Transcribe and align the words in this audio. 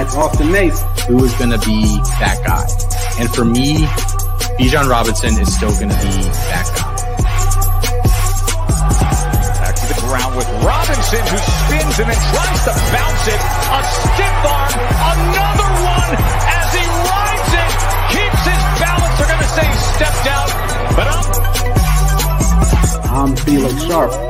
That's 0.00 0.16
Austin 0.16 0.50
Nace. 0.50 0.80
who 1.04 1.22
is 1.22 1.34
going 1.34 1.50
to 1.50 1.60
be 1.60 1.84
that 2.24 2.40
guy. 2.40 2.64
And 3.20 3.28
for 3.36 3.44
me, 3.44 3.84
Bijan 4.56 4.88
Robinson 4.88 5.36
is 5.36 5.52
still 5.52 5.76
going 5.76 5.92
to 5.92 6.00
be 6.00 6.24
that 6.48 6.64
guy. 6.72 6.96
Back 9.60 9.76
to 9.76 9.84
the 9.92 10.00
ground 10.00 10.40
with 10.40 10.48
Robinson 10.64 11.20
who 11.20 11.36
spins 11.36 12.00
and 12.00 12.08
then 12.08 12.16
tries 12.32 12.64
to 12.64 12.72
bounce 12.96 13.28
it. 13.28 13.44
A 13.44 13.80
stiff 13.92 14.40
arm, 14.40 14.72
another 15.04 15.68
one 15.84 16.16
as 16.16 16.72
he 16.72 16.80
rides 16.80 17.52
it, 17.60 17.68
keeps 18.16 18.40
his 18.48 18.64
balance. 18.80 19.20
They're 19.20 19.28
going 19.36 19.44
to 19.44 19.52
say 19.52 19.68
stepped 20.00 20.32
out, 20.32 20.48
but 20.96 21.12
up. 21.12 21.28
I'm 23.04 23.36
Felix 23.36 23.76
Sharp. 23.84 24.29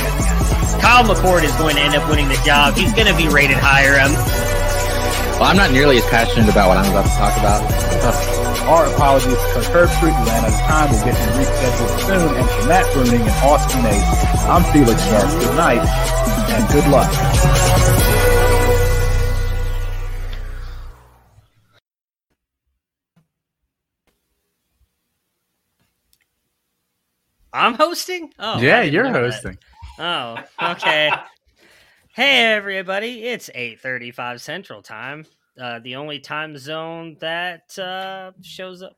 Kyle 0.81 1.03
McCord 1.05 1.43
is 1.43 1.53
going 1.55 1.75
to 1.75 1.81
end 1.81 1.95
up 1.95 2.09
winning 2.09 2.27
the 2.27 2.41
job. 2.45 2.75
He's 2.75 2.91
going 2.93 3.07
to 3.07 3.15
be 3.15 3.27
rated 3.29 3.57
higher. 3.57 3.99
Um, 4.01 4.13
Well, 5.37 5.49
I'm 5.49 5.57
not 5.57 5.71
nearly 5.71 5.97
as 5.97 6.05
passionate 6.09 6.49
about 6.49 6.69
what 6.69 6.77
I'm 6.77 6.89
about 6.91 7.05
to 7.05 7.15
talk 7.17 7.33
about. 7.37 7.61
Our 8.67 8.85
apologies 8.93 9.33
to 9.33 9.61
Kirk 9.73 9.89
Street 9.89 10.11
ran 10.13 10.45
out 10.45 10.53
time. 10.69 10.89
We'll 10.91 11.05
get 11.05 11.15
him 11.17 11.29
rescheduled 11.37 11.99
soon. 12.05 12.29
And 12.37 12.47
for 12.49 12.67
Matt 12.67 12.85
Bruning 12.93 13.21
and 13.21 13.37
Austin 13.45 13.81
Nace, 13.83 14.25
I'm 14.49 14.63
Felix 14.73 15.01
Sharp. 15.05 15.29
Good 15.39 15.55
night 15.57 15.81
and 15.81 16.67
good 16.73 16.87
luck. 16.89 17.09
I'm 27.53 27.73
hosting? 27.75 28.31
Oh, 28.39 28.59
yeah, 28.59 28.81
you're 28.83 29.09
hosting. 29.09 29.53
that. 29.53 29.70
Oh, 30.03 30.35
okay. 30.59 31.11
hey, 32.15 32.53
everybody. 32.53 33.27
It's 33.27 33.51
8.35 33.53 34.39
Central 34.39 34.81
Time. 34.81 35.27
Uh, 35.61 35.77
the 35.77 35.95
only 35.95 36.19
time 36.19 36.57
zone 36.57 37.17
that 37.19 37.77
uh, 37.77 38.31
shows 38.41 38.81
up 38.81 38.97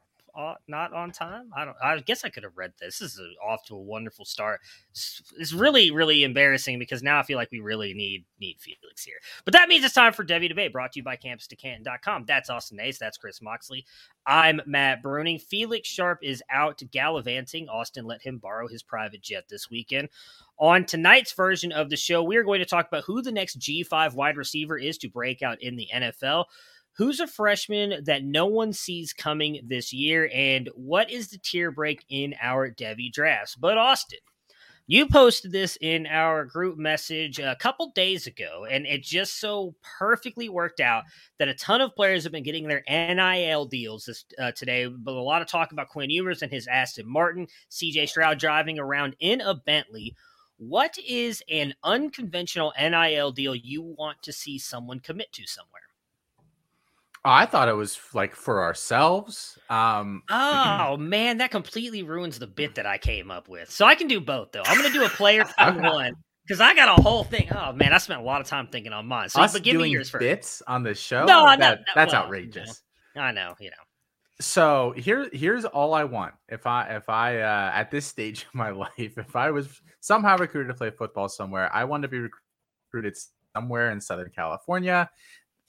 not 0.68 0.94
on 0.94 1.12
time. 1.12 1.50
I 1.56 1.66
don't. 1.66 1.78
I 1.82 2.00
guess 2.00 2.24
I 2.24 2.30
could 2.30 2.44
have 2.44 2.58
read 2.58 2.74
this. 2.80 3.00
This 3.00 3.14
is 3.14 3.22
off 3.46 3.64
to 3.66 3.76
a 3.76 3.82
wonderful 3.82 4.26
start. 4.26 4.62
It's, 4.92 5.54
really, 5.54 5.92
really 5.92 6.24
embarrassing 6.24 6.80
because 6.80 7.04
now 7.04 7.20
I 7.20 7.24
feel 7.24 7.38
like 7.38 7.52
we 7.52 7.60
really 7.60 7.94
need 7.94 8.26
need 8.40 8.58
Felix 8.60 9.04
here. 9.04 9.18
But 9.46 9.54
that 9.54 9.70
means 9.70 9.86
it's 9.86 9.94
time 9.94 10.14
for 10.14 10.24
Devy 10.24 10.50
Debate, 10.50 10.74
brought 10.74 10.94
to 10.94 11.00
you 11.00 11.04
by 11.04 11.18
CampusDeCanton.com. 11.18 12.26
That's 12.26 12.50
Austin 12.50 12.78
Nace. 12.78 12.98
That's 12.98 13.18
Chris 13.18 13.42
Moxley. 13.42 13.86
I'm 14.26 14.62
Matt 14.66 15.04
Bruning. 15.04 15.42
Felix 15.42 15.88
Sharp 15.88 16.20
is 16.22 16.42
out 16.50 16.82
gallivanting. 16.92 17.70
Austin 17.70 18.06
let 18.06 18.22
him 18.22 18.38
borrow 18.38 18.68
his 18.68 18.84
private 18.84 19.22
jet 19.22 19.46
this 19.50 19.70
weekend. 19.70 20.10
On 20.60 20.86
tonight's 20.86 21.34
version 21.34 21.72
of 21.72 21.90
the 21.90 21.98
show, 21.98 22.24
we 22.24 22.38
are 22.38 22.44
going 22.44 22.60
to 22.60 22.66
talk 22.66 22.88
about 22.88 23.04
who 23.04 23.22
the 23.22 23.32
next 23.32 23.60
G5 23.60 24.14
wide 24.14 24.38
receiver 24.38 24.78
is 24.78 24.98
to 25.00 25.10
break 25.10 25.42
out 25.42 25.62
in 25.62 25.76
the 25.76 25.90
NFL. 25.94 26.46
Who's 26.96 27.20
a 27.20 27.28
freshman 27.28 28.04
that 28.04 28.24
no 28.24 28.46
one 28.46 28.72
sees 28.72 29.14
coming 29.14 29.62
this 29.66 29.92
year? 29.92 30.30
And 30.32 30.70
what 30.76 31.10
is 31.10 31.30
the 31.30 31.40
tier 31.40 31.72
break 31.72 32.06
in 32.10 32.36
our 32.40 32.70
Devy 32.70 33.12
drafts? 33.12 33.56
But 33.56 33.80
Austin, 33.80 34.20
you 34.86 35.08
posted 35.08 35.52
this 35.52 35.76
in 35.82 36.06
our 36.06 36.46
group 36.46 36.78
message 36.78 37.40
a 37.40 37.56
couple 37.56 37.92
days 37.96 38.28
ago, 38.28 38.68
and 38.70 38.86
it 38.86 39.02
just 39.02 39.40
so 39.40 39.74
perfectly 39.98 40.50
worked 40.50 40.82
out 40.82 41.06
that 41.40 41.48
a 41.48 41.56
ton 41.56 41.82
of 41.82 41.96
players 41.96 42.22
have 42.24 42.32
been 42.32 42.44
getting 42.44 42.68
their 42.68 42.84
NIL 42.88 43.66
deals 43.66 44.06
this 44.06 44.26
uh, 44.38 44.52
today. 44.52 44.86
But 44.86 45.16
a 45.16 45.22
lot 45.22 45.42
of 45.42 45.48
talk 45.48 45.72
about 45.72 45.90
Quinn 45.90 46.12
Ewers 46.12 46.44
and 46.44 46.52
his 46.52 46.68
Aston 46.68 47.08
Martin, 47.08 47.48
CJ 47.72 48.10
Stroud 48.10 48.38
driving 48.38 48.78
around 48.78 49.16
in 49.20 49.42
a 49.42 49.56
Bentley. 49.56 50.14
What 50.58 50.96
is 51.08 51.42
an 51.50 51.74
unconventional 51.84 52.74
NIL 52.80 53.32
deal 53.32 53.56
you 53.56 53.82
want 53.82 54.22
to 54.22 54.32
see 54.32 54.60
someone 54.60 55.00
commit 55.00 55.32
to 55.32 55.48
somewhere? 55.48 55.82
I 57.26 57.46
thought 57.46 57.70
it 57.70 57.76
was 57.76 58.00
like 58.14 58.36
for 58.36 58.64
ourselves. 58.64 59.58
Um, 59.70 60.24
Oh 60.30 60.98
man, 60.98 61.38
that 61.38 61.52
completely 61.52 62.04
ruins 62.04 62.40
the 62.40 62.48
bit 62.48 62.76
that 62.76 62.86
I 62.86 62.98
came 62.98 63.32
up 63.32 63.48
with. 63.48 63.72
So 63.72 63.86
I 63.86 63.96
can 63.96 64.08
do 64.08 64.20
both 64.20 64.52
though. 64.52 64.64
I'm 64.66 64.78
gonna 64.78 64.94
do 64.94 65.06
a 65.06 65.10
player 65.10 65.44
Okay. 65.62 65.80
one 65.80 66.14
because 66.46 66.60
I 66.60 66.76
got 66.76 67.00
a 67.00 67.02
whole 67.02 67.24
thing. 67.24 67.48
Oh 67.56 67.72
man, 67.72 67.94
I 67.94 67.98
spent 67.98 68.20
a 68.20 68.24
lot 68.24 68.42
of 68.42 68.48
time 68.48 68.68
thinking 68.68 68.94
on 68.94 69.06
mine. 69.08 69.30
So 69.30 69.42
us 69.42 69.54
but 69.54 69.64
give 69.64 69.74
me 69.74 69.80
doing 69.80 69.92
yours 69.92 70.10
first. 70.10 70.20
bits 70.20 70.62
on 70.68 70.84
the 70.84 70.94
show. 70.94 71.26
No, 71.26 71.46
that, 71.46 71.60
no, 71.60 71.70
no, 71.72 71.78
that's 71.96 72.14
well, 72.14 72.24
outrageous. 72.24 72.82
I 73.16 73.32
know, 73.32 73.54
you 73.60 73.70
know. 73.70 73.76
So 74.42 74.94
here, 74.98 75.30
here's 75.32 75.64
all 75.64 75.94
I 75.94 76.04
want. 76.04 76.34
If 76.50 76.66
I, 76.66 76.96
if 76.96 77.08
I, 77.08 77.40
uh, 77.40 77.72
at 77.74 77.92
this 77.92 78.06
stage 78.06 78.44
of 78.48 78.54
my 78.56 78.72
life, 78.72 78.92
if 78.98 79.36
I 79.36 79.52
was 79.52 79.82
somehow 80.02 80.38
recruited 80.38 80.70
to 80.70 80.78
play 80.78 80.90
football 80.90 81.30
somewhere, 81.30 81.74
I 81.74 81.86
want 81.86 82.02
to 82.04 82.10
be 82.10 82.20
recruited 82.92 83.16
somewhere 83.56 83.92
in 83.92 84.02
Southern 84.02 84.32
California. 84.36 85.10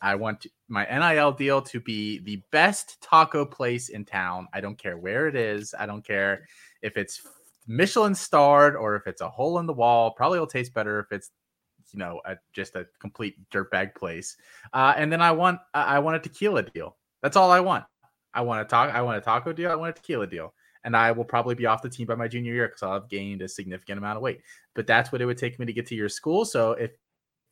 I 0.00 0.14
want 0.14 0.46
my 0.68 0.84
NIL 0.84 1.32
deal 1.32 1.62
to 1.62 1.80
be 1.80 2.18
the 2.20 2.42
best 2.50 3.00
taco 3.00 3.44
place 3.44 3.88
in 3.88 4.04
town. 4.04 4.48
I 4.52 4.60
don't 4.60 4.76
care 4.78 4.98
where 4.98 5.28
it 5.28 5.36
is. 5.36 5.74
I 5.78 5.86
don't 5.86 6.04
care 6.04 6.46
if 6.82 6.96
it's 6.96 7.26
Michelin 7.66 8.14
starred 8.14 8.76
or 8.76 8.96
if 8.96 9.06
it's 9.06 9.22
a 9.22 9.28
hole 9.28 9.58
in 9.58 9.66
the 9.66 9.72
wall. 9.72 10.10
Probably 10.10 10.38
will 10.38 10.46
taste 10.46 10.74
better 10.74 11.00
if 11.00 11.10
it's 11.10 11.30
you 11.92 11.98
know 11.98 12.20
a, 12.24 12.36
just 12.52 12.74
a 12.74 12.86
complete 13.00 13.36
dirtbag 13.50 13.94
place. 13.94 14.36
Uh, 14.72 14.94
and 14.96 15.10
then 15.10 15.22
I 15.22 15.32
want 15.32 15.60
I 15.72 15.98
want 15.98 16.16
a 16.16 16.20
tequila 16.20 16.62
deal. 16.62 16.96
That's 17.22 17.36
all 17.36 17.50
I 17.50 17.60
want. 17.60 17.84
I 18.34 18.42
want 18.42 18.66
to 18.66 18.70
talk. 18.70 18.92
I 18.92 19.00
want 19.00 19.16
a 19.16 19.20
taco 19.20 19.52
deal. 19.52 19.70
I 19.70 19.76
want 19.76 19.90
a 19.90 20.00
tequila 20.00 20.26
deal. 20.26 20.52
And 20.82 20.94
I 20.94 21.12
will 21.12 21.24
probably 21.24 21.54
be 21.54 21.64
off 21.64 21.80
the 21.80 21.88
team 21.88 22.06
by 22.06 22.14
my 22.14 22.28
junior 22.28 22.52
year 22.52 22.68
because 22.68 22.82
I'll 22.82 22.92
have 22.92 23.08
gained 23.08 23.40
a 23.40 23.48
significant 23.48 23.96
amount 23.96 24.18
of 24.18 24.22
weight. 24.22 24.42
But 24.74 24.86
that's 24.86 25.10
what 25.10 25.22
it 25.22 25.24
would 25.24 25.38
take 25.38 25.58
me 25.58 25.64
to 25.64 25.72
get 25.72 25.86
to 25.86 25.94
your 25.94 26.10
school. 26.10 26.44
So 26.44 26.72
if 26.72 26.90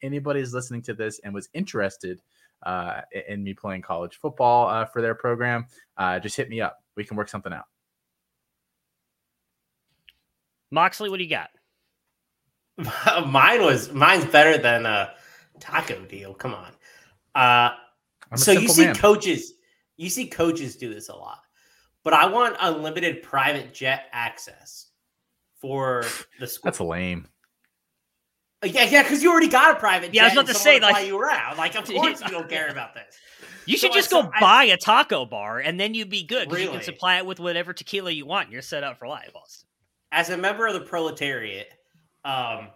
anybody's 0.03 0.53
listening 0.53 0.83
to 0.83 0.95
this 0.95 1.21
and 1.21 1.33
was 1.33 1.49
interested 1.55 2.21
uh, 2.63 3.01
in- 3.13 3.23
in 3.29 3.43
me 3.43 3.55
playing 3.55 3.83
college 3.83 4.17
football 4.17 4.69
uh, 4.69 4.85
for 4.85 5.03
their 5.03 5.15
program, 5.15 5.67
uh, 5.97 6.19
just 6.19 6.37
hit 6.37 6.49
me 6.49 6.61
up. 6.61 6.83
We 6.97 7.05
can 7.05 7.17
work 7.17 7.29
something 7.29 7.53
out. 7.53 7.67
Moxley, 10.71 11.11
what 11.11 11.19
do 11.19 11.25
you 11.25 11.31
got? 11.31 11.51
mine 13.27 13.63
was 13.63 13.93
mine's 13.93 14.25
better 14.25 14.57
than 14.59 14.87
a 14.87 15.13
taco 15.61 16.05
deal. 16.07 16.35
Come 16.35 16.55
on. 16.55 16.73
Uh, 17.35 17.75
so 18.37 18.53
you 18.53 18.69
see 18.69 18.87
man. 18.87 18.95
coaches, 18.95 19.55
you 19.97 20.09
see 20.09 20.27
coaches 20.27 20.77
do 20.77 20.93
this 20.93 21.09
a 21.09 21.15
lot, 21.15 21.41
but 22.03 22.15
I 22.15 22.27
want 22.27 22.57
unlimited 22.61 23.23
private 23.23 23.75
jet 23.75 24.07
access 24.13 24.89
for 25.61 26.05
the 26.41 26.47
school. 26.47 26.65
That's 26.65 26.81
lame. 26.81 27.27
Yeah, 28.65 28.85
yeah, 28.85 29.03
because 29.03 29.23
you 29.23 29.31
already 29.31 29.49
got 29.49 29.77
a 29.77 29.79
private 29.79 30.07
jet. 30.09 30.15
Yeah, 30.15 30.23
I 30.23 30.27
was 30.27 30.33
about 30.35 30.47
to 30.49 30.55
say, 30.55 30.79
like- 30.81 31.07
you 31.07 31.19
around. 31.19 31.57
Like, 31.59 31.75
of 31.75 31.85
course 31.89 32.21
you 32.21 32.29
don't 32.29 32.49
care 32.49 32.69
about 32.69 32.95
this. 32.95 33.17
You 33.67 33.77
should 33.77 33.93
So 33.93 33.97
just 33.99 34.13
I- 34.15 34.23
go 34.23 34.31
I- 34.35 34.41
buy 34.41 34.65
a 34.65 34.77
taco 34.77 35.25
bar 35.25 35.59
and 35.61 35.79
then 35.79 35.95
you'd 35.95 36.11
be 36.11 36.23
good. 36.25 36.49
'cause 36.49 36.61
You 36.61 36.71
can 36.71 36.83
supply 36.83 37.19
it 37.19 37.27
with 37.27 37.39
whatever 37.41 37.73
tequila 37.73 38.11
you 38.11 38.27
want. 38.27 38.51
You're 38.51 38.63
set 38.63 38.83
up 38.85 38.99
for 38.99 39.07
life, 39.09 39.31
Austin. 39.35 39.69
as 40.11 40.31
a 40.31 40.37
member 40.37 40.67
of 40.67 40.75
the 40.75 40.81
proletariat, 40.81 41.69
um, 42.25 42.69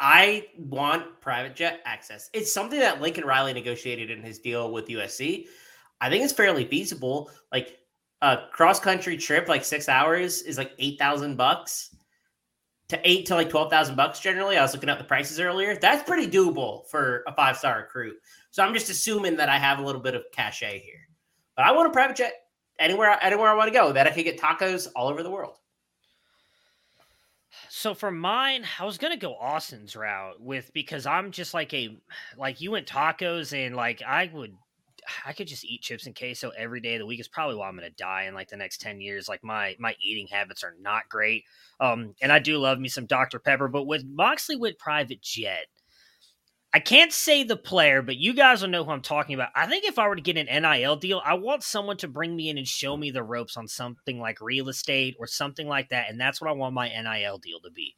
I 0.00 0.46
want 0.56 1.20
private 1.20 1.56
jet 1.56 1.80
access. 1.84 2.30
It's 2.32 2.52
something 2.52 2.78
that 2.78 3.00
Lincoln 3.00 3.24
Riley 3.24 3.52
negotiated 3.52 4.10
in 4.10 4.22
his 4.22 4.38
deal 4.38 4.70
with 4.70 4.86
USC. 4.88 5.48
I 6.00 6.08
think 6.08 6.22
it's 6.22 6.32
fairly 6.32 6.64
feasible. 6.64 7.30
Like 7.50 7.78
a 8.22 8.38
cross 8.52 8.78
country 8.78 9.16
trip, 9.16 9.48
like 9.48 9.64
six 9.64 9.88
hours, 9.88 10.42
is 10.42 10.56
like 10.56 10.72
eight 10.78 10.98
thousand 10.98 11.36
bucks 11.36 11.94
to 12.88 13.00
eight 13.08 13.26
to 13.26 13.34
like 13.34 13.50
twelve 13.50 13.70
thousand 13.70 13.96
bucks. 13.96 14.20
Generally, 14.20 14.56
I 14.56 14.62
was 14.62 14.72
looking 14.72 14.88
at 14.88 14.98
the 14.98 15.04
prices 15.04 15.38
earlier. 15.40 15.76
That's 15.76 16.08
pretty 16.08 16.30
doable 16.30 16.86
for 16.88 17.22
a 17.26 17.34
five 17.34 17.56
star 17.56 17.78
recruit. 17.78 18.16
So 18.50 18.62
I'm 18.62 18.72
just 18.72 18.90
assuming 18.90 19.36
that 19.36 19.48
I 19.48 19.58
have 19.58 19.78
a 19.78 19.82
little 19.82 20.00
bit 20.00 20.14
of 20.14 20.24
cachet 20.32 20.80
here. 20.80 21.08
But 21.56 21.66
I 21.66 21.72
want 21.72 21.88
a 21.88 21.92
private 21.92 22.16
jet 22.16 22.34
anywhere, 22.78 23.18
anywhere 23.22 23.48
I 23.48 23.54
want 23.54 23.68
to 23.68 23.78
go. 23.78 23.92
That 23.92 24.06
I 24.06 24.10
could 24.10 24.24
get 24.24 24.40
tacos 24.40 24.88
all 24.96 25.08
over 25.08 25.22
the 25.22 25.30
world. 25.30 25.56
So 27.68 27.94
for 27.94 28.10
mine, 28.10 28.64
I 28.78 28.84
was 28.84 28.98
gonna 28.98 29.16
go 29.16 29.36
Austin's 29.36 29.94
route 29.94 30.40
with 30.40 30.72
because 30.72 31.04
I'm 31.04 31.30
just 31.30 31.54
like 31.54 31.74
a 31.74 31.96
like 32.36 32.60
you 32.60 32.70
went 32.70 32.86
tacos 32.86 33.52
and 33.52 33.76
like 33.76 34.02
I 34.02 34.30
would 34.32 34.54
I 35.24 35.32
could 35.32 35.48
just 35.48 35.64
eat 35.64 35.82
chips 35.82 36.06
and 36.06 36.16
queso 36.16 36.50
every 36.56 36.80
day 36.80 36.94
of 36.94 37.00
the 37.00 37.06
week. 37.06 37.20
Is 37.20 37.28
probably 37.28 37.56
why 37.56 37.68
I'm 37.68 37.76
gonna 37.76 37.90
die 37.90 38.24
in 38.24 38.34
like 38.34 38.48
the 38.48 38.56
next 38.56 38.80
ten 38.80 39.00
years. 39.00 39.28
Like 39.28 39.42
my 39.42 39.76
my 39.78 39.94
eating 40.00 40.26
habits 40.28 40.64
are 40.64 40.74
not 40.80 41.08
great. 41.08 41.44
Um, 41.80 42.14
and 42.20 42.32
I 42.32 42.38
do 42.38 42.58
love 42.58 42.78
me 42.78 42.88
some 42.88 43.06
Dr 43.06 43.38
Pepper, 43.38 43.68
but 43.68 43.86
with 43.86 44.04
Moxley 44.04 44.56
with 44.56 44.78
private 44.78 45.22
jet. 45.22 45.66
I 46.70 46.80
can't 46.80 47.12
say 47.12 47.44
the 47.44 47.56
player, 47.56 48.02
but 48.02 48.18
you 48.18 48.34
guys 48.34 48.60
will 48.60 48.68
know 48.68 48.84
who 48.84 48.90
I'm 48.90 49.00
talking 49.00 49.34
about. 49.34 49.48
I 49.56 49.66
think 49.66 49.86
if 49.86 49.98
I 49.98 50.06
were 50.06 50.16
to 50.16 50.20
get 50.20 50.36
an 50.36 50.62
NIL 50.62 50.96
deal, 50.96 51.22
I 51.24 51.32
want 51.32 51.62
someone 51.62 51.96
to 51.98 52.08
bring 52.08 52.36
me 52.36 52.50
in 52.50 52.58
and 52.58 52.68
show 52.68 52.94
me 52.94 53.10
the 53.10 53.22
ropes 53.22 53.56
on 53.56 53.66
something 53.66 54.20
like 54.20 54.42
real 54.42 54.68
estate 54.68 55.16
or 55.18 55.26
something 55.26 55.66
like 55.66 55.88
that. 55.88 56.10
And 56.10 56.20
that's 56.20 56.42
what 56.42 56.50
I 56.50 56.52
want 56.52 56.74
my 56.74 56.88
NIL 56.88 57.38
deal 57.38 57.58
to 57.60 57.70
be. 57.70 57.94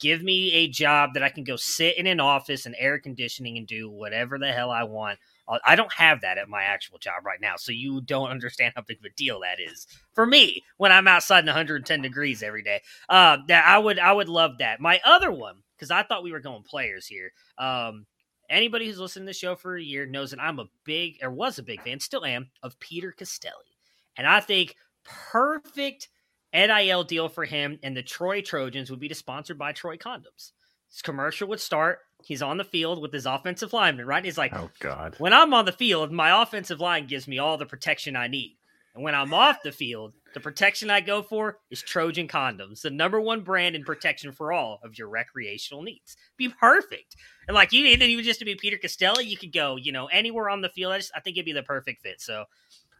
Give 0.00 0.22
me 0.22 0.52
a 0.52 0.68
job 0.68 1.10
that 1.14 1.22
I 1.22 1.28
can 1.28 1.44
go 1.44 1.56
sit 1.56 1.98
in 1.98 2.06
an 2.06 2.18
office 2.18 2.64
and 2.64 2.74
air 2.78 2.98
conditioning 2.98 3.58
and 3.58 3.66
do 3.66 3.90
whatever 3.90 4.38
the 4.38 4.52
hell 4.52 4.70
I 4.70 4.84
want. 4.84 5.18
Uh, 5.46 5.58
I 5.64 5.76
don't 5.76 5.92
have 5.92 6.20
that 6.22 6.38
at 6.38 6.48
my 6.48 6.62
actual 6.62 6.98
job 6.98 7.24
right 7.24 7.40
now. 7.40 7.56
So 7.56 7.72
you 7.72 8.00
don't 8.00 8.30
understand 8.30 8.72
how 8.76 8.82
big 8.82 8.98
of 8.98 9.04
a 9.04 9.14
deal 9.14 9.40
that 9.40 9.60
is 9.60 9.86
for 10.12 10.26
me 10.26 10.62
when 10.76 10.92
I'm 10.92 11.08
outside 11.08 11.40
in 11.40 11.46
110 11.46 12.02
degrees 12.02 12.42
every 12.42 12.62
day. 12.62 12.80
Uh, 13.08 13.38
that 13.48 13.64
I 13.66 13.78
would, 13.78 13.98
I 13.98 14.12
would 14.12 14.28
love 14.28 14.58
that. 14.58 14.80
My 14.80 15.00
other 15.04 15.30
one, 15.30 15.56
because 15.76 15.90
I 15.90 16.02
thought 16.02 16.22
we 16.22 16.32
were 16.32 16.40
going 16.40 16.62
players 16.62 17.06
here. 17.06 17.32
Um, 17.58 18.06
anybody 18.48 18.86
who's 18.86 18.98
listened 18.98 19.24
to 19.26 19.30
the 19.30 19.34
show 19.34 19.56
for 19.56 19.76
a 19.76 19.82
year 19.82 20.06
knows 20.06 20.30
that 20.30 20.40
I'm 20.40 20.58
a 20.58 20.68
big 20.84 21.18
or 21.22 21.30
was 21.30 21.58
a 21.58 21.62
big 21.62 21.82
fan, 21.82 22.00
still 22.00 22.24
am, 22.24 22.50
of 22.62 22.78
Peter 22.80 23.12
Castelli. 23.12 23.76
And 24.16 24.26
I 24.26 24.40
think 24.40 24.76
perfect 25.04 26.08
NIL 26.52 27.04
deal 27.04 27.28
for 27.28 27.44
him 27.44 27.78
and 27.82 27.96
the 27.96 28.02
Troy 28.02 28.40
Trojans 28.40 28.90
would 28.90 29.00
be 29.00 29.08
to 29.08 29.14
sponsor 29.14 29.54
by 29.54 29.72
Troy 29.72 29.96
Condoms. 29.96 30.52
His 30.88 31.02
commercial 31.02 31.48
would 31.48 31.60
start. 31.60 31.98
He's 32.26 32.42
on 32.42 32.56
the 32.56 32.64
field 32.64 33.00
with 33.02 33.12
his 33.12 33.26
offensive 33.26 33.72
lineman, 33.72 34.06
right? 34.06 34.24
He's 34.24 34.38
like, 34.38 34.54
Oh 34.54 34.70
God. 34.80 35.14
when 35.18 35.32
I'm 35.32 35.52
on 35.54 35.64
the 35.66 35.72
field, 35.72 36.10
my 36.12 36.42
offensive 36.42 36.80
line 36.80 37.06
gives 37.06 37.28
me 37.28 37.38
all 37.38 37.56
the 37.58 37.66
protection 37.66 38.16
I 38.16 38.28
need. 38.28 38.56
And 38.94 39.02
when 39.02 39.14
I'm 39.14 39.34
off 39.34 39.62
the 39.62 39.72
field, 39.72 40.12
the 40.34 40.40
protection 40.40 40.88
I 40.88 41.00
go 41.00 41.20
for 41.22 41.58
is 41.70 41.82
Trojan 41.82 42.28
condoms, 42.28 42.80
the 42.82 42.90
number 42.90 43.20
one 43.20 43.40
brand 43.42 43.74
in 43.74 43.82
protection 43.84 44.30
for 44.32 44.52
all 44.52 44.78
of 44.84 44.96
your 44.96 45.08
recreational 45.08 45.82
needs. 45.82 46.16
Be 46.36 46.48
perfect. 46.48 47.16
And 47.48 47.54
like 47.56 47.72
you 47.72 47.82
didn't 47.84 48.08
even 48.08 48.24
just 48.24 48.38
to 48.38 48.44
be 48.44 48.54
Peter 48.54 48.78
Castelli, 48.78 49.24
you 49.24 49.36
could 49.36 49.52
go, 49.52 49.76
you 49.76 49.90
know, 49.92 50.06
anywhere 50.06 50.48
on 50.48 50.60
the 50.60 50.68
field. 50.68 50.92
I 50.92 50.98
just 50.98 51.10
I 51.14 51.20
think 51.20 51.36
it'd 51.36 51.44
be 51.44 51.52
the 51.52 51.62
perfect 51.64 52.02
fit. 52.02 52.20
So 52.20 52.44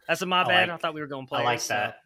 that's 0.07 0.21
a 0.21 0.25
my 0.25 0.41
I 0.43 0.47
bad. 0.47 0.69
like- 0.69 0.75
I 0.75 0.77
thought 0.81 0.93
we 0.93 1.01
were 1.01 1.07
going 1.07 1.25
I 1.25 1.29
players. 1.29 1.45
like 1.45 1.59
so 1.61 1.73
that. 1.75 1.97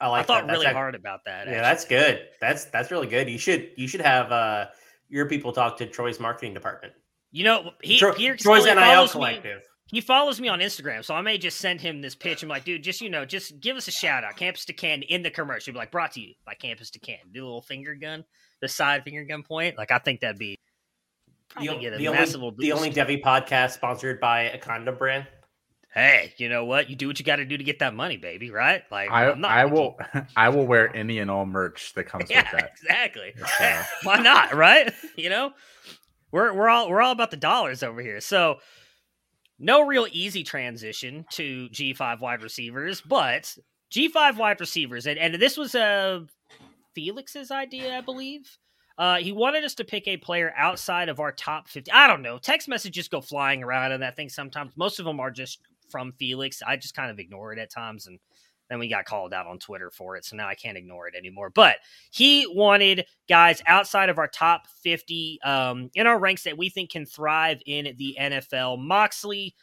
I 0.00 0.08
like 0.08 0.20
I 0.20 0.22
thought 0.24 0.46
that. 0.46 0.52
Really 0.52 0.66
ac- 0.66 0.74
hard 0.74 0.94
about 0.96 1.24
that. 1.26 1.46
Yeah, 1.46 1.54
actually. 1.54 1.62
that's 1.62 1.84
good. 1.86 2.28
That's 2.40 2.64
that's 2.66 2.90
really 2.90 3.06
good. 3.06 3.28
You 3.28 3.38
should 3.38 3.70
you 3.76 3.86
should 3.88 4.00
have 4.00 4.30
uh 4.32 4.66
your 5.08 5.26
people 5.26 5.52
talk 5.52 5.76
to 5.78 5.86
Troy's 5.86 6.20
marketing 6.20 6.54
department. 6.54 6.92
you 7.30 7.44
know 7.44 7.72
he 7.82 7.98
Peter 8.16 8.36
Troy's 8.36 8.64
NIL 8.64 8.74
follows 8.76 9.08
me- 9.14 9.18
collective. 9.20 9.62
He 9.90 10.02
follows 10.02 10.38
me 10.38 10.48
on 10.48 10.58
Instagram, 10.60 11.02
so 11.02 11.14
I 11.14 11.22
may 11.22 11.38
just 11.38 11.56
send 11.56 11.80
him 11.80 12.02
this 12.02 12.14
pitch. 12.14 12.42
I'm 12.42 12.48
like, 12.50 12.64
dude, 12.64 12.82
just 12.84 13.00
you 13.00 13.08
know, 13.08 13.24
just 13.24 13.58
give 13.58 13.74
us 13.74 13.88
a 13.88 13.90
shout 13.90 14.22
out, 14.22 14.36
Campus 14.36 14.66
to 14.66 14.74
Can 14.74 15.00
in 15.00 15.22
the 15.22 15.30
commercial. 15.30 15.72
Be 15.72 15.78
like, 15.78 15.90
brought 15.90 16.12
to 16.12 16.20
you 16.20 16.34
by 16.44 16.52
Campus 16.52 16.90
to 16.90 16.98
Can. 16.98 17.16
Do 17.32 17.42
a 17.42 17.46
little 17.46 17.62
finger 17.62 17.94
gun, 17.94 18.24
the 18.60 18.68
side 18.68 19.02
finger 19.04 19.24
gun 19.24 19.42
point. 19.44 19.78
Like, 19.78 19.90
I 19.90 19.96
think 19.96 20.20
that'd 20.20 20.36
be 20.38 20.58
The, 21.58 21.74
get 21.80 21.94
a 21.94 21.96
the 21.96 22.10
massive 22.10 22.42
only 22.42 22.56
the 22.58 22.72
only. 22.72 22.90
Devy 22.90 23.22
podcast 23.22 23.70
sponsored 23.70 24.20
by 24.20 24.42
a 24.42 24.58
condom 24.58 24.96
brand. 24.98 25.26
Hey, 25.94 26.34
you 26.36 26.48
know 26.48 26.64
what? 26.66 26.90
You 26.90 26.96
do 26.96 27.06
what 27.08 27.18
you 27.18 27.24
got 27.24 27.36
to 27.36 27.44
do 27.44 27.56
to 27.56 27.64
get 27.64 27.78
that 27.78 27.94
money, 27.94 28.16
baby. 28.18 28.50
Right? 28.50 28.82
Like, 28.90 29.10
I 29.10 29.30
I'm 29.30 29.40
not 29.40 29.50
I 29.50 29.64
will 29.64 29.98
I 30.36 30.50
will 30.50 30.66
wear 30.66 30.94
any 30.94 31.18
and 31.18 31.30
all 31.30 31.46
merch 31.46 31.94
that 31.94 32.04
comes 32.04 32.26
Yeah, 32.30 32.42
with 32.52 32.60
that. 32.60 32.70
exactly. 32.80 33.34
Uh, 33.60 33.82
why 34.02 34.18
not? 34.20 34.54
Right? 34.54 34.92
You 35.16 35.30
know, 35.30 35.52
we're 36.30 36.52
we're 36.52 36.68
all 36.68 36.88
we're 36.90 37.00
all 37.02 37.12
about 37.12 37.30
the 37.30 37.36
dollars 37.36 37.82
over 37.82 38.00
here. 38.02 38.20
So 38.20 38.58
no 39.58 39.86
real 39.86 40.06
easy 40.12 40.44
transition 40.44 41.24
to 41.32 41.68
G5 41.70 42.20
wide 42.20 42.42
receivers, 42.42 43.00
but 43.00 43.56
G5 43.92 44.36
wide 44.36 44.60
receivers, 44.60 45.06
and, 45.06 45.18
and 45.18 45.34
this 45.34 45.56
was 45.56 45.74
uh, 45.74 46.20
Felix's 46.94 47.50
idea, 47.50 47.96
I 47.96 48.00
believe. 48.02 48.56
Uh, 48.96 49.16
he 49.16 49.32
wanted 49.32 49.64
us 49.64 49.74
to 49.76 49.84
pick 49.84 50.06
a 50.08 50.16
player 50.16 50.52
outside 50.56 51.08
of 51.08 51.20
our 51.20 51.30
top 51.32 51.68
50. 51.68 51.90
I 51.92 52.08
don't 52.08 52.22
know. 52.22 52.36
Text 52.38 52.68
messages 52.68 53.08
go 53.08 53.20
flying 53.20 53.62
around 53.62 53.92
on 53.92 54.00
that 54.00 54.16
thing 54.16 54.28
sometimes. 54.28 54.72
Most 54.76 54.98
of 54.98 55.04
them 55.04 55.20
are 55.20 55.30
just 55.30 55.60
from 55.90 56.12
Felix. 56.12 56.62
I 56.66 56.76
just 56.76 56.94
kind 56.94 57.10
of 57.10 57.18
ignore 57.18 57.52
it 57.52 57.58
at 57.58 57.70
times. 57.70 58.06
And 58.06 58.18
then 58.68 58.78
we 58.78 58.88
got 58.88 59.04
called 59.04 59.32
out 59.32 59.46
on 59.46 59.58
Twitter 59.58 59.90
for 59.90 60.16
it. 60.16 60.24
So 60.24 60.36
now 60.36 60.46
I 60.46 60.54
can't 60.54 60.76
ignore 60.76 61.08
it 61.08 61.14
anymore. 61.14 61.50
But 61.50 61.76
he 62.10 62.46
wanted 62.46 63.06
guys 63.28 63.62
outside 63.66 64.10
of 64.10 64.18
our 64.18 64.28
top 64.28 64.66
50 64.82 65.40
um, 65.42 65.90
in 65.94 66.06
our 66.06 66.18
ranks 66.18 66.44
that 66.44 66.58
we 66.58 66.68
think 66.68 66.90
can 66.90 67.06
thrive 67.06 67.62
in 67.66 67.94
the 67.96 68.16
NFL. 68.20 68.78
Moxley, 68.78 69.54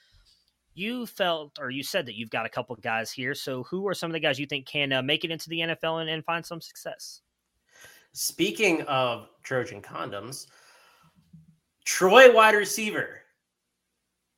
you 0.73 1.05
felt 1.05 1.57
or 1.59 1.69
you 1.69 1.83
said 1.83 2.05
that 2.07 2.15
you've 2.15 2.31
got 2.31 2.45
a 2.45 2.49
couple 2.49 2.75
of 2.75 2.81
guys 2.81 3.11
here. 3.11 3.35
So 3.35 3.63
who 3.63 3.87
are 3.87 3.93
some 3.93 4.09
of 4.09 4.13
the 4.13 4.19
guys 4.19 4.39
you 4.39 4.45
think 4.45 4.65
can 4.65 4.91
uh, 4.91 5.01
make 5.01 5.23
it 5.23 5.31
into 5.31 5.49
the 5.49 5.59
NFL 5.59 6.01
and, 6.01 6.09
and 6.09 6.25
find 6.25 6.45
some 6.45 6.61
success? 6.61 7.21
Speaking 8.11 8.81
of 8.83 9.27
Trojan 9.43 9.81
condoms, 9.81 10.47
Troy 11.85 12.33
wide 12.33 12.55
receiver 12.55 13.21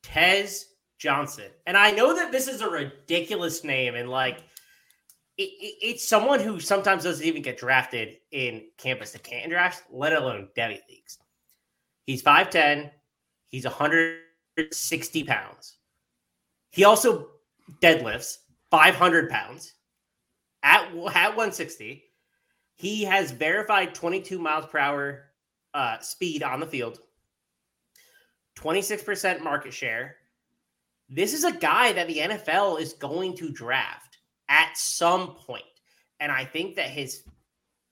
Tez 0.02 0.66
Johnson, 0.98 1.50
and 1.66 1.76
I 1.76 1.90
know 1.92 2.14
that 2.14 2.32
this 2.32 2.48
is 2.48 2.60
a 2.60 2.68
ridiculous 2.68 3.62
name, 3.64 3.94
and 3.94 4.10
like 4.10 4.38
it, 5.36 5.42
it- 5.42 5.78
it's 5.82 6.08
someone 6.08 6.40
who 6.40 6.58
sometimes 6.60 7.04
doesn't 7.04 7.24
even 7.24 7.42
get 7.42 7.56
drafted 7.58 8.16
in 8.32 8.66
campus 8.76 9.12
to 9.12 9.18
Canton 9.18 9.50
drafts, 9.50 9.82
let 9.90 10.12
alone 10.12 10.48
Devy 10.56 10.80
leagues. 10.88 11.18
He's 12.06 12.22
five 12.22 12.50
ten. 12.50 12.90
He's 13.48 13.64
160 13.64 15.24
pounds. 15.24 15.76
He 16.70 16.84
also 16.84 17.28
deadlifts 17.80 18.38
500 18.70 19.30
pounds 19.30 19.74
at 20.62 20.82
at 20.88 20.92
160. 20.94 22.04
He 22.74 23.04
has 23.04 23.30
verified 23.30 23.94
22 23.94 24.38
miles 24.38 24.66
per 24.66 24.78
hour 24.78 25.24
uh, 25.74 25.98
speed 26.00 26.42
on 26.42 26.60
the 26.60 26.66
field, 26.66 26.98
26% 28.58 29.40
market 29.40 29.72
share. 29.72 30.16
This 31.08 31.32
is 31.32 31.44
a 31.44 31.52
guy 31.52 31.92
that 31.92 32.06
the 32.06 32.18
NFL 32.18 32.80
is 32.80 32.92
going 32.94 33.36
to 33.36 33.50
draft 33.50 34.18
at 34.48 34.76
some 34.76 35.34
point. 35.34 35.64
And 36.20 36.30
I 36.30 36.44
think 36.44 36.76
that 36.76 36.90
his 36.90 37.22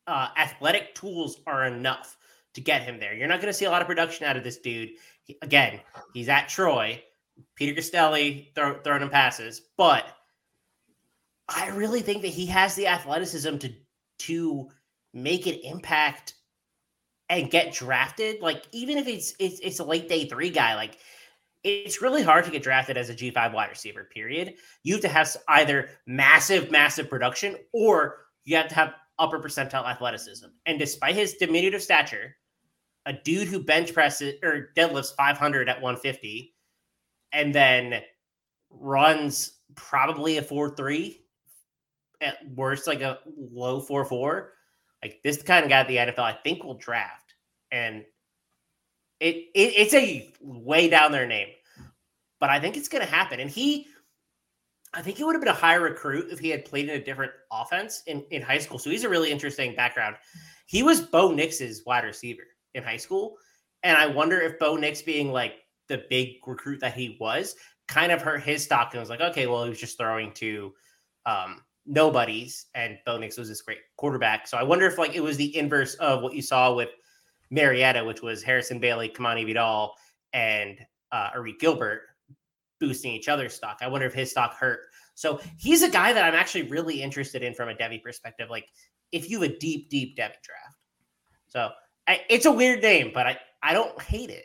uh, 0.07 0.29
athletic 0.37 0.95
tools 0.95 1.41
are 1.47 1.67
enough 1.67 2.17
to 2.55 2.61
get 2.61 2.83
him 2.83 2.99
there. 2.99 3.15
You're 3.15 3.29
not 3.29 3.41
going 3.41 3.53
to 3.53 3.59
see 3.59 3.65
a 3.65 3.71
lot 3.71 3.83
of 3.83 3.89
production 3.89 4.27
out 4.27 4.37
of 4.37 4.45
this 4.45 4.59
dude. 4.59 4.91
He- 5.25 5.39
again, 5.43 5.81
he's 6.13 6.29
at 6.29 6.49
Troy. 6.49 7.03
Peter 7.55 7.79
Costelli 7.79 8.55
throw, 8.55 8.81
throwing 8.81 9.03
him 9.03 9.11
passes, 9.11 9.61
but 9.77 10.07
I 11.49 11.69
really 11.69 12.01
think 12.01 12.23
that 12.23 12.29
he 12.29 12.47
has 12.47 12.75
the 12.75 12.87
athleticism 12.87 13.59
to 13.59 13.73
to 14.21 14.69
make 15.13 15.47
an 15.47 15.59
impact 15.63 16.33
and 17.29 17.51
get 17.51 17.75
drafted. 17.75 18.41
Like 18.41 18.65
even 18.73 18.99
if 18.99 19.07
it's 19.07 19.35
it's, 19.39 19.61
it's 19.61 19.81
a 19.81 19.85
late 19.85 20.09
day 20.09 20.27
three 20.27 20.51
guy, 20.51 20.75
like 20.77 20.99
it's 21.65 22.01
really 22.01 22.23
hard 22.23 22.45
to 22.45 22.51
get 22.51 22.63
drafted 22.63 22.97
as 22.97 23.09
a 23.09 23.15
G 23.15 23.31
five 23.31 23.53
wide 23.53 23.71
receiver. 23.71 24.05
Period. 24.05 24.55
You 24.83 24.95
have 24.95 25.03
to 25.03 25.09
have 25.09 25.37
either 25.49 25.91
massive, 26.07 26.71
massive 26.71 27.11
production, 27.11 27.57
or 27.73 28.27
you 28.45 28.57
have 28.57 28.69
to 28.69 28.75
have 28.75 28.95
upper 29.19 29.41
percentile 29.41 29.87
athleticism. 29.87 30.47
And 30.67 30.79
despite 30.79 31.15
his 31.15 31.35
diminutive 31.35 31.83
stature, 31.83 32.37
a 33.07 33.13
dude 33.13 33.49
who 33.49 33.63
bench 33.63 33.95
presses 33.95 34.35
or 34.43 34.71
deadlifts 34.77 35.15
500 35.15 35.69
at 35.69 35.81
150 35.81 36.55
and 37.33 37.55
then 37.55 38.03
runs 38.71 39.59
probably 39.75 40.39
a 40.39 40.43
4-3 40.43 41.17
at 42.21 42.37
worst 42.55 42.87
like 42.87 43.03
a 43.03 43.19
low 43.37 43.81
4-4 43.81 44.49
like 45.03 45.21
this 45.23 45.43
kind 45.43 45.65
of 45.65 45.71
guy 45.71 45.85
the 45.85 45.97
NFL 45.97 46.21
I 46.21 46.33
think 46.33 46.65
will 46.65 46.79
draft 46.79 47.35
and 47.71 48.05
it, 49.21 49.37
it 49.55 49.73
it's 49.77 49.95
a 49.95 50.33
way 50.41 50.89
down 50.89 51.13
their 51.13 51.27
name 51.27 51.49
but 52.41 52.51
I 52.51 52.61
think 52.61 52.77
it's 52.77 52.89
going 52.89 53.05
to 53.05 53.11
happen. 53.11 53.41
And 53.41 53.51
he, 53.51 53.87
I 54.95 55.03
think 55.03 55.17
he 55.17 55.25
would 55.25 55.35
have 55.35 55.43
been 55.43 55.53
a 55.53 55.57
higher 55.57 55.81
recruit 55.81 56.29
if 56.31 56.39
he 56.39 56.51
had 56.51 56.65
played 56.65 56.89
in 56.89 57.01
a 57.01 57.05
different 57.05 57.33
offense 57.53 58.03
in, 58.07 58.25
in 58.31 58.43
high 58.43 58.59
school. 58.59 58.79
So 58.79 58.91
he's 58.91 59.05
a 59.05 59.09
really 59.09 59.31
interesting 59.31 59.75
background. 59.75 60.17
He 60.67 60.83
was 60.83 61.01
Bo 61.01 61.33
Nix's 61.33 61.83
wide 61.87 62.05
receiver 62.05 62.43
in 62.75 62.83
high 62.83 62.97
school. 62.97 63.37
And 63.83 63.97
I 63.97 64.07
wonder 64.07 64.41
if 64.41 64.59
Bo 64.59 64.77
Nix 64.77 65.03
being 65.03 65.33
like 65.33 65.55
the 65.89 66.05
big 66.11 66.37
recruit 66.47 66.81
that 66.81 66.95
he 66.95 67.17
was 67.21 67.55
kind 67.89 68.11
of 68.11 68.21
hurt 68.21 68.43
his 68.43 68.65
stock 68.65 68.93
and 68.93 69.01
was 69.01 69.11
like, 69.11 69.21
okay, 69.21 69.47
well, 69.47 69.65
he 69.65 69.71
was 69.71 69.81
just 69.81 69.97
throwing 69.97 70.33
to 70.33 70.73
um, 71.25 71.61
nobodies, 71.85 72.67
and 72.75 72.99
Bo 73.07 73.17
Nix 73.19 73.37
was 73.37 73.49
this 73.49 73.63
great 73.63 73.79
quarterback. 73.97 74.49
So 74.49 74.57
I 74.57 74.65
wonder 74.65 74.87
if 74.87 74.99
like 74.99 75.15
it 75.15 75.23
was 75.23 75.37
the 75.37 75.57
inverse 75.57 75.95
of 75.95 76.23
what 76.23 76.35
you 76.35 76.43
saw 76.43 76.75
with 76.75 76.89
Marietta, 77.51 78.05
which 78.05 78.23
was 78.23 78.43
Harrison 78.43 78.79
Bailey, 78.79 79.09
Kamani 79.09 79.45
Vidal, 79.47 79.95
and 80.33 80.79
uh, 81.13 81.31
Gilbert 81.59 82.03
boosting 82.79 83.13
each 83.13 83.29
other's 83.29 83.55
stock. 83.55 83.79
I 83.81 83.89
wonder 83.89 84.07
if 84.07 84.15
his 84.15 84.31
stock 84.31 84.55
hurt. 84.55 84.81
So 85.15 85.41
he's 85.57 85.83
a 85.83 85.89
guy 85.89 86.13
that 86.13 86.25
I'm 86.25 86.35
actually 86.35 86.65
really 86.65 87.03
interested 87.03 87.43
in 87.43 87.55
from 87.55 87.69
a 87.69 87.75
Devy 87.75 88.03
perspective. 88.03 88.51
Like 88.51 88.67
if 89.13 89.31
you 89.31 89.41
have 89.41 89.51
a 89.51 89.59
deep, 89.59 89.89
deep 89.89 90.17
Devy 90.17 90.35
draft. 90.43 90.77
So 91.49 91.71
I, 92.07 92.21
it's 92.29 92.47
a 92.47 92.53
weird 92.53 92.83
name, 92.83 93.13
but 93.15 93.27
I, 93.27 93.39
I 93.63 93.73
don't 93.73 94.01
hate 94.03 94.31
it. 94.31 94.45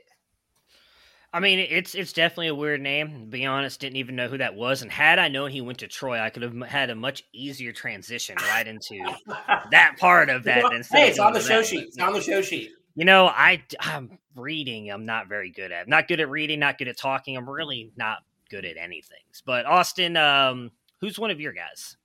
I 1.33 1.39
mean, 1.39 1.59
it's 1.59 1.95
it's 1.95 2.11
definitely 2.11 2.47
a 2.47 2.55
weird 2.55 2.81
name. 2.81 3.21
To 3.21 3.25
be 3.25 3.45
honest, 3.45 3.79
didn't 3.79 3.95
even 3.95 4.17
know 4.17 4.27
who 4.27 4.37
that 4.39 4.53
was. 4.53 4.81
And 4.81 4.91
had 4.91 5.17
I 5.17 5.29
known 5.29 5.49
he 5.49 5.61
went 5.61 5.79
to 5.79 5.87
Troy, 5.87 6.19
I 6.19 6.29
could 6.29 6.43
have 6.43 6.61
had 6.63 6.89
a 6.89 6.95
much 6.95 7.23
easier 7.33 7.71
transition 7.71 8.35
right 8.49 8.67
into 8.67 8.99
that 9.71 9.95
part 9.97 10.29
of 10.29 10.43
that. 10.43 10.65
hey, 10.91 11.07
it's 11.07 11.19
on 11.19 11.31
the 11.31 11.39
show 11.39 11.63
sheet. 11.63 11.87
It's 11.87 11.97
on 11.99 12.11
the 12.11 12.19
show 12.19 12.41
sheet. 12.41 12.71
You 12.95 13.05
know, 13.05 13.27
I 13.27 13.63
I'm 13.79 14.17
reading. 14.35 14.91
I'm 14.91 15.05
not 15.05 15.27
very 15.27 15.49
good 15.49 15.71
at. 15.71 15.87
Not 15.87 16.07
good 16.07 16.19
at 16.19 16.29
reading. 16.29 16.59
Not 16.59 16.77
good 16.77 16.87
at 16.87 16.97
talking. 16.97 17.37
I'm 17.37 17.49
really 17.49 17.91
not 17.95 18.19
good 18.49 18.65
at 18.65 18.77
anything. 18.77 19.19
But 19.45 19.65
Austin, 19.65 20.17
um, 20.17 20.71
who's 20.99 21.17
one 21.17 21.31
of 21.31 21.39
your 21.39 21.53
guys? 21.53 21.97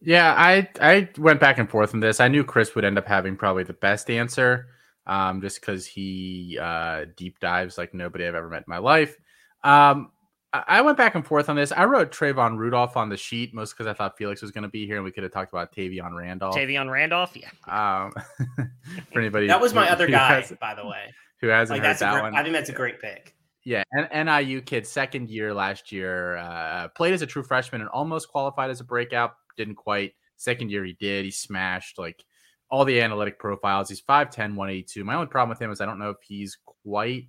Yeah, 0.00 0.34
I 0.36 0.68
I 0.80 1.08
went 1.18 1.40
back 1.40 1.58
and 1.58 1.70
forth 1.70 1.94
on 1.94 2.00
this. 2.00 2.20
I 2.20 2.28
knew 2.28 2.44
Chris 2.44 2.74
would 2.74 2.84
end 2.84 2.98
up 2.98 3.06
having 3.06 3.36
probably 3.36 3.64
the 3.64 3.72
best 3.72 4.10
answer 4.10 4.68
um, 5.06 5.40
just 5.40 5.60
because 5.60 5.86
he 5.86 6.58
uh, 6.60 7.06
deep 7.16 7.38
dives 7.40 7.78
like 7.78 7.94
nobody 7.94 8.26
I've 8.26 8.34
ever 8.34 8.48
met 8.48 8.64
in 8.66 8.70
my 8.70 8.78
life. 8.78 9.16
Um, 9.64 10.10
I 10.54 10.82
went 10.82 10.98
back 10.98 11.14
and 11.14 11.26
forth 11.26 11.48
on 11.48 11.56
this. 11.56 11.72
I 11.72 11.84
wrote 11.84 12.12
Trayvon 12.12 12.58
Rudolph 12.58 12.96
on 12.96 13.08
the 13.08 13.16
sheet, 13.16 13.54
most 13.54 13.72
because 13.72 13.86
I 13.86 13.94
thought 13.94 14.18
Felix 14.18 14.42
was 14.42 14.50
going 14.50 14.62
to 14.62 14.68
be 14.68 14.86
here, 14.86 14.96
and 14.96 15.04
we 15.04 15.10
could 15.10 15.22
have 15.22 15.32
talked 15.32 15.50
about 15.50 15.72
Tavion 15.72 16.14
Randolph. 16.14 16.54
Tavion 16.54 16.90
Randolph, 16.90 17.34
yeah. 17.34 17.48
Um, 17.66 18.12
for 19.12 19.20
anybody, 19.20 19.46
that 19.46 19.60
was 19.60 19.72
my 19.72 19.86
who, 19.86 19.92
other 19.92 20.06
guy, 20.06 20.40
has, 20.40 20.52
by 20.60 20.74
the 20.74 20.86
way. 20.86 21.14
Who 21.40 21.48
hasn't 21.48 21.78
like, 21.78 21.86
heard 21.86 21.98
that 21.98 22.12
great, 22.12 22.22
one? 22.22 22.36
I 22.36 22.42
think 22.42 22.54
that's 22.54 22.68
a 22.68 22.74
great 22.74 23.00
pick. 23.00 23.34
Yeah, 23.64 23.82
and 23.92 24.26
NIU 24.26 24.60
kid, 24.60 24.86
second 24.86 25.30
year 25.30 25.54
last 25.54 25.90
year, 25.90 26.36
uh, 26.36 26.88
played 26.88 27.14
as 27.14 27.22
a 27.22 27.26
true 27.26 27.42
freshman 27.42 27.80
and 27.80 27.88
almost 27.88 28.28
qualified 28.28 28.70
as 28.70 28.80
a 28.80 28.84
breakout. 28.84 29.34
Didn't 29.56 29.76
quite. 29.76 30.12
Second 30.36 30.70
year, 30.70 30.84
he 30.84 30.94
did. 30.94 31.24
He 31.24 31.30
smashed 31.30 31.98
like 31.98 32.24
all 32.68 32.84
the 32.84 33.00
analytic 33.00 33.38
profiles. 33.38 33.88
He's 33.88 34.02
5'10, 34.02 34.56
182. 34.56 35.04
My 35.04 35.14
only 35.14 35.28
problem 35.28 35.50
with 35.50 35.62
him 35.62 35.70
is 35.70 35.80
I 35.80 35.86
don't 35.86 35.98
know 35.98 36.10
if 36.10 36.16
he's 36.22 36.58
quite 36.84 37.28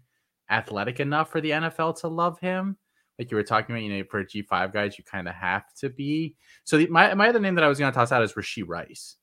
athletic 0.50 1.00
enough 1.00 1.30
for 1.30 1.40
the 1.40 1.52
NFL 1.52 2.00
to 2.02 2.08
love 2.08 2.40
him. 2.40 2.78
Like 3.20 3.30
you 3.30 3.38
were 3.38 3.44
talking 3.44 3.76
about, 3.76 3.84
you 3.84 3.98
know, 3.98 4.04
for 4.10 4.24
G5 4.24 4.74
guys, 4.74 4.98
you 4.98 5.04
kind 5.04 5.28
of 5.28 5.36
have 5.36 5.74
to 5.76 5.90
be. 5.90 6.36
So 6.64 6.78
the, 6.78 6.88
my, 6.88 7.14
my 7.14 7.30
other 7.30 7.40
name 7.40 7.56
that 7.56 7.64
I 7.64 7.68
was 7.68 7.80
going 7.80 7.92
to 7.92 7.96
toss 7.96 8.12
out 8.12 8.24
is 8.24 8.34
Rashee 8.34 8.68
Rice, 8.68 9.18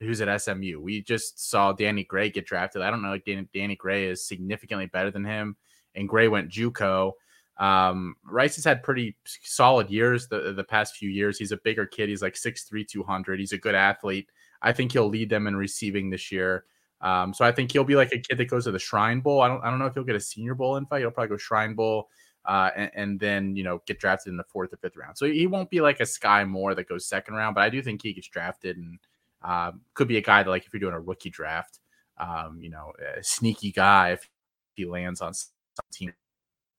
who's 0.00 0.20
at 0.20 0.40
SMU. 0.40 0.80
We 0.80 1.02
just 1.02 1.50
saw 1.50 1.72
Danny 1.72 2.04
Gray 2.04 2.30
get 2.30 2.46
drafted. 2.46 2.82
I 2.82 2.90
don't 2.90 3.02
know, 3.02 3.10
like 3.10 3.24
Danny, 3.24 3.48
Danny 3.52 3.76
Gray 3.76 4.06
is 4.06 4.24
significantly 4.26 4.86
better 4.86 5.10
than 5.10 5.24
him, 5.24 5.56
and 5.94 6.08
Gray 6.08 6.28
went 6.28 6.50
JUCO. 6.50 7.12
Um, 7.58 8.16
Rice 8.24 8.56
has 8.56 8.64
had 8.64 8.82
pretty 8.82 9.16
solid 9.24 9.90
years 9.90 10.26
the 10.26 10.52
the 10.52 10.64
past 10.64 10.96
few 10.96 11.10
years. 11.10 11.38
He's 11.38 11.52
a 11.52 11.58
bigger 11.58 11.84
kid. 11.84 12.08
He's 12.08 12.22
like 12.22 12.34
6'3", 12.34 12.88
200. 12.88 13.38
He's 13.38 13.52
a 13.52 13.58
good 13.58 13.74
athlete. 13.74 14.30
I 14.62 14.72
think 14.72 14.92
he'll 14.92 15.08
lead 15.08 15.28
them 15.28 15.46
in 15.46 15.56
receiving 15.56 16.08
this 16.08 16.32
year. 16.32 16.64
Um, 17.02 17.34
so 17.34 17.44
I 17.44 17.52
think 17.52 17.72
he'll 17.72 17.84
be 17.84 17.96
like 17.96 18.12
a 18.12 18.18
kid 18.18 18.38
that 18.38 18.48
goes 18.48 18.64
to 18.64 18.70
the 18.70 18.78
Shrine 18.78 19.20
Bowl. 19.20 19.42
I 19.42 19.48
don't 19.48 19.62
I 19.62 19.70
don't 19.70 19.78
know 19.78 19.86
if 19.86 19.94
he'll 19.94 20.04
get 20.04 20.16
a 20.16 20.20
Senior 20.20 20.54
Bowl 20.54 20.76
invite. 20.76 21.00
He'll 21.00 21.10
probably 21.10 21.30
go 21.30 21.36
Shrine 21.36 21.74
Bowl. 21.74 22.08
Uh, 22.44 22.70
and, 22.74 22.90
and, 22.94 23.20
then 23.20 23.54
you 23.54 23.62
know 23.62 23.80
get 23.86 24.00
drafted 24.00 24.30
in 24.30 24.36
the 24.36 24.44
fourth 24.44 24.72
or 24.72 24.76
fifth 24.76 24.96
round. 24.96 25.16
So 25.16 25.26
he 25.26 25.46
won't 25.46 25.70
be 25.70 25.80
like 25.80 26.00
a 26.00 26.04
Skyy 26.04 26.48
Moore 26.48 26.74
that 26.74 26.88
goes 26.88 27.06
second 27.06 27.34
round, 27.34 27.54
but 27.54 27.62
I 27.62 27.70
do 27.70 27.80
think 27.82 28.02
he 28.02 28.12
gets 28.12 28.26
drafted 28.26 28.76
and 28.76 28.98
um, 29.42 29.80
could 29.94 30.08
be 30.08 30.16
a 30.16 30.22
guy 30.22 30.42
that 30.42 30.50
like 30.50 30.66
if 30.66 30.72
you're 30.72 30.80
doing 30.80 30.94
a 30.94 31.00
rookie 31.00 31.30
draft, 31.30 31.78
um, 32.18 32.58
you 32.60 32.70
know, 32.70 32.92
a 33.16 33.22
sneaky 33.22 33.70
guy 33.70 34.10
if 34.10 34.28
he 34.74 34.84
lands 34.84 35.20
on 35.20 35.34
some 35.34 35.52
team, 35.92 36.12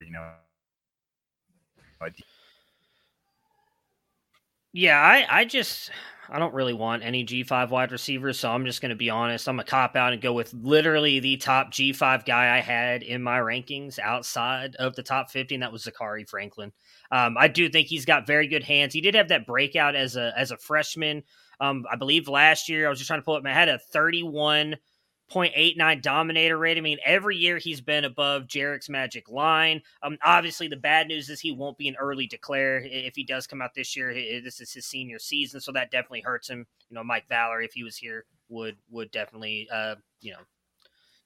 you 0.00 0.12
know. 0.12 0.32
Yeah, 4.74 5.00
I 5.00 5.24
I 5.30 5.44
just 5.44 5.90
I 6.28 6.38
don't 6.40 6.52
really 6.54 6.72
want 6.72 7.04
any 7.04 7.22
G5 7.22 7.70
wide 7.70 7.92
receivers, 7.92 8.40
so 8.40 8.50
I'm 8.50 8.64
just 8.64 8.80
going 8.82 8.90
to 8.90 8.96
be 8.96 9.08
honest. 9.08 9.48
I'm 9.48 9.60
a 9.60 9.64
cop 9.64 9.94
out 9.94 10.12
and 10.12 10.20
go 10.20 10.32
with 10.32 10.52
literally 10.52 11.20
the 11.20 11.36
top 11.36 11.70
G5 11.70 12.24
guy 12.26 12.56
I 12.56 12.60
had 12.60 13.02
in 13.04 13.22
my 13.22 13.38
rankings 13.38 13.98
outside 14.00 14.74
of 14.76 14.96
the 14.96 15.02
top 15.04 15.30
50, 15.30 15.54
and 15.54 15.62
that 15.62 15.72
was 15.72 15.84
Zakhari 15.84 16.28
Franklin. 16.28 16.72
Um, 17.12 17.36
I 17.38 17.46
do 17.48 17.68
think 17.68 17.86
he's 17.86 18.04
got 18.04 18.26
very 18.26 18.48
good 18.48 18.64
hands. 18.64 18.94
He 18.94 19.00
did 19.00 19.14
have 19.14 19.28
that 19.28 19.46
breakout 19.46 19.94
as 19.94 20.16
a 20.16 20.32
as 20.36 20.50
a 20.50 20.58
freshman. 20.58 21.22
Um, 21.60 21.84
I 21.90 21.96
believe 21.96 22.26
last 22.28 22.68
year 22.68 22.86
I 22.86 22.90
was 22.90 22.98
just 22.98 23.06
trying 23.08 23.20
to 23.20 23.24
pull 23.24 23.36
up. 23.36 23.46
I 23.46 23.52
had 23.52 23.68
a 23.68 23.78
31 23.78 24.76
0.89 25.32 26.02
dominator 26.02 26.58
rate. 26.58 26.76
I 26.76 26.80
mean, 26.80 26.98
every 27.04 27.36
year 27.36 27.58
he's 27.58 27.80
been 27.80 28.04
above 28.04 28.46
Jarek's 28.46 28.88
magic 28.88 29.30
line. 29.30 29.82
Um, 30.02 30.18
obviously, 30.22 30.68
the 30.68 30.76
bad 30.76 31.08
news 31.08 31.30
is 31.30 31.40
he 31.40 31.52
won't 31.52 31.78
be 31.78 31.88
an 31.88 31.96
early 31.98 32.26
declare 32.26 32.82
if 32.84 33.16
he 33.16 33.24
does 33.24 33.46
come 33.46 33.62
out 33.62 33.74
this 33.74 33.96
year. 33.96 34.12
This 34.12 34.60
is 34.60 34.72
his 34.72 34.86
senior 34.86 35.18
season, 35.18 35.60
so 35.60 35.72
that 35.72 35.90
definitely 35.90 36.20
hurts 36.20 36.48
him. 36.48 36.66
You 36.90 36.94
know, 36.94 37.04
Mike 37.04 37.28
Valerie, 37.28 37.64
if 37.64 37.72
he 37.72 37.84
was 37.84 37.96
here, 37.96 38.26
would 38.48 38.76
would 38.90 39.10
definitely, 39.10 39.68
uh, 39.72 39.96
you 40.20 40.32
know, 40.32 40.40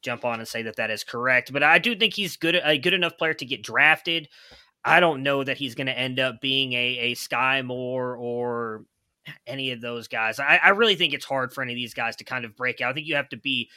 jump 0.02 0.24
on 0.24 0.38
and 0.38 0.48
say 0.48 0.62
that 0.62 0.76
that 0.76 0.90
is 0.90 1.04
correct. 1.04 1.52
But 1.52 1.62
I 1.62 1.78
do 1.78 1.96
think 1.96 2.14
he's 2.14 2.36
good, 2.36 2.60
a 2.62 2.78
good 2.78 2.94
enough 2.94 3.18
player 3.18 3.34
to 3.34 3.44
get 3.44 3.62
drafted. 3.62 4.28
I 4.84 5.00
don't 5.00 5.24
know 5.24 5.42
that 5.42 5.58
he's 5.58 5.74
going 5.74 5.88
to 5.88 5.98
end 5.98 6.20
up 6.20 6.40
being 6.40 6.72
a 6.72 6.98
a 6.98 7.14
Skyy 7.14 7.64
Moore 7.64 8.16
or 8.16 8.84
any 9.46 9.72
of 9.72 9.80
those 9.80 10.08
guys. 10.08 10.38
I, 10.38 10.60
I 10.62 10.68
really 10.70 10.94
think 10.94 11.14
it's 11.14 11.24
hard 11.24 11.52
for 11.52 11.62
any 11.62 11.72
of 11.72 11.76
these 11.76 11.94
guys 11.94 12.16
to 12.16 12.24
kind 12.24 12.44
of 12.44 12.56
break 12.56 12.80
out. 12.80 12.90
I 12.90 12.92
think 12.94 13.06
you 13.06 13.16
have 13.16 13.28
to 13.30 13.36
be 13.36 13.70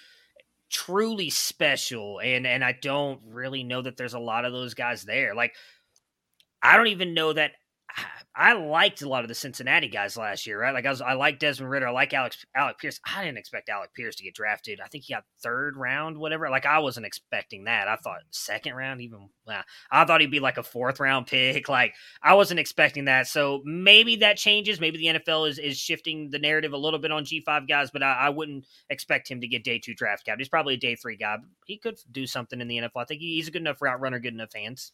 truly 0.69 1.29
special 1.29 2.21
and 2.21 2.47
and 2.47 2.63
I 2.63 2.71
don't 2.81 3.19
really 3.27 3.61
know 3.61 3.81
that 3.81 3.97
there's 3.97 4.13
a 4.13 4.19
lot 4.19 4.45
of 4.45 4.53
those 4.53 4.73
guys 4.73 5.03
there. 5.03 5.35
Like 5.35 5.53
I 6.63 6.77
don't 6.77 6.87
even 6.87 7.13
know 7.13 7.33
that 7.33 7.51
I 8.33 8.53
liked 8.53 9.01
a 9.01 9.09
lot 9.09 9.23
of 9.23 9.27
the 9.27 9.35
Cincinnati 9.35 9.89
guys 9.89 10.15
last 10.15 10.47
year, 10.47 10.59
right? 10.59 10.73
Like 10.73 10.85
I 10.85 10.89
was, 10.89 11.01
I 11.01 11.13
like 11.13 11.37
Desmond 11.37 11.69
Ridder, 11.69 11.89
I 11.89 11.91
like 11.91 12.13
Alex 12.13 12.45
Alec 12.55 12.77
Pierce. 12.79 12.99
I 13.05 13.25
didn't 13.25 13.37
expect 13.37 13.67
Alec 13.67 13.93
Pierce 13.93 14.15
to 14.15 14.23
get 14.23 14.33
drafted. 14.33 14.79
I 14.79 14.87
think 14.87 15.03
he 15.03 15.13
got 15.13 15.25
third 15.43 15.75
round, 15.75 16.17
whatever. 16.17 16.49
Like 16.49 16.65
I 16.65 16.79
wasn't 16.79 17.05
expecting 17.05 17.65
that. 17.65 17.89
I 17.89 17.97
thought 17.97 18.21
second 18.31 18.75
round, 18.75 19.01
even. 19.01 19.29
Nah, 19.45 19.63
I 19.91 20.05
thought 20.05 20.21
he'd 20.21 20.31
be 20.31 20.39
like 20.39 20.57
a 20.57 20.63
fourth 20.63 20.99
round 20.99 21.27
pick. 21.27 21.67
Like 21.71 21.93
I 22.21 22.33
wasn't 22.33 22.59
expecting 22.59 23.05
that. 23.05 23.27
So 23.27 23.61
maybe 23.63 24.17
that 24.17 24.35
changes. 24.35 24.81
Maybe 24.81 24.97
the 24.97 25.19
NFL 25.19 25.49
is 25.49 25.57
is 25.57 25.77
shifting 25.77 26.29
the 26.29 26.39
narrative 26.39 26.73
a 26.73 26.77
little 26.77 26.99
bit 26.99 27.11
on 27.11 27.23
G 27.23 27.39
five 27.39 27.67
guys, 27.67 27.91
but 27.91 28.03
I, 28.03 28.13
I, 28.13 28.29
wouldn't 28.29 28.65
expect 28.89 29.29
him 29.29 29.39
to 29.39 29.47
get 29.47 29.63
day 29.63 29.79
two 29.79 29.93
draft 29.93 30.25
cap. 30.25 30.37
He's 30.37 30.49
probably 30.49 30.73
a 30.73 30.77
day 30.77 30.95
three 30.95 31.15
guy. 31.15 31.37
he 31.65 31.77
could 31.77 31.97
do 32.11 32.27
something 32.27 32.59
in 32.59 32.67
the 32.67 32.77
NFL. 32.77 32.91
I 32.97 33.05
think 33.05 33.21
he's 33.21 33.47
a 33.47 33.51
good 33.51 33.61
enough 33.61 33.81
route 33.81 34.01
runner, 34.01 34.19
good 34.19 34.33
enough 34.33 34.53
hands. 34.53 34.91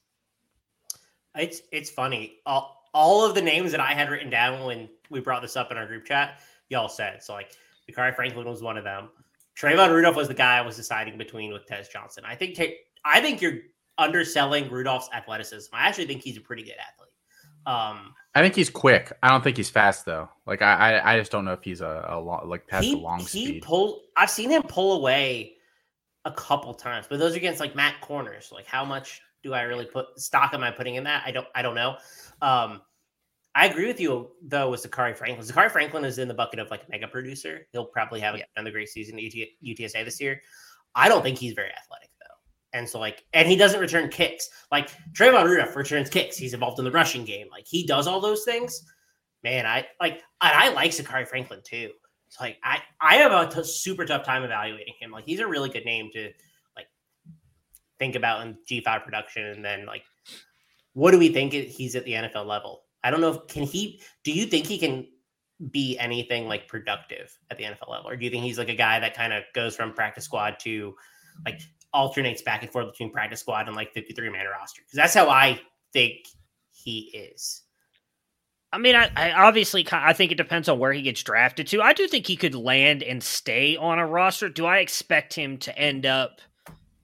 It's 1.35 1.61
it's 1.71 1.89
funny. 1.89 2.37
I'll, 2.45 2.77
all 2.97 3.23
of 3.23 3.35
the 3.35 3.41
names 3.41 3.69
that 3.69 3.79
I 3.79 3.93
had 3.93 4.09
written 4.09 4.31
down 4.31 4.65
when 4.65 4.89
we 5.11 5.19
brought 5.19 5.43
this 5.43 5.55
up 5.55 5.71
in 5.71 5.77
our 5.77 5.85
group 5.85 6.03
chat, 6.03 6.39
y'all 6.69 6.89
said. 6.89 7.21
So 7.21 7.33
like 7.33 7.51
Zakhari 7.87 8.15
Franklin 8.15 8.47
was 8.47 8.63
one 8.63 8.75
of 8.75 8.83
them. 8.83 9.09
Trayvon 9.55 9.91
Rudolph 9.91 10.15
was 10.15 10.27
the 10.27 10.33
guy 10.33 10.57
I 10.57 10.61
was 10.61 10.75
deciding 10.75 11.15
between 11.15 11.53
with 11.53 11.67
Tez 11.67 11.87
Johnson. 11.89 12.23
I 12.25 12.33
think 12.33 12.59
I 13.05 13.21
think 13.21 13.39
you're 13.39 13.59
underselling 13.99 14.67
Rudolph's 14.71 15.09
athleticism. 15.13 15.73
I 15.73 15.87
actually 15.87 16.07
think 16.07 16.23
he's 16.23 16.37
a 16.37 16.41
pretty 16.41 16.63
good 16.63 16.73
athlete. 16.73 17.11
Um, 17.67 18.15
I 18.33 18.41
think 18.41 18.55
he's 18.55 18.69
quick. 18.71 19.11
I 19.21 19.29
don't 19.29 19.43
think 19.43 19.57
he's 19.57 19.69
fast 19.69 20.05
though. 20.05 20.27
Like 20.47 20.63
I, 20.63 20.97
I, 20.97 21.13
I 21.13 21.19
just 21.19 21.31
don't 21.31 21.45
know 21.45 21.53
if 21.53 21.63
he's 21.63 21.81
a, 21.81 22.03
a 22.09 22.19
long, 22.19 22.49
like 22.49 22.63
has 22.69 22.83
he, 22.83 22.93
a 22.93 22.97
long 22.97 23.19
he 23.19 23.25
speed. 23.25 23.63
Pull, 23.63 24.01
I've 24.15 24.31
seen 24.31 24.49
him 24.49 24.63
pull 24.63 24.97
away 24.97 25.53
a 26.25 26.31
couple 26.31 26.73
times, 26.73 27.05
but 27.07 27.19
those 27.19 27.33
are 27.33 27.37
against 27.37 27.59
like 27.59 27.75
MAC 27.75 28.01
corners. 28.01 28.49
Like 28.51 28.65
how 28.65 28.83
much 28.83 29.21
do 29.43 29.53
I 29.53 29.63
really 29.63 29.85
put 29.85 30.19
stock 30.19 30.55
am 30.55 30.63
I 30.63 30.71
putting 30.71 30.95
in 30.95 31.03
that? 31.03 31.23
I 31.25 31.31
don't, 31.31 31.47
I 31.53 31.61
don't 31.61 31.75
know. 31.75 31.97
Um, 32.41 32.81
I 33.57 33.65
agree 33.65 33.87
with 33.87 33.99
you 33.99 34.29
though 34.43 34.69
with 34.69 34.83
Zakhari 34.83 35.17
Franklin. 35.17 35.43
Zakhari 35.43 35.71
Franklin 35.71 36.05
is 36.05 36.19
in 36.19 36.27
the 36.27 36.33
bucket 36.35 36.59
of 36.59 36.69
like 36.69 36.87
mega 36.89 37.07
producer. 37.07 37.65
He'll 37.71 37.85
probably 37.85 38.19
have 38.19 38.37
yeah. 38.37 38.43
another 38.55 38.69
great 38.69 38.87
season 38.87 39.17
at 39.17 39.23
UTSA 39.65 40.05
this 40.05 40.21
year. 40.21 40.39
I 40.93 41.09
don't 41.09 41.23
think 41.23 41.39
he's 41.39 41.53
very 41.53 41.71
athletic 41.71 42.11
though. 42.19 42.77
And 42.77 42.87
so 42.87 42.99
like 42.99 43.25
and 43.33 43.47
he 43.47 43.55
doesn't 43.55 43.79
return 43.79 44.09
kicks. 44.09 44.47
Like 44.71 44.91
Trayvon 45.13 45.45
Rudolph 45.45 45.75
returns 45.75 46.07
kicks. 46.07 46.37
He's 46.37 46.53
involved 46.53 46.77
in 46.77 46.85
the 46.85 46.91
rushing 46.91 47.25
game. 47.25 47.47
Like 47.49 47.65
he 47.67 47.83
does 47.87 48.05
all 48.05 48.21
those 48.21 48.43
things. 48.43 48.83
Man, 49.43 49.65
I 49.65 49.87
like 49.99 50.21
and 50.39 50.53
I 50.55 50.69
like 50.69 50.91
Zakhari 50.91 51.27
Franklin 51.27 51.61
too. 51.63 51.89
It's 52.27 52.39
like 52.39 52.59
I 52.63 52.83
I 53.01 53.15
have 53.15 53.31
a 53.31 53.49
t- 53.51 53.63
super 53.63 54.05
tough 54.05 54.23
time 54.23 54.43
evaluating 54.43 54.93
him. 54.99 55.09
Like 55.09 55.25
he's 55.25 55.39
a 55.39 55.47
really 55.47 55.69
good 55.69 55.85
name 55.85 56.11
to 56.13 56.31
like 56.75 56.87
think 57.97 58.13
about 58.13 58.45
in 58.45 58.55
G5 58.69 59.03
production 59.03 59.45
and 59.45 59.65
then 59.65 59.87
like 59.87 60.03
what 60.93 61.09
do 61.09 61.17
we 61.17 61.29
think 61.29 61.53
he's 61.53 61.95
at 61.95 62.05
the 62.05 62.13
NFL 62.13 62.45
level? 62.45 62.83
I 63.07 63.11
don't 63.11 63.21
know 63.21 63.29
if 63.31 63.47
can 63.47 63.63
he. 63.63 64.01
Do 64.23 64.31
you 64.31 64.45
think 64.45 64.65
he 64.65 64.77
can 64.77 65.07
be 65.71 65.97
anything 65.97 66.47
like 66.47 66.67
productive 66.67 67.37
at 67.49 67.57
the 67.57 67.63
NFL 67.63 67.89
level, 67.89 68.09
or 68.09 68.15
do 68.17 68.25
you 68.25 68.29
think 68.31 68.43
he's 68.43 68.57
like 68.57 68.69
a 68.69 68.75
guy 68.75 68.99
that 68.99 69.15
kind 69.15 69.31
of 69.31 69.43
goes 69.55 69.75
from 69.75 69.93
practice 69.93 70.25
squad 70.25 70.59
to 70.59 70.93
like 71.45 71.61
alternates 71.93 72.41
back 72.41 72.63
and 72.63 72.71
forth 72.71 72.91
between 72.91 73.11
practice 73.11 73.39
squad 73.39 73.67
and 73.67 73.75
like 73.75 73.93
53 73.93 74.29
man 74.29 74.45
roster? 74.45 74.81
Because 74.85 74.97
that's 74.97 75.13
how 75.13 75.29
I 75.29 75.59
think 75.93 76.27
he 76.71 76.99
is. 77.13 77.63
I 78.73 78.77
mean, 78.79 78.95
I, 78.95 79.09
I, 79.15 79.31
obviously 79.31 79.87
I 79.91 80.11
think 80.11 80.33
it 80.33 80.35
depends 80.35 80.67
on 80.67 80.77
where 80.77 80.91
he 80.91 81.01
gets 81.01 81.23
drafted 81.23 81.67
to. 81.67 81.81
I 81.81 81.93
do 81.93 82.07
think 82.07 82.27
he 82.27 82.35
could 82.35 82.53
land 82.53 83.01
and 83.01 83.23
stay 83.23 83.77
on 83.77 83.97
a 83.97 84.05
roster. 84.05 84.49
Do 84.49 84.65
I 84.65 84.79
expect 84.79 85.33
him 85.33 85.57
to 85.59 85.77
end 85.79 86.05
up 86.05 86.41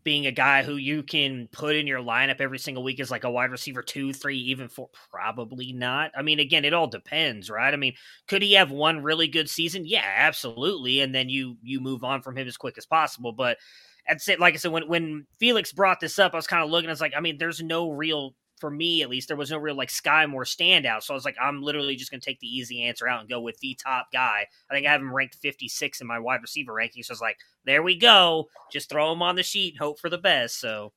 being 0.04 0.26
a 0.26 0.32
guy 0.32 0.64
who 0.64 0.76
you 0.76 1.04
can 1.04 1.48
put 1.52 1.76
in 1.76 1.88
your 1.88 2.00
lineup 2.00 2.40
every 2.40 2.60
single 2.60 2.84
week 2.84 3.00
as 3.00 3.12
like 3.12 3.24
a 3.24 3.32
wide 3.32 3.52
receiver 3.52 3.82
two, 3.82 4.14
three, 4.14 4.38
even 4.38 4.68
four? 4.68 4.90
Probably 5.12 5.74
not. 5.74 6.12
I 6.18 6.22
mean, 6.22 6.40
again, 6.40 6.66
it 6.66 6.74
all 6.74 6.88
depends, 6.88 7.50
right? 7.50 7.74
I 7.74 7.78
mean, 7.78 7.94
could 8.28 8.42
he 8.42 8.54
have 8.54 8.72
one 8.72 9.04
really 9.04 9.28
good 9.28 9.50
season? 9.50 9.86
Yeah, 9.86 10.06
absolutely. 10.06 11.02
And 11.02 11.14
then 11.14 11.30
you 11.30 11.58
you 11.62 11.80
move 11.80 12.04
on 12.04 12.22
from 12.22 12.38
him 12.38 12.48
as 12.48 12.58
quick 12.58 12.78
as 12.78 12.86
possible. 12.86 13.32
But 13.32 13.58
at 14.08 14.22
like 14.40 14.54
I 14.54 14.58
said, 14.58 14.72
when 14.72 14.88
when 14.88 15.26
Felix 15.40 15.72
brought 15.72 16.00
this 16.00 16.20
up, 16.20 16.34
I 16.34 16.38
was 16.38 16.48
kind 16.48 16.64
of 16.64 16.70
looking. 16.70 16.90
I 16.90 16.94
was 16.94 17.02
like, 17.02 17.14
I 17.16 17.22
mean, 17.22 17.38
there's 17.38 17.62
no 17.62 17.90
real 17.92 18.36
for 18.60 18.70
me 18.70 19.02
at 19.02 19.10
least, 19.10 19.28
there 19.28 19.38
was 19.38 19.52
no 19.52 19.58
real 19.58 19.76
like 19.76 19.90
Skyy 19.90 20.30
Moore 20.30 20.46
standout. 20.46 21.04
So 21.04 21.14
I 21.14 21.16
was 21.16 21.26
like, 21.26 21.36
I'm 21.42 21.62
literally 21.62 21.96
just 21.96 22.12
going 22.12 22.22
to 22.22 22.26
take 22.26 22.40
the 22.40 22.48
easy 22.48 22.84
answer 22.84 23.08
out 23.08 23.20
and 23.20 23.30
go 23.30 23.42
with 23.42 23.60
the 23.60 23.76
top 23.76 24.08
guy. 24.14 24.48
I 24.70 24.74
think 24.74 24.88
I 24.88 24.92
have 24.92 25.02
him 25.02 25.14
ranked 25.14 25.36
56 25.36 26.02
in 26.02 26.08
my 26.08 26.20
wide 26.20 26.42
receiver 26.42 26.74
ranking. 26.74 27.04
So 27.04 27.12
I 27.12 27.14
was 27.14 27.22
like, 27.22 27.38
there 27.66 27.84
we 27.84 27.98
go. 27.98 28.48
Just 28.72 28.90
throw 28.90 29.12
him 29.12 29.22
on 29.22 29.36
the 29.36 29.44
sheet, 29.44 29.78
hope 29.78 30.00
for 30.00 30.10
the 30.10 30.18
best. 30.18 30.60
So 30.60 30.94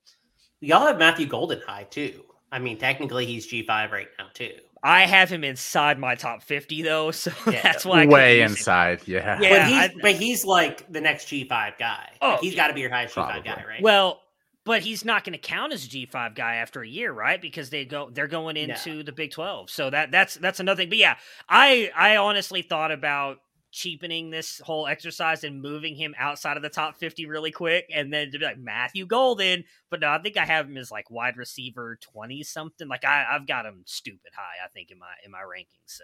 y'all 0.61 0.85
have 0.85 0.97
Matthew 0.97 1.25
Golden 1.25 1.61
high 1.61 1.83
too. 1.83 2.23
I 2.51 2.59
mean, 2.59 2.77
technically 2.77 3.25
he's 3.25 3.47
G5 3.47 3.91
right 3.91 4.07
now 4.17 4.27
too. 4.33 4.53
I 4.83 5.01
have 5.01 5.29
him 5.29 5.43
inside 5.43 5.99
my 5.99 6.15
top 6.15 6.43
50 6.43 6.83
though, 6.83 7.11
so 7.11 7.31
yeah, 7.47 7.61
that's 7.61 7.85
why 7.85 8.03
I 8.03 8.05
way 8.05 8.41
inside. 8.41 9.01
Yeah. 9.05 9.39
Yeah. 9.41 9.49
But 9.49 9.67
he's, 9.67 9.77
I, 9.77 10.01
but 10.01 10.15
he's 10.15 10.45
like 10.45 10.91
the 10.91 11.01
next 11.01 11.27
G5 11.27 11.77
guy. 11.77 12.11
Oh, 12.21 12.29
like 12.29 12.39
he's 12.41 12.55
got 12.55 12.67
to 12.67 12.73
be 12.73 12.81
your 12.81 12.91
highest 12.91 13.15
G5 13.15 13.43
guy, 13.43 13.63
right? 13.67 13.81
Well, 13.81 14.21
but 14.67 14.81
he's 14.81 15.05
not 15.05 15.23
going 15.23 15.33
to 15.33 15.39
count 15.39 15.71
as 15.71 15.85
a 15.85 15.87
G5 15.87 16.35
guy 16.35 16.55
after 16.55 16.81
a 16.81 16.87
year, 16.87 17.13
right? 17.13 17.41
Because 17.41 17.69
they 17.69 17.85
go 17.85 18.09
they're 18.11 18.27
going 18.27 18.57
into 18.57 18.97
no. 18.97 19.01
the 19.01 19.13
Big 19.13 19.31
12. 19.31 19.69
So 19.69 19.89
that 19.89 20.11
that's 20.11 20.35
that's 20.35 20.59
another 20.59 20.81
thing. 20.81 20.89
But 20.89 20.97
yeah, 20.97 21.15
I 21.47 21.89
I 21.95 22.17
honestly 22.17 22.61
thought 22.61 22.91
about 22.91 23.37
cheapening 23.71 24.29
this 24.29 24.59
whole 24.63 24.85
exercise 24.85 25.43
and 25.43 25.61
moving 25.61 25.95
him 25.95 26.13
outside 26.17 26.57
of 26.57 26.63
the 26.63 26.69
top 26.69 26.97
50 26.97 27.25
really 27.27 27.51
quick 27.51 27.85
and 27.93 28.11
then 28.11 28.31
to 28.31 28.39
be 28.39 28.45
like 28.45 28.57
Matthew 28.57 29.05
Golden, 29.05 29.63
but 29.89 29.99
no, 29.99 30.09
I 30.09 30.19
think 30.21 30.35
I 30.35 30.45
have 30.45 30.67
him 30.67 30.77
as 30.77 30.91
like 30.91 31.09
wide 31.09 31.37
receiver 31.37 31.97
20 32.01 32.43
something. 32.43 32.87
Like 32.89 33.05
I 33.05 33.25
I've 33.31 33.47
got 33.47 33.65
him 33.65 33.83
stupid 33.85 34.31
high, 34.35 34.65
I 34.65 34.67
think 34.69 34.91
in 34.91 34.99
my 34.99 35.13
in 35.25 35.31
my 35.31 35.39
rankings. 35.39 35.87
So 35.87 36.03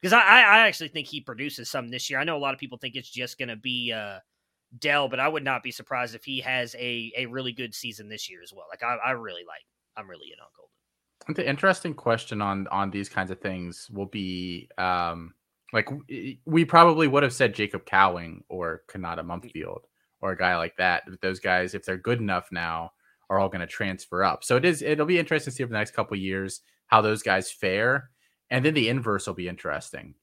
because 0.00 0.12
I 0.12 0.20
I 0.20 0.68
actually 0.68 0.88
think 0.88 1.08
he 1.08 1.20
produces 1.20 1.68
some 1.68 1.88
this 1.88 2.08
year. 2.08 2.20
I 2.20 2.24
know 2.24 2.36
a 2.36 2.38
lot 2.38 2.54
of 2.54 2.60
people 2.60 2.78
think 2.78 2.94
it's 2.94 3.10
just 3.10 3.38
going 3.38 3.48
to 3.48 3.56
be 3.56 3.92
uh 3.92 4.18
Dell, 4.78 5.08
but 5.08 5.20
I 5.20 5.28
would 5.28 5.44
not 5.44 5.62
be 5.62 5.70
surprised 5.70 6.14
if 6.14 6.24
he 6.24 6.40
has 6.40 6.74
a 6.74 7.12
a 7.16 7.26
really 7.26 7.52
good 7.52 7.74
season 7.74 8.08
this 8.08 8.28
year 8.28 8.42
as 8.42 8.52
well. 8.52 8.66
Like 8.70 8.82
I, 8.82 8.96
I 8.96 9.10
really 9.12 9.44
like, 9.46 9.64
I'm 9.96 10.08
really 10.08 10.26
in 10.26 10.40
on 10.40 10.48
Golden. 10.56 11.42
The 11.42 11.48
interesting 11.48 11.94
question 11.94 12.42
on 12.42 12.66
on 12.68 12.90
these 12.90 13.08
kinds 13.08 13.30
of 13.30 13.40
things 13.40 13.88
will 13.90 14.06
be, 14.06 14.68
um, 14.78 15.34
like 15.72 15.88
we 16.44 16.64
probably 16.64 17.08
would 17.08 17.22
have 17.22 17.32
said 17.32 17.54
Jacob 17.54 17.86
Cowing 17.86 18.42
or 18.48 18.82
Konata 18.88 19.20
Mumpfield 19.20 19.80
or 20.20 20.32
a 20.32 20.36
guy 20.36 20.56
like 20.56 20.76
that. 20.76 21.04
But 21.06 21.20
Those 21.20 21.40
guys, 21.40 21.74
if 21.74 21.84
they're 21.84 21.96
good 21.96 22.20
enough 22.20 22.48
now, 22.52 22.92
are 23.30 23.38
all 23.38 23.48
going 23.48 23.60
to 23.60 23.66
transfer 23.66 24.22
up. 24.22 24.44
So 24.44 24.56
it 24.56 24.64
is. 24.64 24.82
It'll 24.82 25.06
be 25.06 25.18
interesting 25.18 25.50
to 25.50 25.56
see 25.56 25.62
over 25.62 25.72
the 25.72 25.78
next 25.78 25.94
couple 25.94 26.16
years 26.16 26.60
how 26.86 27.00
those 27.00 27.22
guys 27.22 27.50
fare, 27.50 28.10
and 28.50 28.64
then 28.64 28.74
the 28.74 28.88
inverse 28.88 29.26
will 29.26 29.34
be 29.34 29.48
interesting. 29.48 30.14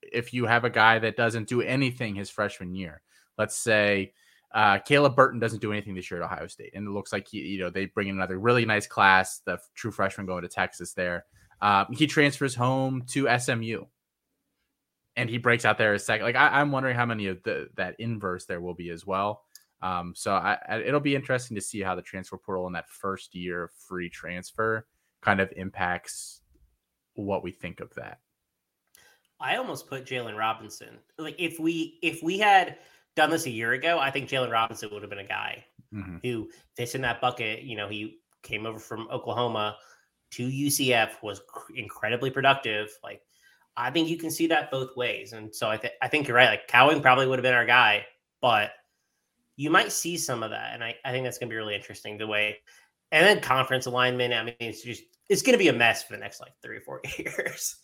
If 0.00 0.34
you 0.34 0.46
have 0.46 0.64
a 0.64 0.70
guy 0.70 0.98
that 0.98 1.16
doesn't 1.16 1.48
do 1.48 1.62
anything 1.62 2.14
his 2.14 2.28
freshman 2.28 2.74
year, 2.74 3.00
let's 3.42 3.56
say 3.56 4.12
uh, 4.54 4.78
Caleb 4.78 5.16
Burton 5.16 5.40
doesn't 5.40 5.60
do 5.60 5.72
anything 5.72 5.96
this 5.96 6.08
year 6.10 6.22
at 6.22 6.26
Ohio 6.26 6.46
State, 6.46 6.72
and 6.74 6.86
it 6.86 6.90
looks 6.90 7.12
like 7.12 7.26
he, 7.26 7.38
you 7.38 7.58
know 7.58 7.70
they 7.70 7.86
bring 7.86 8.06
in 8.06 8.14
another 8.14 8.38
really 8.38 8.64
nice 8.64 8.86
class, 8.86 9.40
the 9.44 9.58
true 9.74 9.90
freshman 9.90 10.26
going 10.26 10.42
to 10.42 10.48
Texas. 10.48 10.92
There, 10.92 11.24
um, 11.60 11.86
he 11.90 12.06
transfers 12.06 12.54
home 12.54 13.02
to 13.08 13.28
SMU, 13.36 13.84
and 15.16 15.28
he 15.28 15.38
breaks 15.38 15.64
out 15.64 15.76
there 15.76 15.94
a 15.94 15.98
second. 15.98 16.24
Like 16.24 16.36
I, 16.36 16.60
am 16.60 16.70
wondering 16.70 16.94
how 16.94 17.06
many 17.06 17.26
of 17.26 17.42
the 17.42 17.68
that 17.76 17.96
inverse 17.98 18.44
there 18.44 18.60
will 18.60 18.74
be 18.74 18.90
as 18.90 19.04
well. 19.04 19.42
Um, 19.80 20.12
so 20.14 20.32
I, 20.32 20.56
I, 20.68 20.78
it'll 20.78 21.00
be 21.00 21.16
interesting 21.16 21.56
to 21.56 21.60
see 21.60 21.80
how 21.80 21.96
the 21.96 22.02
transfer 22.02 22.36
portal 22.36 22.68
in 22.68 22.72
that 22.74 22.88
first 22.88 23.34
year 23.34 23.70
free 23.88 24.08
transfer 24.08 24.86
kind 25.20 25.40
of 25.40 25.52
impacts 25.56 26.42
what 27.14 27.42
we 27.42 27.50
think 27.50 27.80
of 27.80 27.92
that. 27.94 28.20
I 29.40 29.56
almost 29.56 29.88
put 29.88 30.04
Jaylon 30.04 30.38
Robinson. 30.38 30.98
Like 31.18 31.34
if 31.38 31.58
we 31.58 31.98
if 32.00 32.22
we 32.22 32.38
had 32.38 32.76
done 33.16 33.30
this 33.30 33.46
a 33.46 33.50
year 33.50 33.72
ago, 33.72 33.98
I 33.98 34.10
think 34.10 34.28
Jaylon 34.28 34.50
Robinson 34.50 34.90
would 34.92 35.02
have 35.02 35.10
been 35.10 35.18
a 35.18 35.26
guy 35.26 35.64
mm-hmm. 35.92 36.16
who 36.22 36.48
fits 36.76 36.94
in 36.94 37.02
that 37.02 37.20
bucket. 37.20 37.62
You 37.62 37.76
know, 37.76 37.88
he 37.88 38.18
came 38.42 38.66
over 38.66 38.78
from 38.78 39.08
Oklahoma 39.10 39.76
to 40.32 40.48
UCF, 40.48 41.22
was 41.22 41.40
incredibly 41.74 42.30
productive. 42.30 42.90
Like, 43.02 43.22
I 43.76 43.90
think 43.90 44.08
you 44.08 44.16
can 44.16 44.30
see 44.30 44.46
that 44.48 44.70
both 44.70 44.96
ways. 44.96 45.32
And 45.32 45.54
so 45.54 45.70
I, 45.70 45.76
th- 45.76 45.94
I 46.00 46.08
think 46.08 46.26
you're 46.26 46.36
right. 46.36 46.48
Like, 46.48 46.68
Cowing 46.68 47.02
probably 47.02 47.26
would 47.26 47.38
have 47.38 47.44
been 47.44 47.54
our 47.54 47.66
guy, 47.66 48.04
but 48.40 48.70
you 49.56 49.70
might 49.70 49.92
see 49.92 50.16
some 50.16 50.42
of 50.42 50.50
that. 50.50 50.74
And 50.74 50.82
I, 50.82 50.94
I 51.04 51.12
think 51.12 51.24
that's 51.24 51.38
going 51.38 51.48
to 51.48 51.52
be 51.52 51.58
really 51.58 51.74
interesting 51.74 52.16
the 52.18 52.26
way. 52.26 52.58
And 53.10 53.26
then 53.26 53.40
conference 53.40 53.86
alignment. 53.86 54.32
I 54.32 54.44
mean, 54.44 54.54
it's 54.58 54.82
just, 54.82 55.02
it's 55.28 55.42
going 55.42 55.52
to 55.52 55.58
be 55.58 55.68
a 55.68 55.72
mess 55.72 56.02
for 56.02 56.14
the 56.14 56.18
next 56.18 56.40
like 56.40 56.52
three 56.62 56.78
or 56.78 56.80
four 56.80 57.02
years. 57.18 57.76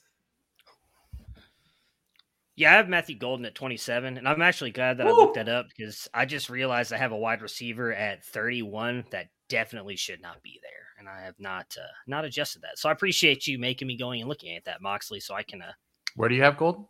Yeah, 2.58 2.72
I 2.72 2.76
have 2.78 2.88
Matthew 2.88 3.16
Golden 3.16 3.46
at 3.46 3.54
27, 3.54 4.18
and 4.18 4.26
I'm 4.26 4.42
actually 4.42 4.72
glad 4.72 4.98
that 4.98 5.06
Woo! 5.06 5.12
I 5.12 5.16
looked 5.16 5.36
that 5.36 5.48
up 5.48 5.68
because 5.68 6.08
I 6.12 6.24
just 6.24 6.50
realized 6.50 6.92
I 6.92 6.96
have 6.96 7.12
a 7.12 7.16
wide 7.16 7.40
receiver 7.40 7.92
at 7.92 8.24
31 8.24 9.04
that 9.12 9.28
definitely 9.48 9.94
should 9.94 10.20
not 10.20 10.42
be 10.42 10.58
there, 10.60 10.88
and 10.98 11.08
I 11.08 11.24
have 11.24 11.36
not 11.38 11.72
uh, 11.78 11.86
not 12.08 12.24
adjusted 12.24 12.62
that. 12.62 12.76
So 12.76 12.88
I 12.88 12.92
appreciate 12.92 13.46
you 13.46 13.60
making 13.60 13.86
me 13.86 13.96
going 13.96 14.22
and 14.22 14.28
looking 14.28 14.56
at 14.56 14.64
that, 14.64 14.82
Moxley, 14.82 15.20
so 15.20 15.36
I 15.36 15.44
can. 15.44 15.62
Uh, 15.62 15.70
Where 16.16 16.28
do 16.28 16.34
you 16.34 16.42
have 16.42 16.56
Golden? 16.56 16.86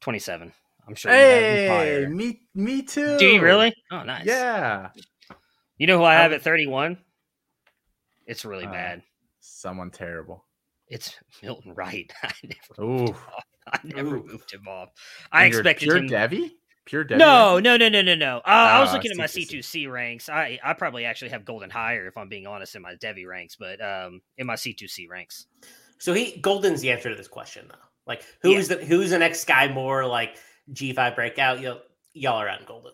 27. 0.00 0.52
I'm 0.88 0.96
sure. 0.96 1.12
Hey, 1.12 2.08
me, 2.10 2.40
me 2.52 2.82
too. 2.82 3.16
Do 3.16 3.26
you 3.26 3.40
really? 3.40 3.72
Oh, 3.92 4.02
nice. 4.02 4.26
Yeah. 4.26 4.88
You 5.78 5.86
know 5.86 5.98
who 5.98 6.04
I 6.04 6.14
have 6.14 6.32
at 6.32 6.42
31? 6.42 6.98
It's 8.26 8.44
really 8.44 8.66
uh, 8.66 8.72
bad. 8.72 9.02
Someone 9.38 9.92
terrible. 9.92 10.44
It's 10.88 11.14
Milton 11.40 11.72
Wright. 11.72 12.12
I 12.24 12.32
never. 12.42 12.82
Ooh. 12.82 13.16
I 13.72 13.78
never 13.84 14.16
Ooh. 14.16 14.24
moved 14.24 14.52
him 14.52 14.66
off. 14.68 14.90
I 15.32 15.46
expected 15.46 15.86
pure 15.86 15.96
him. 15.96 16.08
Devy? 16.08 16.50
Pure 16.84 17.06
Devy? 17.06 17.18
No, 17.18 17.58
no, 17.58 17.76
no, 17.76 17.88
no, 17.88 18.02
no, 18.02 18.14
no. 18.14 18.38
Uh, 18.38 18.40
oh, 18.46 18.50
I 18.50 18.80
was 18.80 18.92
looking 18.92 19.10
at 19.10 19.16
my 19.16 19.24
C2C 19.24 19.90
ranks. 19.90 20.28
I 20.28 20.58
I 20.62 20.74
probably 20.74 21.04
actually 21.04 21.30
have 21.30 21.44
Golden 21.44 21.70
higher 21.70 22.06
if 22.06 22.16
I'm 22.16 22.28
being 22.28 22.46
honest 22.46 22.76
in 22.76 22.82
my 22.82 22.94
Devy 22.94 23.26
ranks, 23.26 23.56
but 23.56 23.80
um 23.80 24.20
in 24.36 24.46
my 24.46 24.54
C2C 24.54 25.08
ranks. 25.08 25.46
So 25.98 26.12
he 26.12 26.38
Golden's 26.40 26.80
the 26.80 26.90
answer 26.90 27.08
to 27.08 27.16
this 27.16 27.28
question 27.28 27.66
though. 27.68 27.76
Like 28.06 28.22
who's 28.42 28.68
yeah. 28.68 28.76
the 28.76 28.84
who's 28.84 29.10
the 29.10 29.18
next 29.18 29.46
guy 29.46 29.72
more 29.72 30.06
like 30.06 30.36
G5 30.72 31.14
breakout? 31.14 31.60
Y'all, 31.60 31.80
y'all 32.12 32.40
are 32.40 32.48
on 32.48 32.64
Golden. 32.66 32.92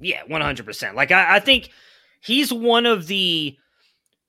Yeah, 0.00 0.22
100%. 0.24 0.94
Like 0.94 1.12
I, 1.12 1.36
I 1.36 1.40
think 1.40 1.70
he's 2.20 2.52
one 2.52 2.86
of 2.86 3.06
the 3.06 3.56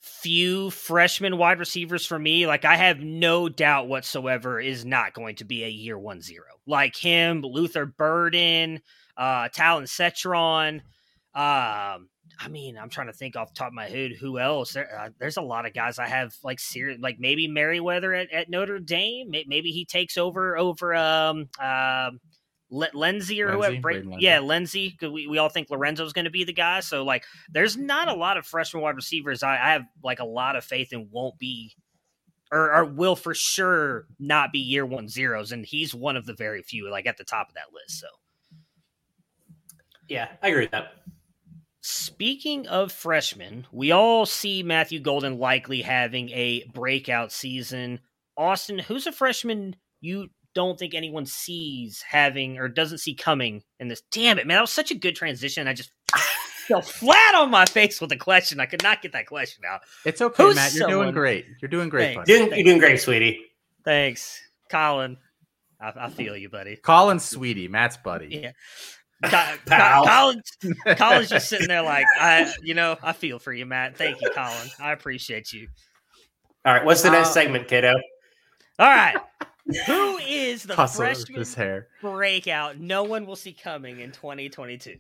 few 0.06 0.70
freshman 0.70 1.38
wide 1.38 1.58
receivers 1.58 2.06
for 2.06 2.18
me, 2.20 2.46
like 2.46 2.64
I 2.64 2.76
have 2.76 3.00
no 3.00 3.50
doubt 3.50 3.88
whatsoever, 3.88 4.60
is 4.60 4.86
not 4.86 5.14
going 5.14 5.38
to 5.38 5.46
be 5.46 5.64
a 5.64 5.70
year 5.70 5.98
one 5.98 6.22
zero. 6.22 6.46
Like 6.68 6.96
him, 6.96 7.42
Luther 7.42 7.88
Burden, 7.88 8.82
uh, 9.18 9.50
Talon 9.50 9.86
Cetron. 9.86 10.82
Um, 11.34 12.10
I 12.40 12.48
mean, 12.50 12.78
I'm 12.78 12.90
trying 12.90 13.08
to 13.08 13.14
think 13.14 13.36
off 13.36 13.54
top 13.54 13.70
of 13.70 13.74
my 13.74 13.88
head 13.88 14.12
who 14.20 14.38
else. 14.38 14.74
There, 14.74 15.00
uh, 15.00 15.10
there's 15.20 15.38
a 15.38 15.42
lot 15.42 15.66
of 15.66 15.74
guys 15.74 15.98
I 15.98 16.08
have 16.08 16.36
like 16.44 16.60
serious, 16.60 17.00
like 17.02 17.18
maybe 17.20 17.48
Merriweather 17.48 18.14
at, 18.14 18.32
at 18.32 18.50
Notre 18.50 18.80
Dame. 18.80 19.32
Maybe 19.32 19.72
he 19.72 19.86
takes 19.86 20.18
over 20.18 20.58
over 20.58 20.94
um 20.94 21.50
um 21.60 22.20
Lenzy 22.70 23.42
or 23.42 23.58
Lenzy, 23.58 23.78
whoever. 23.78 24.04
yeah, 24.20 24.40
Lenzy. 24.40 24.90
Because 24.90 25.12
we, 25.12 25.28
we 25.28 25.38
all 25.38 25.50
think 25.50 25.70
Lorenzo's 25.70 26.14
going 26.14 26.26
to 26.26 26.32
be 26.32 26.44
the 26.44 26.54
guy. 26.54 26.80
So 26.80 27.04
like, 27.04 27.24
there's 27.50 27.78
not 27.78 28.08
a 28.08 28.14
lot 28.14 28.38
of 28.38 28.46
freshman 28.46 28.84
wide 28.84 28.96
receivers. 28.96 29.44
I, 29.44 29.54
I 29.54 29.72
have 29.74 29.84
like 30.04 30.20
a 30.20 30.26
lot 30.26 30.56
of 30.56 30.64
faith 30.64 30.92
in 30.92 31.10
won't 31.12 31.38
be, 31.38 31.74
or, 32.52 32.74
or, 32.74 32.86
will 32.86 33.16
for 33.16 33.34
sure 33.34 34.06
not 34.20 34.52
be 34.52 34.60
year 34.60 34.86
one 34.86 35.08
zeros, 35.08 35.52
and 35.52 35.66
he's 35.66 35.96
one 35.96 36.16
of 36.16 36.26
the 36.26 36.34
very 36.34 36.62
few 36.62 36.90
like 36.90 37.08
at 37.08 37.18
the 37.18 37.24
top 37.24 37.50
of 37.50 37.56
that 37.56 37.74
list. 37.74 38.00
So, 38.00 38.08
yeah, 40.08 40.30
I 40.42 40.50
agree 40.50 40.62
with 40.62 40.72
that. 40.72 40.94
Speaking 41.82 42.68
of 42.68 42.92
freshmen, 42.92 43.68
we 43.72 43.92
all 43.92 44.26
see 44.26 44.64
Matthew 44.64 45.00
Golden 45.00 45.38
likely 45.38 45.82
having 45.82 46.30
a 46.32 46.64
breakout 46.74 47.32
season. 47.32 48.00
Austin, 48.38 48.80
who's 48.80 49.08
a 49.08 49.12
freshman 49.12 49.76
you 50.02 50.30
don't 50.56 50.80
think 50.80 50.94
anyone 50.96 51.26
sees 51.28 52.02
having 52.02 52.58
or 52.58 52.68
doesn't 52.68 52.98
see 52.98 53.14
coming 53.14 53.62
in 53.80 53.88
this. 53.88 54.02
Damn 54.12 54.40
it, 54.40 54.48
man! 54.48 54.56
That 54.56 54.62
was 54.62 54.72
such 54.72 54.90
a 54.92 54.96
good 54.96 55.16
transition. 55.16 55.68
I 55.68 55.74
just 55.74 55.92
fell 56.68 56.82
flat 56.82 57.36
on 57.36 57.52
my 57.52 57.66
face 57.66 58.02
with 58.02 58.10
the 58.10 58.18
question. 58.18 58.60
I 58.60 58.66
could 58.66 58.82
not 58.82 59.02
get 59.02 59.12
that 59.12 59.28
question 59.28 59.64
out. 59.70 59.82
It's 60.06 60.22
okay, 60.22 60.44
Who's 60.44 60.56
Matt. 60.56 60.74
You're 60.74 60.88
someone- 60.90 61.06
doing 61.06 61.14
great. 61.14 61.46
You're 61.62 61.70
doing 61.70 61.90
great, 61.90 62.16
Thanks. 62.16 62.18
buddy. 62.32 62.40
Doing, 62.40 62.54
you're 62.58 62.64
doing 62.66 62.80
great, 62.80 63.00
sweetie. 63.02 63.46
Thanks, 63.84 64.40
Colin. 64.72 65.18
I, 65.80 65.92
I 65.96 66.10
feel 66.10 66.36
you, 66.38 66.50
buddy. 66.50 66.78
Colin's 66.78 67.26
sweetie, 67.26 67.68
Matt's 67.68 67.98
buddy. 67.98 68.28
Yeah. 68.42 68.52
Co- 69.30 69.56
Pal. 69.66 70.04
Co- 70.06 70.10
Colin's, 70.10 70.52
Colin's 70.98 71.30
just 71.30 71.50
sitting 71.50 71.68
there 71.68 71.82
like, 71.84 72.06
I, 72.20 72.52
you 72.64 72.74
know, 72.74 72.98
I 73.04 73.12
feel 73.14 73.40
for 73.40 73.52
you, 73.54 73.66
Matt. 73.66 73.98
Thank 73.98 74.22
you, 74.22 74.30
Colin. 74.34 74.70
I 74.80 74.92
appreciate 74.94 75.52
you. 75.54 75.68
All 76.66 76.74
right, 76.74 76.84
what's 76.86 77.02
the 77.04 77.12
next 77.12 77.30
Uh, 77.30 77.34
segment, 77.34 77.68
kiddo? 77.68 77.94
All 78.80 78.88
right. 78.88 79.18
Who 79.86 80.18
is 80.28 80.64
the 80.64 80.76
Hustle 80.76 81.06
freshman 81.06 81.40
his 81.40 81.56
hair. 81.56 81.88
breakout 82.02 82.80
no 82.80 83.04
one 83.04 83.26
will 83.26 83.36
see 83.36 83.54
coming 83.54 84.00
in 84.00 84.12
2022? 84.12 84.98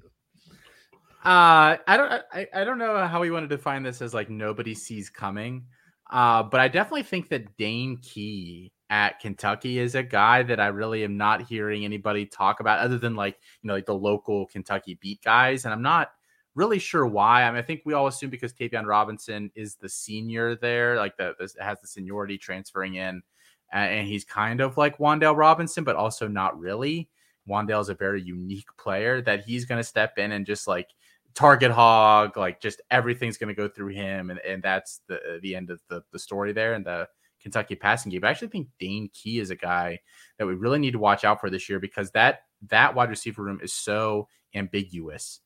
Uh, 1.23 1.77
I 1.87 1.97
don't, 1.97 2.23
I, 2.31 2.47
I 2.53 2.63
don't 2.63 2.77
know 2.77 3.07
how 3.07 3.19
we 3.19 3.31
want 3.31 3.49
to 3.49 3.55
define 3.55 3.81
this 3.81 4.01
as 4.01 4.13
like 4.13 4.29
nobody 4.29 4.75
sees 4.75 5.09
coming. 5.09 5.65
Uh, 6.09 6.43
but 6.43 6.59
I 6.59 6.67
definitely 6.67 7.03
think 7.03 7.29
that 7.29 7.57
Dane 7.57 7.97
Key 7.97 8.71
at 8.91 9.19
Kentucky 9.19 9.79
is 9.79 9.95
a 9.95 10.03
guy 10.03 10.43
that 10.43 10.59
I 10.59 10.67
really 10.67 11.03
am 11.03 11.17
not 11.17 11.41
hearing 11.41 11.83
anybody 11.83 12.27
talk 12.27 12.59
about 12.59 12.79
other 12.79 12.99
than 12.99 13.15
like, 13.15 13.39
you 13.61 13.67
know, 13.67 13.73
like 13.73 13.87
the 13.87 13.95
local 13.95 14.45
Kentucky 14.45 14.99
beat 15.01 15.23
guys. 15.23 15.65
And 15.65 15.73
I'm 15.73 15.81
not 15.81 16.11
really 16.53 16.77
sure 16.79 17.05
why. 17.05 17.43
I 17.43 17.49
mean, 17.49 17.57
I 17.57 17.63
think 17.63 17.81
we 17.85 17.93
all 17.93 18.07
assume 18.07 18.29
because 18.29 18.53
Tayvion 18.53 18.85
Robinson 18.85 19.51
is 19.55 19.75
the 19.75 19.89
senior 19.89 20.55
there, 20.55 20.97
like 20.97 21.17
the, 21.17 21.33
this 21.39 21.55
has 21.59 21.81
the 21.81 21.87
seniority 21.87 22.37
transferring 22.37 22.95
in, 22.95 23.23
uh, 23.73 23.77
and 23.77 24.07
he's 24.07 24.23
kind 24.23 24.61
of 24.61 24.77
like 24.77 24.97
Wan'Dale 24.97 25.35
Robinson, 25.37 25.83
but 25.83 25.95
also 25.95 26.27
not 26.27 26.59
really. 26.59 27.09
Wan'Dale 27.47 27.81
is 27.81 27.89
a 27.89 27.95
very 27.95 28.21
unique 28.21 28.67
player 28.77 29.21
that 29.21 29.43
he's 29.45 29.65
going 29.65 29.79
to 29.79 29.83
step 29.83 30.17
in 30.17 30.31
and 30.31 30.45
just 30.45 30.67
like 30.67 30.89
target 31.35 31.71
hog, 31.71 32.37
like 32.37 32.61
just 32.61 32.81
everything's 32.89 33.37
going 33.37 33.53
to 33.53 33.61
go 33.61 33.67
through 33.67 33.89
him, 33.89 34.29
and, 34.29 34.39
and 34.39 34.63
that's 34.63 35.01
the 35.07 35.39
the 35.41 35.55
end 35.55 35.69
of 35.69 35.81
the, 35.89 36.01
the 36.11 36.19
story 36.19 36.53
there 36.53 36.73
and 36.73 36.85
the 36.85 37.07
Kentucky 37.41 37.75
passing 37.75 38.11
game. 38.11 38.23
I 38.23 38.29
actually 38.29 38.47
think 38.47 38.69
Dane 38.79 39.09
Key 39.13 39.39
is 39.39 39.51
a 39.51 39.55
guy 39.55 39.99
that 40.39 40.47
we 40.47 40.55
really 40.55 40.79
need 40.79 40.91
to 40.91 40.99
watch 40.99 41.23
out 41.23 41.39
for 41.39 41.49
this 41.49 41.69
year 41.69 41.79
because 41.79 42.09
that 42.11 42.39
that 42.69 42.95
wide 42.95 43.09
receiver 43.09 43.43
room 43.43 43.59
is 43.61 43.73
so 43.73 44.27
ambiguous 44.55 45.41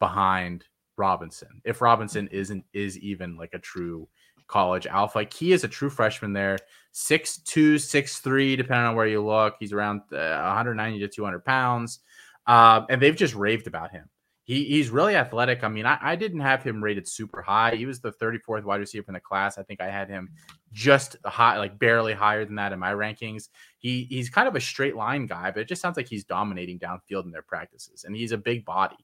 behind 0.00 0.64
Robinson. 0.96 1.60
If 1.64 1.80
Robinson 1.80 2.28
isn't 2.28 2.64
is 2.72 2.98
even 2.98 3.36
like 3.36 3.54
a 3.54 3.58
true 3.58 4.08
college 4.46 4.86
alpha, 4.86 5.26
he 5.32 5.52
is 5.52 5.64
a 5.64 5.68
true 5.68 5.90
freshman 5.90 6.32
there, 6.32 6.58
six 6.92 7.38
two, 7.38 7.78
six 7.78 8.18
three, 8.18 8.56
depending 8.56 8.86
on 8.86 8.96
where 8.96 9.06
you 9.06 9.24
look. 9.24 9.56
He's 9.58 9.72
around 9.72 10.00
uh, 10.12 10.40
190 10.42 10.98
to 11.00 11.08
200 11.08 11.44
pounds, 11.44 12.00
uh, 12.46 12.82
and 12.88 13.00
they've 13.00 13.16
just 13.16 13.34
raved 13.34 13.66
about 13.66 13.90
him. 13.90 14.08
He, 14.44 14.64
he's 14.64 14.90
really 14.90 15.16
athletic. 15.16 15.64
I 15.64 15.68
mean, 15.68 15.86
I, 15.86 15.98
I 16.02 16.16
didn't 16.16 16.40
have 16.40 16.62
him 16.62 16.84
rated 16.84 17.08
super 17.08 17.40
high. 17.40 17.76
He 17.76 17.86
was 17.86 18.00
the 18.00 18.12
34th 18.12 18.64
wide 18.64 18.80
receiver 18.80 19.06
in 19.08 19.14
the 19.14 19.20
class. 19.20 19.56
I 19.56 19.62
think 19.62 19.80
I 19.80 19.88
had 19.88 20.10
him 20.10 20.28
just 20.70 21.16
high, 21.24 21.56
like 21.56 21.78
barely 21.78 22.12
higher 22.12 22.44
than 22.44 22.56
that 22.56 22.72
in 22.72 22.78
my 22.78 22.92
rankings. 22.92 23.48
He 23.78 24.06
he's 24.10 24.28
kind 24.28 24.46
of 24.46 24.54
a 24.54 24.60
straight 24.60 24.96
line 24.96 25.26
guy, 25.26 25.50
but 25.50 25.60
it 25.60 25.68
just 25.68 25.80
sounds 25.80 25.96
like 25.96 26.08
he's 26.08 26.24
dominating 26.24 26.78
downfield 26.78 27.24
in 27.24 27.30
their 27.30 27.42
practices, 27.42 28.04
and 28.04 28.14
he's 28.14 28.32
a 28.32 28.38
big 28.38 28.66
body. 28.66 28.96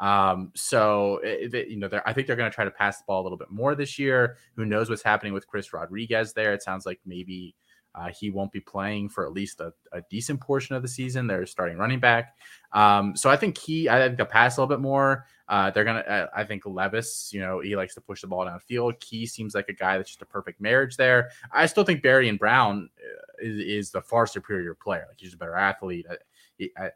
Um, 0.00 0.50
so 0.54 1.18
it, 1.22 1.54
it- 1.54 1.68
you 1.68 1.76
know, 1.76 1.88
I 2.04 2.12
think 2.12 2.26
they're 2.26 2.36
going 2.36 2.50
to 2.50 2.54
try 2.54 2.64
to 2.64 2.70
pass 2.70 2.98
the 2.98 3.04
ball 3.06 3.22
a 3.22 3.24
little 3.24 3.38
bit 3.38 3.50
more 3.50 3.74
this 3.74 3.98
year. 3.98 4.36
Who 4.56 4.64
knows 4.64 4.90
what's 4.90 5.02
happening 5.02 5.32
with 5.32 5.46
Chris 5.46 5.72
Rodriguez 5.72 6.32
there? 6.32 6.52
It 6.52 6.62
sounds 6.62 6.84
like 6.86 7.00
maybe 7.06 7.54
uh, 7.94 8.08
he 8.08 8.28
won't 8.28 8.50
be 8.50 8.58
playing 8.60 9.08
for 9.08 9.24
at 9.24 9.32
least 9.32 9.60
a, 9.60 9.72
a 9.92 10.02
decent 10.10 10.40
portion 10.40 10.74
of 10.74 10.82
the 10.82 10.88
season. 10.88 11.28
They're 11.28 11.46
starting 11.46 11.78
running 11.78 12.00
back. 12.00 12.34
Um, 12.72 13.16
so 13.16 13.30
I 13.30 13.36
think 13.36 13.56
he, 13.56 13.88
I 13.88 14.00
think 14.00 14.16
they'll 14.16 14.26
pass 14.26 14.56
a 14.56 14.60
little 14.60 14.76
bit 14.76 14.82
more. 14.82 15.26
Uh, 15.48 15.70
they're 15.70 15.84
gonna, 15.84 16.00
uh, 16.00 16.26
I 16.34 16.42
think 16.42 16.66
Levis, 16.66 17.30
you 17.32 17.38
know, 17.40 17.60
he 17.60 17.76
likes 17.76 17.94
to 17.94 18.00
push 18.00 18.22
the 18.22 18.26
ball 18.26 18.46
downfield. 18.46 18.98
Key 18.98 19.26
seems 19.26 19.54
like 19.54 19.68
a 19.68 19.74
guy 19.74 19.96
that's 19.96 20.10
just 20.10 20.22
a 20.22 20.26
perfect 20.26 20.60
marriage 20.60 20.96
there. 20.96 21.30
I 21.52 21.66
still 21.66 21.84
think 21.84 22.02
Barion 22.02 22.36
Brown 22.36 22.88
uh, 22.98 23.46
is, 23.46 23.58
is 23.60 23.90
the 23.92 24.00
far 24.02 24.26
superior 24.26 24.74
player. 24.74 25.04
Like 25.06 25.18
he's 25.20 25.34
a 25.34 25.36
better 25.36 25.54
athlete. 25.54 26.06
I, 26.10 26.68
I, 26.82 26.90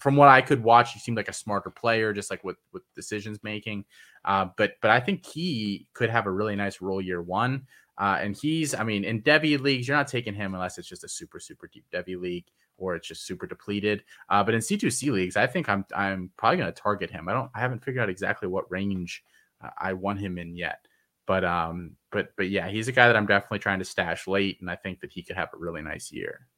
from 0.00 0.16
what 0.16 0.28
I 0.28 0.40
could 0.40 0.62
watch, 0.62 0.92
he 0.92 0.98
seemed 0.98 1.16
like 1.16 1.28
a 1.28 1.32
smarter 1.32 1.70
player, 1.70 2.12
just 2.12 2.30
like 2.30 2.42
with 2.42 2.56
with 2.72 2.82
decisions 2.94 3.38
making. 3.42 3.84
Uh, 4.24 4.46
but 4.56 4.72
but 4.82 4.90
I 4.90 5.00
think 5.00 5.24
he 5.26 5.86
could 5.92 6.10
have 6.10 6.26
a 6.26 6.30
really 6.30 6.56
nice 6.56 6.80
role 6.80 7.00
year 7.00 7.22
one. 7.22 7.66
Uh, 7.98 8.18
and 8.18 8.34
he's, 8.34 8.74
I 8.74 8.82
mean, 8.82 9.04
in 9.04 9.20
Devy 9.20 9.60
leagues, 9.60 9.86
you're 9.86 9.96
not 9.96 10.08
taking 10.08 10.32
him 10.32 10.54
unless 10.54 10.78
it's 10.78 10.88
just 10.88 11.04
a 11.04 11.08
super 11.08 11.38
super 11.38 11.68
deep 11.72 11.84
Devy 11.92 12.18
league 12.20 12.46
or 12.78 12.96
it's 12.96 13.06
just 13.06 13.26
super 13.26 13.46
depleted. 13.46 14.02
Uh, 14.30 14.42
but 14.42 14.54
in 14.54 14.60
C2C 14.60 15.12
leagues, 15.12 15.36
I 15.36 15.46
think 15.46 15.68
I'm 15.68 15.84
I'm 15.94 16.30
probably 16.36 16.58
going 16.58 16.72
to 16.72 16.80
target 16.80 17.10
him. 17.10 17.28
I 17.28 17.34
don't, 17.34 17.50
I 17.54 17.60
haven't 17.60 17.84
figured 17.84 18.02
out 18.02 18.10
exactly 18.10 18.48
what 18.48 18.70
range 18.70 19.22
uh, 19.62 19.70
I 19.78 19.92
want 19.92 20.18
him 20.18 20.38
in 20.38 20.56
yet. 20.56 20.86
But 21.26 21.44
um, 21.44 21.92
but 22.10 22.30
but 22.36 22.48
yeah, 22.48 22.68
he's 22.68 22.88
a 22.88 22.92
guy 22.92 23.06
that 23.06 23.16
I'm 23.16 23.26
definitely 23.26 23.60
trying 23.60 23.78
to 23.78 23.84
stash 23.84 24.26
late, 24.26 24.60
and 24.60 24.70
I 24.70 24.76
think 24.76 25.00
that 25.00 25.12
he 25.12 25.22
could 25.22 25.36
have 25.36 25.50
a 25.54 25.58
really 25.58 25.82
nice 25.82 26.10
year. 26.10 26.48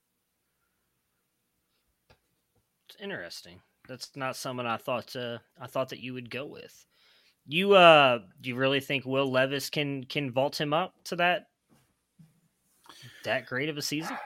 Interesting. 3.01 3.61
That's 3.89 4.11
not 4.17 4.37
someone 4.37 4.67
I 4.67 4.77
thought 4.77 5.15
uh, 5.17 5.39
I 5.61 5.67
thought 5.67 5.89
that 5.91 6.01
you 6.01 6.15
would 6.15 6.31
go 6.31 6.47
with. 6.47 6.87
You 7.47 7.75
uh 7.75 8.21
do 8.41 8.51
you 8.51 8.57
really 8.57 8.81
think 8.81 9.05
Will 9.05 9.31
Levis 9.31 9.71
can 9.71 10.05
can 10.05 10.31
vault 10.31 10.61
him 10.61 10.73
up 10.73 10.95
to 11.05 11.17
that 11.17 11.49
that 13.25 13.47
great 13.47 13.69
of 13.69 13.77
a 13.77 13.83
season? 13.83 14.17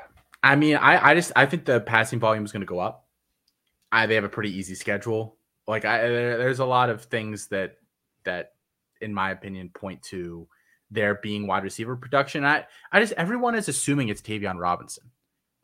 I 0.43 0.55
mean, 0.55 0.77
I, 0.77 1.11
I 1.11 1.15
just 1.15 1.33
I 1.35 1.47
think 1.47 1.65
the 1.65 1.81
passing 1.81 2.21
volume 2.21 2.45
is 2.45 2.53
going 2.53 2.61
to 2.61 2.67
go 2.67 2.79
up. 2.79 3.07
I 3.91 4.07
they 4.07 4.15
have 4.15 4.25
a 4.25 4.29
pretty 4.29 4.57
easy 4.57 4.75
schedule. 4.75 5.37
Like 5.67 5.85
I 5.85 6.09
there, 6.09 6.39
there's 6.39 6.59
a 6.59 6.65
lot 6.65 6.91
of 6.91 7.05
things 7.05 7.49
that 7.49 7.77
that 8.25 8.53
in 9.01 9.13
my 9.13 9.31
opinion 9.31 9.71
point 9.71 10.03
to 10.03 10.47
there 10.91 11.17
being 11.17 11.47
wide 11.47 11.65
receiver 11.65 11.97
production. 11.97 12.45
I 12.45 12.67
I 12.93 13.01
just 13.01 13.15
everyone 13.15 13.55
is 13.55 13.69
assuming 13.69 14.09
it's 14.09 14.23
Tayvion 14.23 14.59
Robinson. 14.59 15.11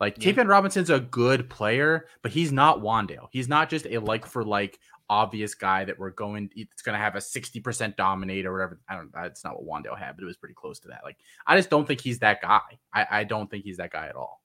Like 0.03 0.17
Yeah. 0.19 0.43
Robinson's 0.43 0.91
a 0.91 0.99
good 0.99 1.49
player, 1.49 2.09
but 2.23 2.33
he's 2.33 2.51
not 2.51 2.81
Wan'Dale. 2.81 3.29
He's 3.31 3.47
not 3.47 3.71
just 3.71 3.87
a 3.87 3.99
like 3.99 4.27
for 4.27 4.43
like 4.43 4.81
obvious 5.09 5.55
guy 5.55 5.85
that 5.85 5.97
we're 5.97 6.11
going 6.11 6.51
it's 6.57 6.83
going 6.83 6.99
to 6.99 6.99
have 6.99 7.15
a 7.15 7.19
60% 7.19 7.95
dominate 7.95 8.45
or 8.45 8.53
whatever. 8.53 8.81
I 8.89 8.97
don't 8.97 9.13
that's 9.13 9.45
not 9.45 9.63
what 9.63 9.85
Wan'Dale 9.85 9.97
had, 9.97 10.17
but 10.17 10.25
it 10.25 10.27
was 10.27 10.37
pretty 10.37 10.57
close 10.57 10.81
to 10.81 10.89
that. 10.89 11.03
Like 11.05 11.19
I 11.47 11.57
just 11.57 11.71
don't 11.71 11.87
think 11.87 12.01
he's 12.01 12.19
that 12.19 12.43
guy. 12.43 12.81
I, 12.93 13.07
I 13.11 13.25
don't 13.25 13.49
think 13.49 13.63
he's 13.63 13.77
that 13.77 13.93
guy 13.93 14.09
at 14.09 14.17
all. 14.17 14.43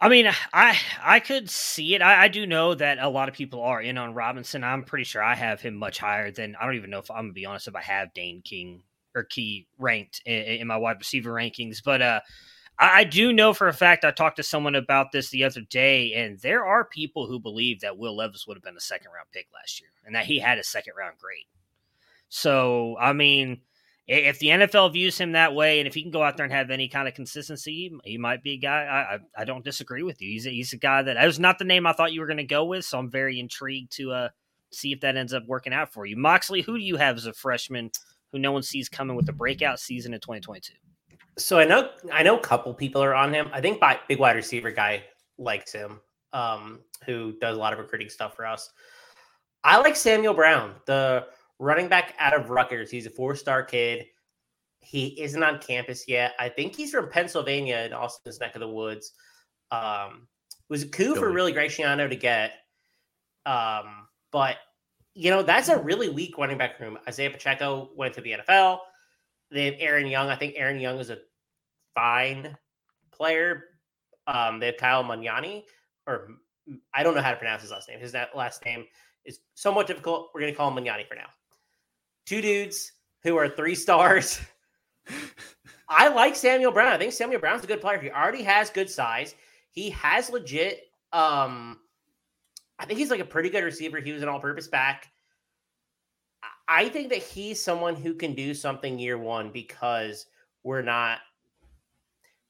I 0.00 0.08
mean, 0.08 0.26
I 0.54 0.78
I 1.02 1.20
could 1.20 1.50
see 1.50 1.94
it. 1.94 2.00
I, 2.00 2.24
I 2.24 2.28
do 2.28 2.46
know 2.46 2.74
that 2.74 2.98
a 2.98 3.10
lot 3.10 3.28
of 3.28 3.34
people 3.34 3.60
are 3.60 3.82
in 3.82 3.98
on 3.98 4.14
Robinson. 4.14 4.64
I'm 4.64 4.84
pretty 4.84 5.04
sure 5.04 5.22
I 5.22 5.34
have 5.34 5.60
him 5.60 5.74
much 5.76 5.98
higher 5.98 6.30
than 6.30 6.56
I 6.58 6.64
don't 6.64 6.76
even 6.76 6.88
know 6.88 7.00
if 7.00 7.10
I'm 7.10 7.24
gonna 7.24 7.34
be 7.34 7.44
honest 7.44 7.68
if 7.68 7.76
I 7.76 7.82
have 7.82 8.14
Dane 8.14 8.40
King 8.42 8.84
or 9.14 9.24
Key 9.24 9.66
ranked 9.78 10.22
in, 10.24 10.44
in 10.44 10.66
my 10.66 10.78
wide 10.78 10.98
receiver 10.98 11.30
rankings. 11.30 11.82
But 11.84 12.00
uh, 12.00 12.20
I, 12.78 13.00
I 13.00 13.04
do 13.04 13.32
know 13.32 13.52
for 13.52 13.68
a 13.68 13.72
fact 13.72 14.04
I 14.04 14.10
talked 14.10 14.36
to 14.36 14.42
someone 14.42 14.74
about 14.74 15.12
this 15.12 15.30
the 15.30 15.44
other 15.44 15.60
day, 15.60 16.12
and 16.14 16.38
there 16.40 16.64
are 16.64 16.84
people 16.84 17.26
who 17.26 17.40
believe 17.40 17.80
that 17.80 17.98
Will 17.98 18.16
Levis 18.16 18.46
would 18.46 18.56
have 18.56 18.64
been 18.64 18.76
a 18.76 18.80
second 18.80 19.10
round 19.14 19.28
pick 19.32 19.46
last 19.54 19.80
year 19.80 19.90
and 20.04 20.14
that 20.14 20.26
he 20.26 20.38
had 20.38 20.58
a 20.58 20.64
second 20.64 20.94
round 20.98 21.18
grade. 21.18 21.46
So 22.28 22.96
I 22.98 23.12
mean, 23.12 23.60
if 24.06 24.38
the 24.38 24.48
NFL 24.48 24.92
views 24.92 25.18
him 25.18 25.32
that 25.32 25.54
way, 25.54 25.78
and 25.80 25.86
if 25.86 25.94
he 25.94 26.02
can 26.02 26.10
go 26.10 26.22
out 26.22 26.36
there 26.36 26.44
and 26.44 26.52
have 26.52 26.70
any 26.70 26.88
kind 26.88 27.06
of 27.06 27.14
consistency, 27.14 27.92
he- 28.04 28.18
might 28.18 28.42
be 28.42 28.54
a 28.54 28.58
guy. 28.58 28.84
I 28.84 29.14
I, 29.14 29.42
I 29.42 29.44
don't 29.44 29.64
disagree 29.64 30.02
with 30.02 30.20
you. 30.20 30.30
He's 30.30 30.46
a, 30.46 30.50
he's 30.50 30.72
a 30.72 30.78
guy 30.78 31.02
that 31.02 31.14
that 31.14 31.26
was 31.26 31.38
not 31.38 31.58
the 31.58 31.64
name 31.64 31.86
I 31.86 31.92
thought 31.92 32.12
you 32.12 32.20
were 32.20 32.26
going 32.26 32.36
to 32.38 32.44
go 32.44 32.64
with. 32.64 32.84
So 32.84 32.98
I'm 32.98 33.10
very 33.10 33.38
intrigued 33.38 33.92
to 33.96 34.12
uh 34.12 34.28
see 34.72 34.92
if 34.92 35.00
that 35.00 35.16
ends 35.16 35.34
up 35.34 35.44
working 35.46 35.72
out 35.72 35.92
for 35.92 36.06
you. 36.06 36.16
Moxley, 36.16 36.62
who 36.62 36.78
do 36.78 36.84
you 36.84 36.96
have 36.96 37.16
as 37.16 37.26
a 37.26 37.32
freshman 37.32 37.90
who 38.32 38.38
no 38.38 38.52
one 38.52 38.62
sees 38.62 38.88
coming 38.88 39.16
with 39.16 39.26
the 39.26 39.32
breakout 39.32 39.78
season 39.78 40.14
in 40.14 40.20
2022? 40.20 40.72
So 41.38 41.58
I 41.58 41.64
know 41.64 41.90
I 42.12 42.22
know 42.22 42.36
a 42.36 42.42
couple 42.42 42.74
people 42.74 43.02
are 43.02 43.14
on 43.14 43.32
him. 43.32 43.48
I 43.52 43.60
think 43.60 43.80
by 43.80 43.98
big 44.08 44.18
wide 44.18 44.36
receiver 44.36 44.70
guy 44.70 45.04
likes 45.38 45.72
him, 45.72 46.00
um, 46.32 46.80
who 47.06 47.34
does 47.40 47.56
a 47.56 47.60
lot 47.60 47.72
of 47.72 47.78
recruiting 47.78 48.08
stuff 48.08 48.34
for 48.34 48.46
us. 48.46 48.70
I 49.64 49.78
like 49.78 49.96
Samuel 49.96 50.34
Brown, 50.34 50.74
the 50.86 51.26
running 51.58 51.88
back 51.88 52.14
out 52.18 52.34
of 52.34 52.50
Rutgers. 52.50 52.90
He's 52.90 53.06
a 53.06 53.10
four-star 53.10 53.62
kid. 53.62 54.06
He 54.80 55.20
isn't 55.22 55.42
on 55.42 55.60
campus 55.60 56.04
yet. 56.08 56.32
I 56.38 56.48
think 56.48 56.74
he's 56.74 56.90
from 56.90 57.08
Pennsylvania 57.08 57.84
in 57.86 57.92
Austin's 57.92 58.40
neck 58.40 58.56
of 58.56 58.60
the 58.60 58.68
woods. 58.68 59.12
Um, 59.70 60.26
it 60.50 60.68
was 60.68 60.82
a 60.82 60.88
coup 60.88 61.14
for 61.14 61.20
Philly. 61.20 61.32
really 61.32 61.52
Greg 61.52 61.70
Schiano 61.70 62.08
to 62.08 62.16
get. 62.16 62.52
Um, 63.46 64.08
but 64.32 64.56
you 65.14 65.30
know, 65.30 65.42
that's 65.42 65.68
a 65.68 65.78
really 65.78 66.08
weak 66.08 66.36
running 66.38 66.58
back 66.58 66.80
room. 66.80 66.98
Isaiah 67.06 67.30
Pacheco 67.30 67.90
went 67.94 68.14
to 68.14 68.20
the 68.20 68.32
NFL. 68.32 68.78
They 69.52 69.66
have 69.66 69.74
Aaron 69.78 70.06
Young. 70.06 70.28
I 70.28 70.36
think 70.36 70.54
Aaron 70.56 70.80
Young 70.80 70.98
is 70.98 71.10
a 71.10 71.18
fine 71.94 72.56
player. 73.12 73.64
Um, 74.26 74.60
they 74.60 74.66
have 74.66 74.76
Kyle 74.76 75.04
Magnani, 75.04 75.64
or 76.06 76.28
I 76.94 77.02
don't 77.02 77.14
know 77.14 77.22
how 77.22 77.30
to 77.30 77.36
pronounce 77.36 77.62
his 77.62 77.70
last 77.70 77.88
name. 77.88 78.00
His 78.00 78.12
that 78.12 78.36
last 78.36 78.64
name 78.64 78.86
is 79.24 79.40
somewhat 79.54 79.86
difficult. 79.86 80.30
We're 80.34 80.40
going 80.40 80.52
to 80.52 80.56
call 80.56 80.70
him 80.70 80.82
Magnani 80.82 81.06
for 81.06 81.14
now. 81.14 81.28
Two 82.26 82.40
dudes 82.40 82.92
who 83.22 83.36
are 83.36 83.48
three 83.48 83.74
stars. 83.74 84.40
I 85.88 86.08
like 86.08 86.36
Samuel 86.36 86.72
Brown. 86.72 86.92
I 86.92 86.98
think 86.98 87.12
Samuel 87.12 87.40
Brown's 87.40 87.64
a 87.64 87.66
good 87.66 87.80
player. 87.80 87.98
He 87.98 88.10
already 88.10 88.42
has 88.42 88.70
good 88.70 88.88
size. 88.88 89.34
He 89.70 89.90
has 89.90 90.30
legit. 90.30 90.84
Um, 91.12 91.80
I 92.78 92.86
think 92.86 92.98
he's 92.98 93.10
like 93.10 93.20
a 93.20 93.24
pretty 93.24 93.50
good 93.50 93.64
receiver. 93.64 94.00
He 94.00 94.12
was 94.12 94.22
an 94.22 94.28
all-purpose 94.28 94.68
back. 94.68 95.08
I 96.68 96.88
think 96.88 97.10
that 97.10 97.22
he's 97.22 97.62
someone 97.62 97.94
who 97.96 98.14
can 98.14 98.34
do 98.34 98.54
something 98.54 98.98
year 98.98 99.18
one 99.18 99.50
because 99.50 100.26
we're 100.62 100.82
not 100.82 101.18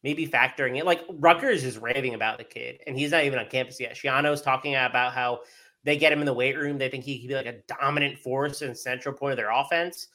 maybe 0.03 0.27
factoring 0.27 0.79
it. 0.79 0.87
Like 0.87 1.05
Rutgers 1.09 1.64
is 1.64 1.79
raving 1.79 2.14
about 2.14 2.38
the 2.38 2.44
kid, 2.44 2.81
and 2.87 2.98
he's 2.98 3.12
not 3.12 3.25
even 3.25 3.38
on 3.38 3.46
campus 3.46 3.81
yet. 3.81 3.94
Schiano's 3.94 4.42
talking 4.42 4.75
about 4.75 5.12
how 5.12 5.40
they 5.85 5.96
get 5.96 6.12
him 6.12 6.20
in 6.20 6.27
the 6.27 6.35
weight 6.35 6.57
room. 6.57 6.79
They 6.79 6.88
think 6.88 7.05
he 7.05 7.20
could 7.20 7.29
be 7.29 7.35
like 7.35 7.46
a 7.46 7.62
dominant 7.81 8.18
force 8.18 8.62
and 8.62 8.77
central 8.77 9.14
point 9.14 9.33
of 9.33 9.37
their 9.37 9.51
offense. 9.51 10.09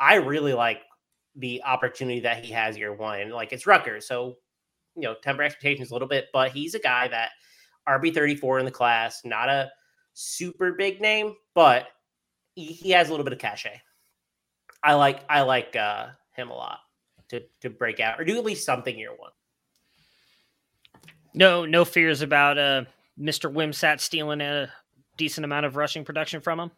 I 0.00 0.14
really 0.16 0.54
like 0.54 0.82
the 1.36 1.62
opportunity 1.64 2.20
that 2.20 2.44
he 2.44 2.52
has 2.52 2.78
year 2.78 2.94
one. 2.94 3.30
Like 3.30 3.52
it's 3.52 3.66
Rutgers, 3.66 4.06
so 4.06 4.36
you 4.94 5.02
know, 5.02 5.14
temper 5.22 5.42
expectations 5.42 5.90
a 5.90 5.92
little 5.92 6.08
bit, 6.08 6.28
but 6.32 6.50
he's 6.50 6.74
a 6.74 6.78
guy 6.78 7.06
that 7.08 7.30
RB 7.86 8.14
34 8.14 8.60
in 8.60 8.64
the 8.64 8.70
class, 8.70 9.20
not 9.24 9.48
a 9.48 9.70
super 10.14 10.72
big 10.72 11.00
name, 11.00 11.34
but 11.54 11.88
he, 12.56 12.64
he 12.64 12.90
has 12.90 13.08
a 13.08 13.10
little 13.12 13.24
bit 13.24 13.32
of 13.32 13.38
cachet. 13.38 13.80
I 14.82 14.94
like 14.94 15.20
I 15.28 15.42
like 15.42 15.76
uh, 15.76 16.08
him 16.32 16.50
a 16.50 16.54
lot 16.54 16.78
to 17.28 17.42
to 17.60 17.70
break 17.70 18.00
out 18.00 18.20
or 18.20 18.24
do 18.24 18.36
at 18.36 18.44
least 18.44 18.66
something 18.66 18.98
year 18.98 19.12
one. 19.16 19.30
No, 21.34 21.66
no 21.66 21.84
fears 21.84 22.22
about 22.22 22.58
uh, 22.58 22.84
Mr. 23.20 23.52
Wimsatt 23.52 24.00
stealing 24.00 24.40
a 24.40 24.70
decent 25.18 25.44
amount 25.44 25.66
of 25.66 25.76
rushing 25.76 26.04
production 26.04 26.40
from 26.40 26.58
him. 26.58 26.70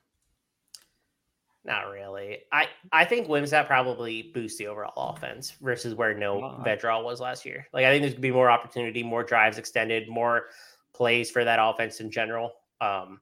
Not 1.65 1.91
really. 1.91 2.39
I 2.53 2.67
I 2.93 3.05
think 3.05 3.29
Wimsatt 3.29 3.67
probably 3.67 4.23
boosts 4.35 4.59
the 4.59 4.67
overall 4.69 5.15
offense 5.15 5.53
versus 5.61 5.95
where 5.95 6.15
no 6.15 6.39
Wow. 6.39 6.63
Vedral 6.67 7.05
was 7.05 7.21
last 7.21 7.45
year. 7.45 7.67
Like 7.73 7.85
I 7.85 7.91
think 7.91 8.03
there's 8.03 8.15
gonna 8.15 8.23
be 8.23 8.31
more 8.31 8.51
opportunity, 8.51 9.03
more 9.03 9.23
drives 9.23 9.59
extended, 9.59 10.09
more 10.09 10.47
plays 10.95 11.31
for 11.31 11.45
that 11.45 11.59
offense 11.61 12.01
in 12.01 12.11
general. 12.11 12.53
Um, 12.81 13.21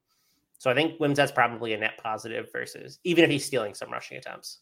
so 0.58 0.70
I 0.70 0.74
think 0.74 0.98
Wimsatt's 1.00 1.32
probably 1.32 1.72
a 1.74 1.78
net 1.78 1.98
positive 2.02 2.46
versus 2.52 2.98
even 3.04 3.24
if 3.24 3.30
he's 3.30 3.44
stealing 3.44 3.74
some 3.74 3.90
rushing 3.90 4.16
attempts. 4.18 4.60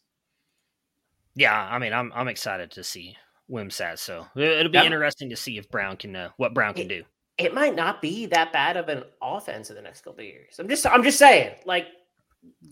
Yeah, 1.35 1.55
I 1.71 1.79
mean, 1.79 1.93
I'm 1.93 2.13
I'm 2.15 2.29
excited 2.29 2.71
to 2.73 2.85
see 2.85 3.17
Wimsatt. 3.51 3.99
So 3.99 4.27
it- 4.37 4.43
it'll 4.43 4.71
be 4.73 4.79
Yep. 4.79 4.87
interesting 4.87 5.31
to 5.31 5.37
see 5.37 5.59
if 5.59 5.69
Brown 5.69 5.97
can 5.97 6.15
uh, 6.15 6.31
what 6.37 6.55
Brown 6.55 6.75
can 6.75 6.89
do. 6.89 7.05
It 7.39 7.53
might 7.53 7.75
not 7.75 8.01
be 8.01 8.27
that 8.27 8.53
bad 8.53 8.77
of 8.77 8.89
an 8.89 9.03
offense 9.21 9.69
in 9.71 9.77
the 9.77 9.83
next 9.83 10.03
couple 10.03 10.21
of 10.21 10.27
years. 10.27 10.57
I'm 10.59 10.69
just 10.69 10.87
I'm 10.87 11.03
just 11.03 11.19
saying, 11.19 11.55
like 11.67 11.87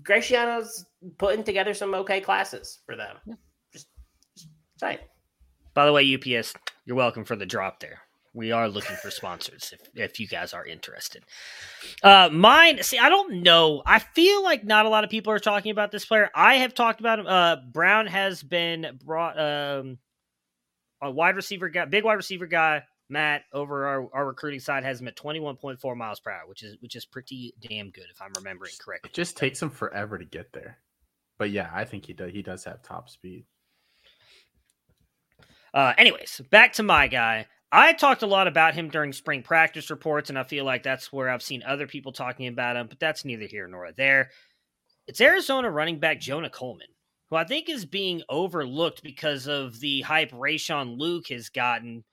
Greg 0.04 0.22
Schiano's 0.22 0.86
putting 1.18 1.42
together 1.42 1.74
some 1.74 1.94
okay 1.94 2.20
classes 2.20 2.78
for 2.86 2.94
them. 2.94 3.16
Just, 3.72 3.88
just 4.36 4.48
saying. 4.78 4.98
By 5.74 5.86
the 5.86 5.92
way, 5.92 6.14
UPS, 6.14 6.54
you're 6.84 6.96
welcome 6.96 7.24
for 7.24 7.34
the 7.34 7.46
drop 7.46 7.80
there. 7.80 8.00
We 8.34 8.50
are 8.50 8.68
looking 8.68 8.96
for 8.96 9.10
sponsors 9.10 9.74
if, 9.74 9.88
if 9.94 10.20
you 10.20 10.26
guys 10.26 10.54
are 10.54 10.64
interested. 10.64 11.22
Uh, 12.02 12.30
mine, 12.32 12.82
see, 12.82 12.98
I 12.98 13.10
don't 13.10 13.42
know. 13.42 13.82
I 13.84 13.98
feel 13.98 14.42
like 14.42 14.64
not 14.64 14.86
a 14.86 14.88
lot 14.88 15.04
of 15.04 15.10
people 15.10 15.32
are 15.32 15.38
talking 15.38 15.70
about 15.70 15.92
this 15.92 16.06
player. 16.06 16.30
I 16.34 16.54
have 16.56 16.74
talked 16.74 17.00
about 17.00 17.18
him. 17.18 17.26
Uh, 17.26 17.56
Brown 17.70 18.06
has 18.06 18.42
been 18.42 18.98
brought 19.04 19.38
um, 19.38 19.98
a 21.02 21.10
wide 21.10 21.36
receiver 21.36 21.68
guy, 21.68 21.84
big 21.84 22.04
wide 22.04 22.14
receiver 22.14 22.46
guy. 22.46 22.84
Matt 23.10 23.42
over 23.52 23.86
our, 23.86 24.08
our 24.14 24.26
recruiting 24.26 24.60
side 24.60 24.84
has 24.84 24.98
him 24.98 25.08
at 25.08 25.16
21.4 25.16 25.96
miles 25.96 26.18
per 26.18 26.30
hour, 26.30 26.46
which 26.46 26.62
is 26.62 26.78
which 26.80 26.96
is 26.96 27.04
pretty 27.04 27.52
damn 27.60 27.90
good 27.90 28.06
if 28.10 28.22
I'm 28.22 28.32
remembering 28.36 28.72
correctly. 28.80 29.10
It 29.10 29.14
just 29.14 29.36
takes 29.36 29.60
him 29.60 29.68
forever 29.68 30.16
to 30.16 30.24
get 30.24 30.50
there. 30.54 30.78
But 31.38 31.50
yeah, 31.50 31.68
I 31.74 31.84
think 31.84 32.06
he 32.06 32.14
does. 32.14 32.32
He 32.32 32.40
does 32.40 32.64
have 32.64 32.82
top 32.82 33.10
speed. 33.10 33.44
Uh, 35.74 35.92
anyways, 35.98 36.40
back 36.50 36.72
to 36.74 36.82
my 36.82 37.06
guy. 37.06 37.46
I 37.74 37.94
talked 37.94 38.22
a 38.22 38.26
lot 38.26 38.48
about 38.48 38.74
him 38.74 38.90
during 38.90 39.14
spring 39.14 39.42
practice 39.42 39.88
reports, 39.88 40.28
and 40.28 40.38
I 40.38 40.44
feel 40.44 40.66
like 40.66 40.82
that's 40.82 41.10
where 41.10 41.30
I've 41.30 41.42
seen 41.42 41.62
other 41.62 41.86
people 41.86 42.12
talking 42.12 42.46
about 42.46 42.76
him, 42.76 42.86
but 42.86 43.00
that's 43.00 43.24
neither 43.24 43.46
here 43.46 43.66
nor 43.66 43.90
there. 43.92 44.28
It's 45.06 45.22
Arizona 45.22 45.70
running 45.70 45.98
back 45.98 46.20
Jonah 46.20 46.50
Coleman, 46.50 46.88
who 47.30 47.36
I 47.36 47.44
think 47.44 47.70
is 47.70 47.86
being 47.86 48.22
overlooked 48.28 49.02
because 49.02 49.48
of 49.48 49.80
the 49.80 50.02
hype 50.02 50.32
Rayshon 50.32 50.98
Luke 50.98 51.28
has 51.30 51.48
gotten. 51.48 52.04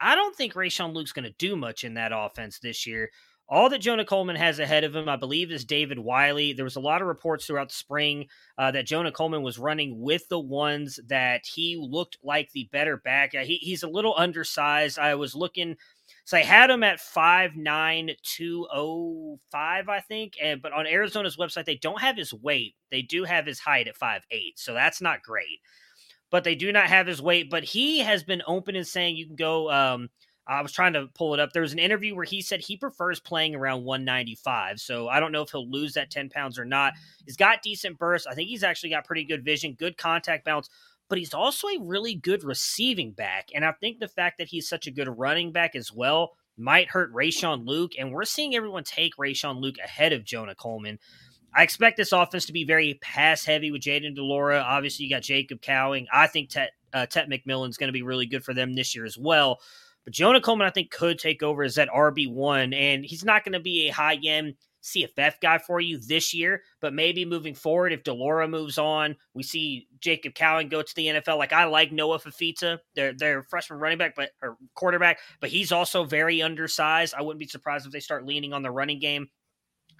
I 0.00 0.16
don't 0.16 0.34
think 0.34 0.54
Rayshon 0.54 0.92
Luke's 0.92 1.12
going 1.12 1.24
to 1.24 1.34
do 1.38 1.54
much 1.54 1.84
in 1.84 1.94
that 1.94 2.10
offense 2.12 2.58
this 2.58 2.84
year. 2.84 3.10
All 3.48 3.68
that 3.70 3.78
Jonah 3.78 4.04
Coleman 4.04 4.34
has 4.34 4.58
ahead 4.58 4.82
of 4.82 4.96
him, 4.96 5.08
I 5.08 5.14
believe, 5.14 5.52
is 5.52 5.64
David 5.64 6.00
Wiley. 6.00 6.52
There 6.52 6.64
was 6.64 6.74
a 6.74 6.80
lot 6.80 7.00
of 7.00 7.06
reports 7.06 7.46
throughout 7.46 7.68
the 7.68 7.76
spring 7.76 8.26
uh, 8.58 8.72
that 8.72 8.86
Jonah 8.86 9.12
Coleman 9.12 9.42
was 9.42 9.56
running 9.56 10.00
with 10.00 10.28
the 10.28 10.40
ones 10.40 10.98
that 11.06 11.46
he 11.46 11.76
looked 11.80 12.18
like 12.24 12.50
the 12.50 12.68
better 12.72 12.96
back. 12.96 13.34
He, 13.34 13.56
he's 13.58 13.84
a 13.84 13.88
little 13.88 14.14
undersized. 14.16 14.98
I 14.98 15.14
was 15.14 15.36
looking, 15.36 15.76
so 16.24 16.36
I 16.36 16.42
had 16.42 16.70
him 16.70 16.82
at 16.82 16.98
five 16.98 17.54
nine 17.54 18.10
two 18.24 18.66
oh 18.74 19.38
five, 19.52 19.88
I 19.88 20.00
think. 20.00 20.32
And 20.42 20.60
but 20.60 20.72
on 20.72 20.88
Arizona's 20.88 21.36
website, 21.36 21.66
they 21.66 21.76
don't 21.76 22.00
have 22.00 22.16
his 22.16 22.34
weight. 22.34 22.74
They 22.90 23.02
do 23.02 23.22
have 23.22 23.46
his 23.46 23.60
height 23.60 23.86
at 23.86 23.96
five 23.96 24.22
eight, 24.32 24.58
so 24.58 24.74
that's 24.74 25.00
not 25.00 25.22
great. 25.22 25.60
But 26.32 26.42
they 26.42 26.56
do 26.56 26.72
not 26.72 26.88
have 26.88 27.06
his 27.06 27.22
weight. 27.22 27.48
But 27.48 27.62
he 27.62 28.00
has 28.00 28.24
been 28.24 28.42
open 28.48 28.74
and 28.74 28.86
saying 28.86 29.16
you 29.16 29.26
can 29.28 29.36
go. 29.36 29.70
Um, 29.70 30.08
I 30.48 30.62
was 30.62 30.72
trying 30.72 30.92
to 30.92 31.08
pull 31.14 31.34
it 31.34 31.40
up. 31.40 31.52
There 31.52 31.62
was 31.62 31.72
an 31.72 31.78
interview 31.78 32.14
where 32.14 32.24
he 32.24 32.40
said 32.40 32.60
he 32.60 32.76
prefers 32.76 33.18
playing 33.18 33.54
around 33.54 33.84
195. 33.84 34.80
So 34.80 35.08
I 35.08 35.18
don't 35.18 35.32
know 35.32 35.42
if 35.42 35.50
he'll 35.50 35.68
lose 35.68 35.94
that 35.94 36.10
10 36.10 36.28
pounds 36.30 36.58
or 36.58 36.64
not. 36.64 36.94
He's 37.24 37.36
got 37.36 37.62
decent 37.62 37.98
burst. 37.98 38.26
I 38.30 38.34
think 38.34 38.48
he's 38.48 38.62
actually 38.62 38.90
got 38.90 39.04
pretty 39.04 39.24
good 39.24 39.44
vision, 39.44 39.74
good 39.74 39.96
contact 39.96 40.44
balance, 40.44 40.70
but 41.08 41.18
he's 41.18 41.34
also 41.34 41.66
a 41.68 41.80
really 41.80 42.14
good 42.14 42.44
receiving 42.44 43.12
back. 43.12 43.48
And 43.54 43.64
I 43.64 43.72
think 43.72 43.98
the 43.98 44.08
fact 44.08 44.38
that 44.38 44.48
he's 44.48 44.68
such 44.68 44.86
a 44.86 44.92
good 44.92 45.08
running 45.08 45.50
back 45.50 45.74
as 45.74 45.92
well 45.92 46.32
might 46.56 46.90
hurt 46.90 47.12
Rayshon 47.12 47.66
Luke. 47.66 47.92
And 47.98 48.12
we're 48.12 48.24
seeing 48.24 48.54
everyone 48.54 48.84
take 48.84 49.16
Rayshon 49.16 49.60
Luke 49.60 49.78
ahead 49.82 50.12
of 50.12 50.24
Jonah 50.24 50.54
Coleman. 50.54 50.98
I 51.54 51.62
expect 51.62 51.96
this 51.96 52.12
offense 52.12 52.46
to 52.46 52.52
be 52.52 52.64
very 52.64 52.98
pass 53.00 53.44
heavy 53.44 53.70
with 53.70 53.82
Jayden 53.82 54.14
de 54.14 54.22
Laura. 54.22 54.58
Obviously, 54.58 55.06
you 55.06 55.10
got 55.10 55.22
Jacob 55.22 55.60
Cowing. 55.62 56.06
I 56.12 56.26
think 56.26 56.50
Tet, 56.50 56.72
uh, 56.92 57.06
Tet 57.06 57.30
McMillan's 57.30 57.78
going 57.78 57.88
to 57.88 57.94
be 57.94 58.02
really 58.02 58.26
good 58.26 58.44
for 58.44 58.52
them 58.52 58.74
this 58.74 58.94
year 58.94 59.06
as 59.06 59.16
well. 59.16 59.58
But 60.06 60.14
Jonah 60.14 60.40
Coleman, 60.40 60.66
I 60.66 60.70
think, 60.70 60.90
could 60.90 61.18
take 61.18 61.42
over 61.42 61.64
as 61.64 61.74
that 61.74 61.90
RB1, 61.90 62.74
and 62.74 63.04
he's 63.04 63.24
not 63.24 63.44
going 63.44 63.52
to 63.54 63.60
be 63.60 63.88
a 63.88 63.92
high 63.92 64.18
end 64.24 64.54
CFF 64.86 65.40
guy 65.42 65.58
for 65.58 65.80
you 65.80 65.98
this 65.98 66.32
year, 66.32 66.62
but 66.80 66.94
maybe 66.94 67.24
moving 67.24 67.56
forward, 67.56 67.92
if 67.92 68.04
de 68.04 68.12
Laura 68.12 68.46
moves 68.46 68.78
on, 68.78 69.16
we 69.34 69.42
see 69.42 69.88
Jacob 69.98 70.34
Cowing 70.34 70.68
go 70.68 70.80
to 70.80 70.94
the 70.94 71.06
NFL. 71.06 71.38
Like 71.38 71.52
I 71.52 71.64
like 71.64 71.90
Noah 71.90 72.20
Fifita, 72.20 72.78
their 72.94 73.12
their 73.12 73.42
freshman 73.42 73.80
running 73.80 73.98
back, 73.98 74.14
but 74.14 74.30
or 74.40 74.56
quarterback, 74.76 75.18
but 75.40 75.50
he's 75.50 75.72
also 75.72 76.04
very 76.04 76.40
undersized. 76.40 77.14
I 77.14 77.22
wouldn't 77.22 77.40
be 77.40 77.48
surprised 77.48 77.84
if 77.84 77.92
they 77.92 78.00
start 78.00 78.24
leaning 78.24 78.52
on 78.52 78.62
the 78.62 78.70
running 78.70 79.00
game. 79.00 79.28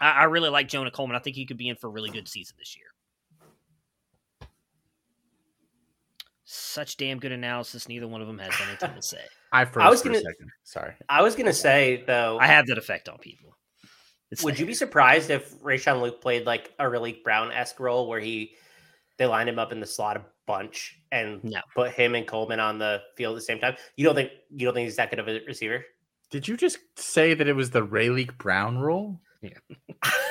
I, 0.01 0.11
I 0.11 0.25
really 0.25 0.51
like 0.51 0.69
Jonah 0.69 0.93
Coleman. 0.93 1.17
I 1.17 1.21
think 1.21 1.35
he 1.35 1.47
could 1.47 1.59
be 1.59 1.69
in 1.69 1.75
for 1.75 1.89
a 1.89 1.91
really 1.91 2.11
good 2.11 2.29
season 2.29 2.55
this 2.57 2.77
year. 2.77 2.87
Such 6.57 6.97
damn 6.97 7.19
good 7.19 7.33
analysis. 7.33 7.89
Neither 7.89 8.09
one 8.09 8.21
of 8.21 8.27
them 8.27 8.39
has 8.39 8.53
anything 8.67 8.95
to 8.95 9.03
say. 9.03 9.21
I 9.53 9.65
froze 9.65 9.91
was 9.91 10.03
for 10.03 10.09
gonna- 10.09 10.19
a 10.19 10.23
second. 10.23 10.51
Sorry. 10.65 10.95
I 11.09 11.23
was 11.23 11.35
gonna 11.37 11.53
say 11.53 12.03
though, 12.07 12.39
I 12.41 12.47
have 12.47 12.67
that 12.67 12.79
effect 12.79 13.09
on 13.09 13.19
people. 13.19 13.57
It's 14.31 14.43
would 14.43 14.55
there. 14.55 14.61
you 14.63 14.67
be 14.67 14.75
surprised 14.75 15.31
if 15.31 15.55
Rayshon 15.61 16.03
Luke 16.03 16.21
played 16.21 16.47
like 16.47 16.73
a 16.79 16.85
Raleek 16.85 17.23
Brown 17.23 17.53
esque 17.53 17.79
role 17.79 18.09
where 18.09 18.19
he 18.21 18.55
they 19.19 19.27
lined 19.27 19.49
him 19.49 19.59
up 19.59 19.71
in 19.73 19.81
the 19.81 19.87
slot 19.87 20.17
a 20.17 20.25
bunch 20.47 20.99
and 21.13 21.43
No. 21.45 21.61
put 21.75 21.93
him 21.93 22.15
and 22.15 22.27
Coleman 22.27 22.61
on 22.61 22.79
the 22.79 23.01
field 23.17 23.35
at 23.37 23.41
the 23.41 23.45
same 23.45 23.59
time? 23.61 23.77
You 23.97 24.05
don't 24.05 24.15
think 24.15 24.31
you 24.51 24.67
don't 24.67 24.75
think 24.75 24.87
he's 24.87 24.97
that 24.97 25.11
good 25.11 25.19
of 25.21 25.29
a 25.29 25.41
receiver? 25.47 25.85
Did 26.31 26.49
you 26.49 26.57
just 26.57 26.79
say 26.99 27.35
that 27.35 27.47
it 27.47 27.55
was 27.55 27.71
the 27.71 27.83
Rayleigh 27.85 28.33
Brown 28.37 28.79
rule? 28.79 29.21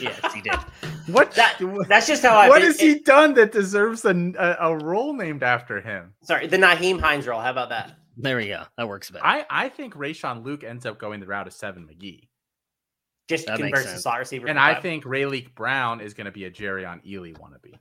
Yes, 0.00 0.34
he 0.34 0.40
did. 0.40 0.54
What? 1.08 1.32
That- 1.32 1.56
That's 1.88 2.06
just 2.06 2.22
how 2.22 2.36
I. 2.36 2.48
what 2.50 2.60
it- 2.60 2.66
has 2.66 2.78
he 2.80 2.98
done 2.98 3.32
that 3.34 3.50
deserves 3.50 4.04
a, 4.04 4.10
a, 4.38 4.56
a 4.72 4.76
role 4.76 5.14
named 5.14 5.42
after 5.42 5.80
him? 5.80 6.12
Sorry, 6.22 6.46
the 6.46 6.58
Nyheim 6.58 7.00
Hines 7.00 7.26
role. 7.26 7.40
How 7.40 7.50
about 7.50 7.70
that? 7.70 7.94
There 8.18 8.36
we 8.36 8.48
go. 8.48 8.64
That 8.76 8.88
works 8.88 9.10
better. 9.10 9.24
I, 9.24 9.46
I 9.48 9.68
think 9.70 9.94
Rayshon 9.94 10.44
Luke 10.44 10.64
ends 10.64 10.84
up 10.84 10.98
going 10.98 11.20
the 11.20 11.26
route 11.26 11.46
of 11.46 11.54
Seven 11.54 11.88
McGee. 11.88 12.28
Just 13.28 13.46
That 13.46 13.58
converts 13.58 13.90
the 13.92 13.98
slot 13.98 14.18
receiver. 14.18 14.48
And 14.48 14.58
I 14.58 14.74
five. 14.74 14.82
think 14.82 15.04
Rayleigh 15.06 15.48
Brown 15.54 16.00
is 16.02 16.12
going 16.14 16.24
to 16.26 16.30
be 16.30 16.44
a 16.44 16.50
Jerrion 16.50 17.02
Ealy 17.06 17.34
wannabe. 17.38 17.78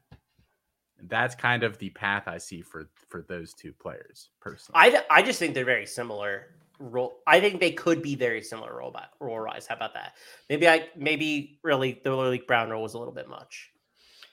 That's 1.04 1.36
kind 1.36 1.64
of 1.64 1.78
the 1.80 1.90
path 1.90 2.24
I 2.28 2.38
see 2.38 2.62
for 2.62 2.90
for 3.10 3.22
those 3.24 3.54
two 3.54 3.74
players 3.74 4.30
personally. 4.42 4.80
I, 4.96 5.04
I 5.10 5.22
just 5.22 5.38
think 5.40 5.54
they're 5.54 5.66
very 5.66 5.86
similar 5.86 6.48
role. 6.80 7.20
I 7.28 7.40
think 7.40 7.60
they 7.60 7.72
could 7.72 8.02
be 8.02 8.16
very 8.16 8.42
similar 8.42 8.76
role 8.78 8.92
by 8.92 9.06
role 9.20 9.46
wise. 9.46 9.68
How 9.68 9.76
about 9.76 9.94
that? 9.94 10.14
Maybe 10.50 10.68
I 10.68 10.88
maybe 10.96 11.60
really 11.64 12.00
the 12.04 12.16
Leak 12.16 12.48
Brown 12.48 12.70
role 12.70 12.84
was 12.84 12.94
a 12.94 13.00
little 13.00 13.14
bit 13.14 13.28
much. 13.28 13.72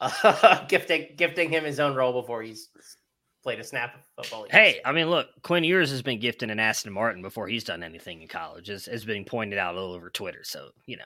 Uh, 0.00 0.64
gifting 0.68 1.09
gifting 1.16 1.50
him 1.50 1.64
his 1.64 1.80
own 1.80 1.94
role 1.94 2.20
before 2.20 2.42
he's 2.42 2.68
played 3.44 3.61
a 3.61 3.64
snap 3.64 3.94
of 4.18 4.24
football. 4.26 4.46
Hey, 4.50 4.80
I 4.85 4.90
mean, 4.90 5.09
look, 5.11 5.28
Quinn 5.42 5.62
Ewers 5.62 5.90
has 5.90 6.02
been 6.02 6.18
gifted 6.18 6.50
an 6.50 6.59
Aston 6.59 6.92
Martin 6.92 7.22
before 7.22 7.46
he's 7.46 7.62
done 7.62 7.83
anything 7.85 8.22
in 8.22 8.26
college, 8.26 8.70
as 8.70 8.87
has 8.87 9.04
been 9.04 9.24
pointed 9.24 9.59
out 9.59 9.76
all 9.76 9.92
over 9.92 10.11
Twitter. 10.11 10.40
So, 10.42 10.70
you 10.87 10.96
know, 10.96 11.04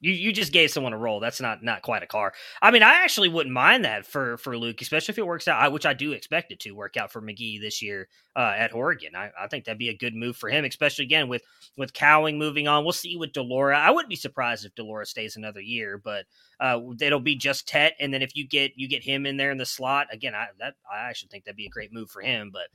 you, 0.00 0.12
you 0.12 0.32
just 0.32 0.52
gave 0.52 0.70
someone 0.70 0.92
a 0.94 0.98
roll. 0.98 1.20
That's 1.20 1.40
not 1.40 1.62
not 1.62 1.82
quite 1.82 2.02
a 2.02 2.06
car. 2.06 2.32
I 2.62 2.70
mean, 2.70 2.82
I 2.82 3.02
actually 3.02 3.28
wouldn't 3.28 3.52
mind 3.52 3.84
that 3.84 4.06
for 4.06 4.38
for 4.38 4.56
Luke, 4.56 4.80
especially 4.80 5.12
if 5.12 5.18
it 5.18 5.26
works 5.26 5.48
out, 5.48 5.60
I- 5.60 5.68
which 5.68 5.84
I 5.84 5.92
do 5.92 6.12
expect 6.12 6.52
it 6.52 6.60
to 6.60 6.70
work 6.70 6.96
out 6.96 7.12
for 7.12 7.20
McGee 7.20 7.60
this 7.60 7.82
year 7.82 8.08
uh, 8.36 8.54
at 8.56 8.72
Oregon. 8.72 9.14
I, 9.16 9.30
I 9.38 9.48
think 9.48 9.64
that'd 9.64 9.78
be 9.78 9.90
a 9.90 9.96
good 9.96 10.14
move 10.14 10.36
for 10.36 10.48
him, 10.48 10.64
especially 10.64 11.04
again 11.04 11.28
with 11.28 11.42
with 11.76 11.92
Cowing 11.92 12.38
moving 12.38 12.68
on. 12.68 12.84
We'll 12.84 12.92
see 12.92 13.16
with 13.16 13.32
de 13.32 13.42
Laura. 13.42 13.76
I 13.78 13.90
wouldn't 13.90 14.08
be 14.08 14.16
surprised 14.16 14.64
if 14.64 14.74
de 14.76 14.84
Laura 14.84 15.04
stays 15.04 15.36
another 15.36 15.60
year, 15.60 16.00
but 16.02 16.24
uh, 16.60 16.78
it'll 17.00 17.18
be 17.20 17.36
just 17.36 17.66
Tet, 17.66 17.94
and 17.98 18.12
then 18.12 18.22
if 18.22 18.36
you 18.36 18.46
get 18.46 18.72
you 18.76 18.86
get 18.88 19.02
him 19.02 19.24
in 19.26 19.36
there 19.36 19.50
in 19.50 19.58
the 19.58 19.66
slot 19.66 20.06
again, 20.12 20.34
I 20.34 20.48
that 20.58 20.74
I 20.92 21.08
actually 21.08 21.28
think 21.30 21.44
that'd 21.44 21.56
be 21.56 21.66
a 21.66 21.70
great 21.70 21.92
move 21.92 22.10
for 22.10 22.20
him. 22.22 22.50
But 22.52 22.68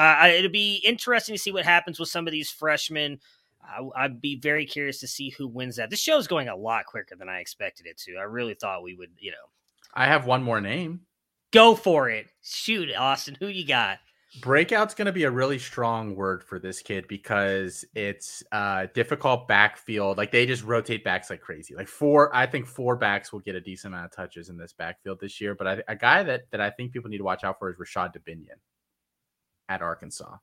uh, 0.00 0.04
I- 0.06 0.28
it'll 0.28 0.50
be 0.50 0.76
interesting 0.76 1.34
to 1.34 1.38
see 1.40 1.52
what 1.52 1.64
happens 1.64 1.98
with 1.98 2.08
some 2.08 2.26
of 2.26 2.32
these 2.32 2.50
freshmen. 2.50 3.18
I, 3.62 4.04
I'd 4.04 4.20
be 4.20 4.36
very 4.36 4.66
curious 4.66 5.00
to 5.00 5.08
see 5.08 5.30
who 5.30 5.48
wins 5.48 5.76
that. 5.76 5.88
This 5.90 6.00
show's 6.00 6.26
going 6.26 6.48
a 6.48 6.56
lot 6.56 6.84
quicker 6.86 7.16
than 7.16 7.28
I 7.30 7.38
expected 7.40 7.86
it 7.86 7.96
to. 7.98 8.16
I 8.16 8.22
really 8.24 8.54
thought 8.54 8.82
we 8.82 8.94
would, 8.94 9.10
you 9.18 9.30
know, 9.30 9.36
I 9.94 10.06
have 10.06 10.26
one 10.26 10.42
more 10.42 10.60
name. 10.60 11.00
go 11.50 11.74
for 11.74 12.10
it. 12.10 12.26
Shoot, 12.42 12.94
Austin, 12.94 13.36
who 13.40 13.46
you 13.48 13.66
got? 13.66 13.98
Breakout's 14.40 14.94
going 14.94 15.06
to 15.06 15.12
be 15.12 15.24
a 15.24 15.30
really 15.30 15.58
strong 15.58 16.16
word 16.16 16.42
for 16.42 16.58
this 16.58 16.82
kid 16.82 17.06
because 17.06 17.84
it's 17.94 18.42
uh 18.50 18.86
difficult 18.92 19.46
backfield. 19.46 20.18
Like 20.18 20.32
they 20.32 20.44
just 20.44 20.64
rotate 20.64 21.04
backs 21.04 21.30
like 21.30 21.40
crazy. 21.40 21.74
Like 21.74 21.86
four, 21.86 22.34
I 22.34 22.46
think 22.46 22.66
four 22.66 22.96
backs 22.96 23.32
will 23.32 23.40
get 23.40 23.54
a 23.54 23.60
decent 23.60 23.94
amount 23.94 24.06
of 24.06 24.16
touches 24.16 24.48
in 24.48 24.56
this 24.56 24.72
backfield 24.72 25.20
this 25.20 25.40
year. 25.40 25.54
But 25.54 25.66
I, 25.68 25.82
a 25.86 25.94
guy 25.94 26.24
that 26.24 26.50
that 26.50 26.60
I 26.60 26.70
think 26.70 26.92
people 26.92 27.10
need 27.10 27.18
to 27.18 27.24
watch 27.24 27.44
out 27.44 27.60
for 27.60 27.70
is 27.70 27.78
Rashod 27.78 28.12
Dubinion 28.12 28.58
at 29.68 29.82
Arkansas. 29.82 30.36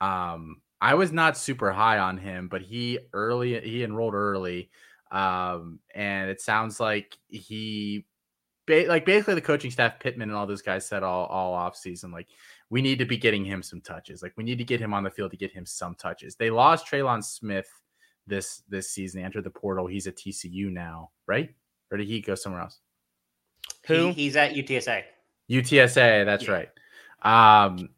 Um, 0.00 0.60
I 0.80 0.94
was 0.94 1.12
not 1.12 1.36
super 1.36 1.72
high 1.72 1.98
on 1.98 2.18
him, 2.18 2.48
but 2.48 2.62
he 2.62 2.98
early 3.12 3.60
he 3.60 3.84
enrolled 3.84 4.14
early, 4.14 4.70
um, 5.10 5.80
and 5.94 6.30
it 6.30 6.40
sounds 6.40 6.80
like 6.80 7.18
he, 7.28 8.06
like 8.68 9.04
basically 9.04 9.34
the 9.34 9.42
coaching 9.42 9.70
staff, 9.70 9.98
Pittman 9.98 10.30
and 10.30 10.36
all 10.36 10.46
those 10.46 10.62
guys 10.62 10.86
said 10.86 11.02
all 11.02 11.26
all 11.26 11.52
off 11.52 11.76
season 11.76 12.12
like 12.12 12.28
we 12.70 12.80
need 12.80 12.98
to 13.00 13.04
be 13.04 13.16
getting 13.16 13.44
him 13.44 13.62
some 13.62 13.80
touches. 13.80 14.22
Like 14.22 14.32
we 14.36 14.44
need 14.44 14.58
to 14.58 14.64
get 14.64 14.80
him 14.80 14.94
on 14.94 15.02
the 15.02 15.10
field 15.10 15.32
to 15.32 15.36
get 15.36 15.52
him 15.52 15.66
some 15.66 15.94
touches. 15.96 16.36
They 16.36 16.50
lost 16.50 16.86
Trelon 16.86 17.22
Smith 17.22 17.68
this 18.26 18.62
this 18.68 18.90
season. 18.90 19.20
He 19.20 19.24
entered 19.24 19.44
the 19.44 19.50
portal. 19.50 19.86
He's 19.86 20.06
at 20.06 20.16
TCU 20.16 20.70
now, 20.70 21.10
right? 21.26 21.50
Or 21.90 21.98
did 21.98 22.06
he 22.06 22.20
go 22.20 22.34
somewhere 22.36 22.62
else? 22.62 22.78
Who? 23.86 24.08
He- 24.08 24.12
he's 24.24 24.36
at 24.36 24.52
UTSA. 24.54 25.02
UTSA, 25.50 26.24
that's 26.24 26.44
Yeah. 26.46 26.52
right. 26.52 27.68
Um, 27.68 27.88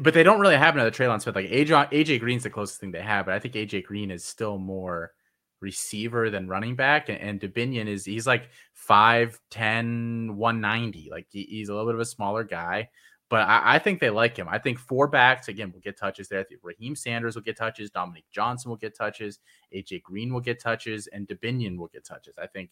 but 0.00 0.14
they 0.14 0.22
don't 0.22 0.38
really 0.40 0.56
have 0.56 0.74
another 0.74 0.90
Trelon 0.92 1.20
Smith. 1.20 1.34
Like 1.34 1.50
AJ, 1.50 1.90
AJ 1.90 2.20
Green's 2.20 2.44
the 2.44 2.50
closest 2.50 2.80
thing 2.80 2.92
they 2.92 3.02
have, 3.02 3.26
but 3.26 3.34
I 3.34 3.38
think 3.40 3.54
AJ 3.54 3.82
Green 3.84 4.10
is 4.12 4.24
still 4.24 4.58
more 4.58 5.12
receiver 5.60 6.30
than 6.30 6.46
running 6.46 6.76
back. 6.76 7.08
And, 7.08 7.18
and 7.18 7.40
Dubinion 7.40 7.88
is 7.88 8.04
he's 8.04 8.26
like 8.26 8.48
5'10, 8.74 10.30
190. 10.36 11.08
Like 11.10 11.26
he- 11.30 11.44
he's 11.44 11.68
a 11.68 11.72
little 11.74 11.86
bit 11.88 11.94
of 11.94 12.00
a 12.00 12.04
smaller 12.04 12.44
guy. 12.44 12.90
But 13.28 13.40
I, 13.40 13.74
I 13.74 13.78
think 13.78 14.00
they 14.00 14.10
like 14.10 14.36
him. 14.36 14.48
I 14.48 14.58
think 14.58 14.78
four 14.78 15.08
backs 15.08 15.48
again 15.48 15.72
will 15.72 15.80
get 15.80 15.98
touches 15.98 16.28
there. 16.28 16.40
I 16.40 16.44
think 16.44 16.60
Raheim 16.62 16.96
Sanders 16.96 17.34
will 17.34 17.42
get 17.42 17.56
touches. 17.56 17.90
Dominic 17.90 18.24
Johnson 18.30 18.68
will 18.68 18.76
get 18.76 18.96
touches. 18.96 19.40
AJ 19.74 20.02
Green 20.02 20.32
will 20.32 20.40
get 20.40 20.60
touches, 20.60 21.08
and 21.08 21.26
Dubinion 21.26 21.76
will 21.76 21.88
get 21.88 22.04
touches. 22.04 22.36
I 22.38 22.46
think 22.46 22.70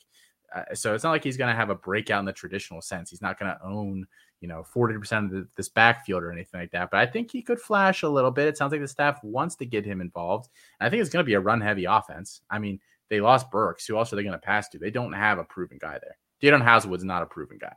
uh, 0.54 0.74
so. 0.74 0.94
It's 0.94 1.02
not 1.02 1.10
like 1.10 1.24
he's 1.24 1.36
going 1.36 1.50
to 1.50 1.56
have 1.56 1.70
a 1.70 1.74
breakout 1.74 2.20
in 2.20 2.24
the 2.24 2.32
traditional 2.32 2.80
sense. 2.80 3.10
He's 3.10 3.22
not 3.22 3.38
going 3.38 3.52
to 3.52 3.64
own 3.64 4.06
you 4.44 4.48
know, 4.48 4.62
40% 4.76 5.24
of 5.24 5.30
the, 5.30 5.48
this 5.56 5.70
backfield 5.70 6.22
or 6.22 6.30
anything 6.30 6.60
like 6.60 6.70
that. 6.72 6.90
But 6.90 7.00
I 7.00 7.06
think 7.06 7.30
he 7.30 7.40
could 7.40 7.58
flash 7.58 8.02
a 8.02 8.08
little 8.10 8.30
bit. 8.30 8.46
It 8.46 8.58
sounds 8.58 8.72
like 8.72 8.82
the 8.82 8.86
staff 8.88 9.18
wants 9.24 9.56
to 9.56 9.64
get 9.64 9.86
him 9.86 10.02
involved. 10.02 10.50
And 10.78 10.86
I 10.86 10.90
think 10.90 11.00
it's 11.00 11.08
going 11.08 11.24
to 11.24 11.26
be 11.26 11.32
a 11.32 11.40
run 11.40 11.62
heavy 11.62 11.86
offense. 11.86 12.42
I 12.50 12.58
mean, 12.58 12.78
they 13.08 13.22
lost 13.22 13.50
Burks. 13.50 13.86
Who 13.86 13.96
else 13.96 14.12
are 14.12 14.16
they 14.16 14.22
going 14.22 14.34
to 14.34 14.38
pass 14.38 14.68
to? 14.68 14.78
They 14.78 14.90
don't 14.90 15.14
have 15.14 15.38
a 15.38 15.44
proven 15.44 15.78
guy 15.80 15.98
there. 15.98 16.18
Jadon 16.42 16.62
Haselwood's 16.62 17.04
not 17.04 17.22
a 17.22 17.26
proven 17.26 17.56
guy. 17.58 17.74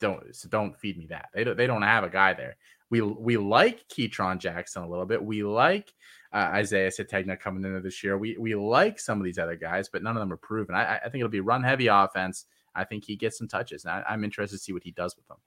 Don't 0.00 0.34
so 0.34 0.48
don't 0.48 0.78
feed 0.78 0.98
me 0.98 1.06
that. 1.08 1.26
They 1.34 1.44
don't 1.44 1.56
they 1.56 1.66
don't 1.66 1.82
have 1.82 2.04
a 2.04 2.10
guy 2.10 2.34
there. 2.34 2.56
We 2.90 3.00
we 3.02 3.36
like 3.36 3.88
Ketron 3.88 4.38
Jackson 4.38 4.82
a 4.82 4.88
little 4.88 5.06
bit. 5.06 5.22
We 5.22 5.42
like 5.42 5.92
uh, 6.32 6.50
Isaiah 6.52 6.90
Sategna 6.90 7.38
coming 7.38 7.64
into 7.64 7.80
this 7.80 8.02
year. 8.02 8.16
We 8.16 8.36
we 8.38 8.54
like 8.54 9.00
some 9.00 9.18
of 9.18 9.24
these 9.24 9.38
other 9.38 9.56
guys, 9.56 9.88
but 9.88 10.02
none 10.02 10.16
of 10.16 10.20
them 10.20 10.32
are 10.32 10.38
proven. 10.38 10.74
I, 10.74 10.96
I 10.96 11.08
think 11.08 11.16
it'll 11.16 11.28
be 11.28 11.40
run 11.40 11.62
heavy 11.62 11.88
offense. 11.88 12.46
I 12.74 12.84
think 12.84 13.04
he 13.04 13.16
gets 13.16 13.38
some 13.38 13.48
touches. 13.48 13.84
And 13.84 13.92
I, 13.92 14.04
I'm 14.08 14.24
interested 14.24 14.56
to 14.56 14.62
see 14.62 14.72
what 14.72 14.84
he 14.84 14.92
does 14.92 15.16
with 15.16 15.26
them. 15.26 15.38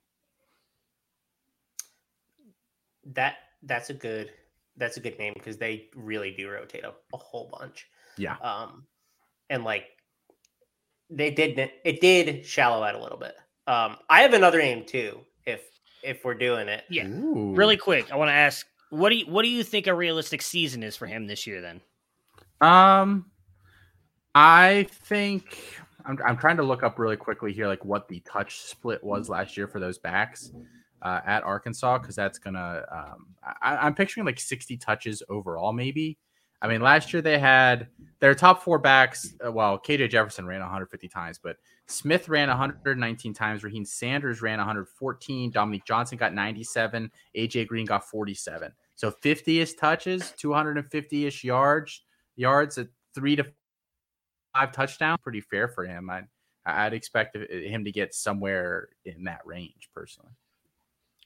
That 3.14 3.36
that's 3.64 3.90
a 3.90 3.94
good 3.94 4.32
that's 4.78 4.98
a 4.98 5.00
good 5.00 5.18
name 5.18 5.34
because 5.34 5.58
they 5.58 5.90
really 5.96 6.32
do 6.32 6.50
rotate 6.50 6.84
a, 6.84 6.94
a 7.14 7.18
whole 7.18 7.50
bunch. 7.58 7.88
Yeah. 8.18 8.36
Um, 8.38 8.86
and 9.50 9.64
like 9.64 9.86
they 11.10 11.32
did 11.32 11.58
it 11.84 12.02
did 12.02 12.46
shallow 12.46 12.84
out 12.84 12.96
a 12.96 13.02
little 13.02 13.18
bit. 13.18 13.36
Um, 13.72 13.98
I 14.10 14.22
have 14.22 14.34
another 14.34 14.60
name 14.60 14.86
too. 14.86 15.22
If 15.46 15.62
if 16.04 16.26
we're 16.26 16.34
doing 16.34 16.68
it, 16.68 16.84
Yeah. 16.90 17.08
Ooh. 17.08 17.54
Really 17.56 17.78
quick, 17.78 18.12
I 18.12 18.18
want 18.18 18.30
to 18.30 18.34
ask 18.34 18.68
what 18.90 19.10
do 19.10 19.16
you 19.16 19.26
what 19.28 19.44
do 19.44 19.48
you 19.48 19.64
think 19.64 19.88
a 19.88 19.94
realistic 19.94 20.42
season 20.42 20.84
is 20.84 20.98
for 20.98 21.06
him 21.06 21.26
this 21.26 21.48
year 21.48 21.62
then? 21.62 21.82
Um, 22.60 23.32
I 24.36 24.88
think 24.90 25.58
I'm, 26.06 26.20
I'm 26.26 26.38
trying 26.38 26.58
to 26.58 26.64
look 26.64 26.84
up 26.84 27.00
really 27.00 27.16
quickly 27.16 27.54
here, 27.54 27.68
like 27.68 27.86
what 27.86 28.10
the 28.10 28.20
touch 28.22 28.60
split 28.60 29.04
was 29.04 29.30
last 29.30 29.56
year 29.56 29.68
for 29.68 29.80
those 29.80 29.98
backs 29.98 30.52
uh, 31.02 31.22
at 31.26 31.44
Arkansas, 31.44 32.00
because 32.00 32.16
that's 32.16 32.40
gonna. 32.40 32.84
Um, 32.92 33.28
I, 33.62 33.78
I'm 33.78 33.96
picturing 33.96 34.26
like 34.26 34.40
60 34.40 34.78
touches 34.78 35.24
overall, 35.30 35.72
maybe. 35.72 36.18
I 36.62 36.68
mean, 36.68 36.82
last 36.82 37.12
year 37.12 37.22
they 37.22 37.40
had 37.40 37.88
their 38.20 38.36
top 38.36 38.64
four 38.64 38.78
backs. 38.78 39.34
Uh, 39.46 39.52
well, 39.52 39.80
KJ 39.80 40.10
Jefferson 40.12 40.46
ran 40.46 40.60
150 40.60 41.08
times, 41.08 41.40
but 41.42 41.58
Smith 41.88 42.30
ran 42.30 42.50
119 42.50 43.34
times. 43.34 43.64
Raheim 43.64 43.86
Sanders 43.86 44.42
ran 44.42 44.60
114. 44.60 45.52
Dominique 45.52 45.86
Johnson 45.86 46.18
got 46.18 46.34
97. 46.34 47.12
AJ 47.36 47.68
Green 47.68 47.86
got 47.86 48.08
47. 48.08 48.72
So 48.96 49.10
50 49.10 49.62
ish 49.62 49.74
touches, 49.74 50.34
250 50.38 51.26
ish 51.26 51.44
yards, 51.44 52.04
yards 52.36 52.78
at 52.78 52.88
three 53.16 53.36
to 53.36 53.46
five 54.54 54.72
touchdowns. 54.72 55.20
Pretty 55.24 55.42
fair 55.42 55.68
for 55.68 55.86
him. 55.86 56.10
I, 56.10 56.22
I'd 56.66 56.94
expect 56.94 57.36
him 57.36 57.84
to 57.84 57.92
get 57.92 58.14
somewhere 58.14 58.90
in 59.06 59.24
that 59.24 59.42
range 59.46 59.90
personally. 59.96 60.32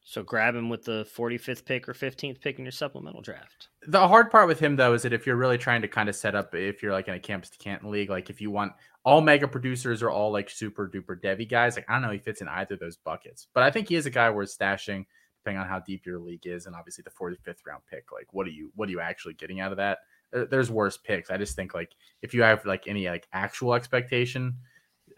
So 0.08 0.22
grab 0.22 0.56
him 0.56 0.70
with 0.70 0.86
the 0.86 1.08
45th 1.18 1.66
pick 1.66 1.90
or 1.90 1.94
15th 1.94 2.40
pick 2.40 2.60
in 2.60 2.64
your 2.64 2.72
supplemental 2.72 3.22
draft. 3.22 3.70
The 3.88 4.08
hard 4.08 4.30
part 4.30 4.48
with 4.48 4.60
him 4.60 4.76
though 4.76 4.94
is 4.94 5.02
that 5.02 5.14
if 5.14 5.26
you're 5.26 5.36
really 5.36 5.58
trying 5.58 5.82
to 5.82 5.88
kind 5.88 6.08
of 6.08 6.16
set 6.16 6.36
up, 6.36 6.54
if 6.54 6.84
you're 6.84 6.92
like 6.92 7.08
in 7.08 7.16
a 7.16 7.20
campus 7.20 7.50
to 7.50 7.58
Canton 7.58 7.90
league, 7.90 8.12
like 8.12 8.30
if 8.30 8.40
you 8.40 8.52
want 8.52 8.74
all 9.04 9.20
mega 9.20 9.48
producers 9.48 10.04
or 10.04 10.12
all 10.12 10.32
like 10.32 10.52
super 10.52 10.88
duper 10.88 11.20
Devy 11.20 11.50
guys, 11.50 11.76
like 11.76 11.90
I 11.90 11.94
don't 11.94 12.04
know, 12.04 12.12
he 12.12 12.20
fits 12.20 12.42
in 12.42 12.48
either 12.48 12.76
of 12.76 12.80
those 12.80 12.98
buckets. 12.98 13.48
But 13.52 13.64
I 13.64 13.72
think 13.72 13.90
he 13.90 13.96
is 13.96 14.06
a 14.06 14.12
guy 14.12 14.30
worth 14.30 14.56
stashing, 14.56 15.06
depending 15.40 15.60
on 15.60 15.68
how 15.68 15.80
deep 15.80 16.06
your 16.06 16.20
league 16.20 16.46
is, 16.46 16.68
and 16.68 16.76
obviously 16.76 17.04
the 17.04 17.10
45th 17.10 17.66
round 17.66 17.82
pick. 17.90 18.12
Like, 18.12 18.32
what 18.32 18.46
are 18.46 18.52
you 18.52 18.72
what 18.76 18.88
are 18.88 18.92
you 18.92 19.00
actually 19.00 19.34
getting 19.34 19.60
out 19.60 19.72
of 19.72 19.78
that? 19.78 20.00
There's 20.32 20.70
worse 20.70 20.98
picks. 20.98 21.32
I 21.32 21.38
just 21.38 21.56
think 21.56 21.74
like 21.74 21.96
if 22.22 22.32
you 22.36 22.44
have 22.44 22.64
like 22.64 22.88
any 22.88 23.10
like 23.10 23.28
actual 23.34 23.74
expectation 23.74 24.58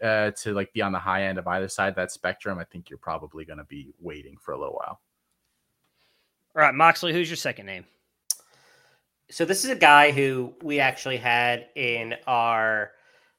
uh 0.02 0.30
to 0.32 0.52
like 0.52 0.72
be 0.72 0.82
on 0.82 0.92
the 0.92 0.98
high 0.98 1.24
end 1.24 1.38
of 1.38 1.46
either 1.46 1.68
side 1.68 1.88
of 1.88 1.96
that 1.96 2.12
spectrum, 2.12 2.58
I 2.58 2.64
think 2.64 2.90
you're 2.90 2.98
probably 2.98 3.44
going 3.44 3.58
to 3.58 3.64
be 3.64 3.92
waiting 4.00 4.36
for 4.36 4.52
a 4.52 4.58
little 4.58 4.74
while. 4.74 5.00
All 6.56 6.62
right, 6.62 6.74
Moxley, 6.74 7.12
who's 7.12 7.28
your 7.28 7.36
second 7.36 7.66
name? 7.66 7.84
So 9.30 9.44
this 9.44 9.64
is 9.64 9.70
a 9.70 9.76
guy 9.76 10.10
who 10.10 10.54
we 10.62 10.80
actually 10.80 11.18
had 11.18 11.66
in 11.76 12.14
our 12.26 12.92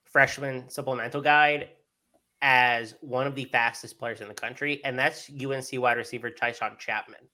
freshman 0.03 0.69
supplemental 0.69 1.21
guide 1.21 1.69
as 2.41 2.95
one 3.01 3.27
of 3.27 3.35
the 3.35 3.45
fastest 3.45 3.99
players 3.99 4.21
in 4.21 4.27
the 4.27 4.33
country, 4.33 4.81
and 4.85 4.97
that's 4.97 5.29
UNC 5.29 5.67
wide 5.73 5.97
receiver 5.97 6.29
Tychaun 6.29 6.77
Chapman. 6.77 7.27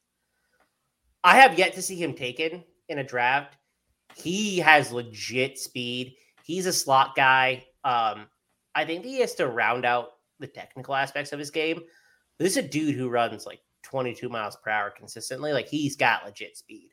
I 1.23 1.35
have 1.35 1.57
yet 1.57 1.73
to 1.73 1.81
see 1.81 1.95
him 1.95 2.13
taken 2.13 2.63
in 2.87 2.99
a 2.99 3.03
draft. 3.03 3.57
He 4.15 4.59
has 4.59 4.91
legit 4.91 5.59
speed. 5.59 6.15
He's 6.43 6.65
a 6.65 6.73
slot 6.73 7.15
guy. 7.15 7.65
Um, 7.83 8.27
I 8.75 8.85
think 8.85 9.05
he 9.05 9.19
has 9.21 9.33
to 9.35 9.47
round 9.47 9.85
out 9.85 10.09
the 10.39 10.47
technical 10.47 10.93
aspects 10.93 11.31
of 11.31 11.39
his 11.39 11.49
game. 11.49 11.81
This 12.37 12.51
is 12.51 12.57
a 12.57 12.67
dude 12.67 12.95
who 12.95 13.09
runs 13.09 13.45
like 13.45 13.61
22 13.83 14.27
miles 14.29 14.57
per 14.57 14.69
hour 14.69 14.91
consistently. 14.91 15.53
Like 15.53 15.67
he's 15.67 15.95
got 15.95 16.25
legit 16.25 16.57
speed. 16.57 16.89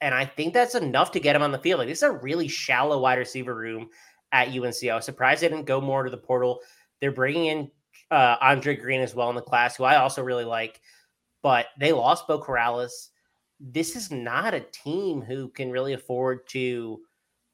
And 0.00 0.14
I 0.14 0.24
think 0.24 0.54
that's 0.54 0.74
enough 0.74 1.12
to 1.12 1.20
get 1.20 1.36
him 1.36 1.42
on 1.42 1.52
the 1.52 1.58
field. 1.58 1.78
Like 1.78 1.88
this 1.88 1.98
is 1.98 2.02
a 2.02 2.10
really 2.10 2.48
shallow 2.48 3.00
wide 3.00 3.18
receiver 3.18 3.54
room 3.54 3.88
at 4.32 4.48
UNC. 4.48 4.84
I 4.84 4.94
was 4.94 5.04
surprised 5.04 5.42
they 5.42 5.48
didn't 5.48 5.66
go 5.66 5.80
more 5.80 6.02
to 6.02 6.10
the 6.10 6.16
portal. 6.16 6.60
They're 7.00 7.12
bringing 7.12 7.46
in 7.46 7.70
uh, 8.10 8.36
Andre 8.40 8.76
Green 8.76 9.00
as 9.00 9.14
well 9.14 9.28
in 9.30 9.36
the 9.36 9.42
class, 9.42 9.76
who 9.76 9.84
I 9.84 9.96
also 9.96 10.22
really 10.22 10.44
like. 10.44 10.80
But 11.42 11.66
they 11.78 11.92
lost 11.92 12.26
Beau 12.26 12.40
Corrales. 12.40 13.08
This 13.60 13.94
is 13.94 14.10
not 14.10 14.54
a 14.54 14.66
team 14.72 15.20
who 15.20 15.48
can 15.48 15.70
really 15.70 15.92
afford 15.92 16.46
to 16.48 17.00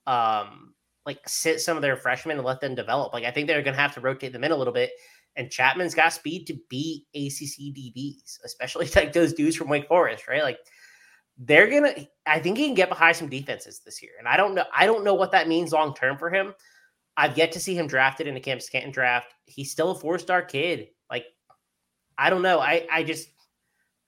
um, 0.07 0.75
like 1.07 1.27
sit 1.27 1.61
some 1.61 1.77
of 1.77 1.83
their 1.83 1.97
freshmen 1.97 2.37
and 2.37 2.47
let 2.47 2.61
them 2.61 2.75
develop. 2.75 3.13
Like 3.13 3.25
I 3.25 3.31
think 3.31 3.47
they're 3.47 3.63
going 3.63 3.77
to 3.77 3.81
have 3.81 3.95
to 3.95 4.01
rotate 4.01 4.33
them 4.33 4.45
in 4.45 4.53
a 4.53 4.57
little 4.57 4.73
bit. 4.73 4.91
And 5.37 5.51
Chapman's 5.51 5.95
got 5.95 6.13
speed 6.13 6.47
to 6.47 6.59
beat 6.69 7.05
ACC 7.15 7.75
DBs, 7.75 8.39
especially 8.45 8.89
like 8.97 9.13
those 9.13 9.33
dudes 9.33 9.57
from 9.57 9.69
Wake 9.69 9.89
Forest, 9.89 10.29
right? 10.29 10.43
Like 10.43 10.59
they're 11.39 11.69
gonna. 11.69 11.95
I 12.27 12.41
think 12.41 12.57
he 12.57 12.67
can 12.67 12.75
get 12.75 12.89
behind 12.89 13.17
some 13.17 13.29
defenses 13.29 13.81
this 13.85 14.03
year, 14.03 14.13
and 14.19 14.27
I 14.27 14.37
don't 14.37 14.55
know. 14.55 14.65
I 14.75 14.87
don't 14.87 15.05
know 15.05 15.15
what 15.15 15.33
that 15.33 15.49
means 15.49 15.73
long 15.73 15.95
term 15.95 16.17
for 16.17 16.31
him. 16.31 16.55
I've 17.17 17.37
yet 17.37 17.53
to 17.53 17.61
see 17.61 17.77
him 17.77 17.87
drafted 17.87 18.27
in 18.27 18.35
the 18.35 18.41
Campus 18.41 18.69
Canton 18.69 18.91
draft. 18.91 19.35
He's 19.45 19.71
still 19.71 19.91
a 19.91 19.95
four 19.95 20.19
star 20.19 20.43
kid. 20.43 20.89
Like 21.11 21.27
I 22.17 22.31
don't 22.31 22.43
know. 22.43 22.59
I 22.59 22.87
I 22.91 23.03
just 23.03 23.29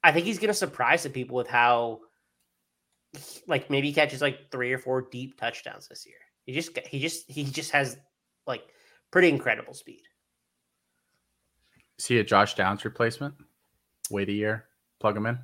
I 0.02 0.12
think 0.12 0.24
he's 0.24 0.38
gonna 0.38 0.54
surprise 0.54 1.02
the 1.02 1.10
people 1.10 1.36
with 1.36 1.48
how 1.48 2.00
like 3.46 3.70
maybe 3.70 3.88
he 3.88 3.94
catches 3.94 4.22
like 4.22 4.50
three 4.50 4.72
or 4.72 4.78
four 4.78 5.02
deep 5.10 5.38
touchdowns 5.38 5.88
this 5.88 6.06
year. 6.06 6.16
He 6.48 6.54
just 6.54 6.78
he 6.78 6.98
just 6.98 7.30
he 7.30 7.44
just 7.44 7.72
has 7.72 7.98
like 8.46 8.62
pretty 9.10 9.28
incredible 9.28 9.74
speed. 9.74 10.00
Is 11.98 12.06
he 12.06 12.20
a 12.20 12.24
Josh 12.24 12.54
Downs 12.54 12.86
replacement? 12.86 13.34
Wait 14.10 14.30
a 14.30 14.32
year, 14.32 14.64
plug 14.98 15.14
him 15.14 15.26
in. 15.26 15.38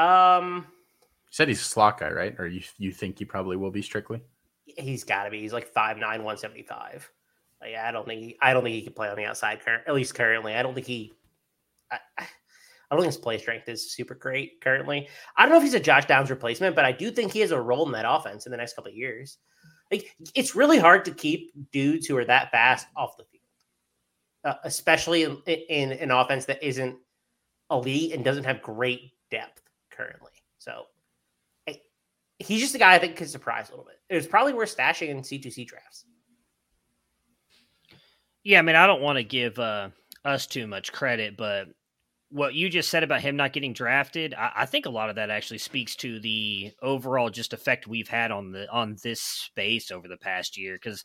Um, 0.00 0.66
You 0.68 1.32
said 1.32 1.48
he's 1.48 1.60
a 1.60 1.64
slot 1.64 1.98
guy, 1.98 2.10
right? 2.10 2.36
Or 2.38 2.46
you 2.46 2.62
you 2.78 2.92
think 2.92 3.18
he 3.18 3.24
probably 3.24 3.56
will 3.56 3.72
be 3.72 3.82
strictly? 3.82 4.22
he's 4.66 5.02
got 5.02 5.24
to 5.24 5.30
be. 5.30 5.40
He's 5.40 5.52
like 5.52 5.74
5'9", 5.74 5.98
175. 5.98 7.10
Like, 7.60 7.74
I 7.74 7.90
don't 7.90 8.06
think 8.06 8.20
he, 8.20 8.36
I 8.40 8.52
don't 8.52 8.62
think 8.62 8.76
he 8.76 8.82
can 8.82 8.92
play 8.92 9.08
on 9.08 9.16
the 9.16 9.24
outside. 9.24 9.64
Current, 9.64 9.82
at 9.88 9.94
least 9.94 10.14
currently, 10.14 10.54
I 10.54 10.62
don't 10.62 10.74
think 10.74 10.86
he. 10.86 11.12
I, 11.90 11.98
I 12.18 12.26
don't 12.90 13.00
think 13.00 13.12
his 13.12 13.20
play 13.20 13.38
strength 13.38 13.68
is 13.68 13.92
super 13.92 14.14
great 14.14 14.60
currently. 14.60 15.08
I 15.36 15.42
don't 15.42 15.50
know 15.50 15.56
if 15.56 15.64
he's 15.64 15.74
a 15.74 15.80
Josh 15.80 16.06
Downs 16.06 16.30
replacement, 16.30 16.76
but 16.76 16.84
I 16.84 16.92
do 16.92 17.10
think 17.10 17.32
he 17.32 17.40
has 17.40 17.50
a 17.50 17.60
role 17.60 17.84
in 17.84 17.92
that 17.92 18.04
offense 18.08 18.46
in 18.46 18.52
the 18.52 18.58
next 18.58 18.76
couple 18.76 18.92
of 18.92 18.96
years. 18.96 19.38
Like 19.94 20.16
it's 20.34 20.56
really 20.56 20.78
hard 20.78 21.04
to 21.04 21.12
keep 21.12 21.52
dudes 21.70 22.06
who 22.06 22.16
are 22.16 22.24
that 22.24 22.50
fast 22.50 22.88
off 22.96 23.16
the 23.16 23.22
field, 23.24 23.42
uh, 24.44 24.54
especially 24.64 25.22
in, 25.22 25.36
in 25.46 25.92
an 25.92 26.10
offense 26.10 26.46
that 26.46 26.60
isn't 26.66 26.96
elite 27.70 28.12
and 28.12 28.24
doesn't 28.24 28.42
have 28.42 28.60
great 28.60 29.12
depth 29.30 29.62
currently. 29.90 30.32
So 30.58 30.86
I- 31.68 31.80
he's 32.40 32.60
just 32.60 32.74
a 32.74 32.78
guy 32.78 32.94
I 32.94 32.98
think 32.98 33.14
could 33.14 33.30
surprise 33.30 33.68
a 33.68 33.72
little 33.72 33.84
bit. 33.84 34.00
It 34.08 34.16
was 34.16 34.26
probably 34.26 34.52
worth 34.52 34.76
stashing 34.76 35.10
in 35.10 35.18
C2C 35.18 35.64
drafts. 35.64 36.06
Yeah, 38.42 38.58
I 38.58 38.62
mean, 38.62 38.74
I 38.74 38.88
don't 38.88 39.00
want 39.00 39.18
to 39.18 39.24
give 39.24 39.60
uh, 39.60 39.90
us 40.24 40.48
too 40.48 40.66
much 40.66 40.92
credit, 40.92 41.36
but 41.36 41.68
what 42.34 42.52
you 42.52 42.68
just 42.68 42.90
said 42.90 43.04
about 43.04 43.20
him 43.20 43.36
not 43.36 43.52
getting 43.52 43.72
drafted, 43.72 44.34
I, 44.34 44.50
I 44.56 44.66
think 44.66 44.86
a 44.86 44.90
lot 44.90 45.08
of 45.08 45.14
that 45.16 45.30
actually 45.30 45.58
speaks 45.58 45.94
to 45.96 46.18
the 46.18 46.72
overall 46.82 47.30
just 47.30 47.52
effect 47.52 47.86
we've 47.86 48.08
had 48.08 48.32
on 48.32 48.50
the 48.50 48.68
on 48.72 48.96
this 49.04 49.20
space 49.20 49.92
over 49.92 50.08
the 50.08 50.16
past 50.16 50.58
year. 50.58 50.74
Because 50.74 51.04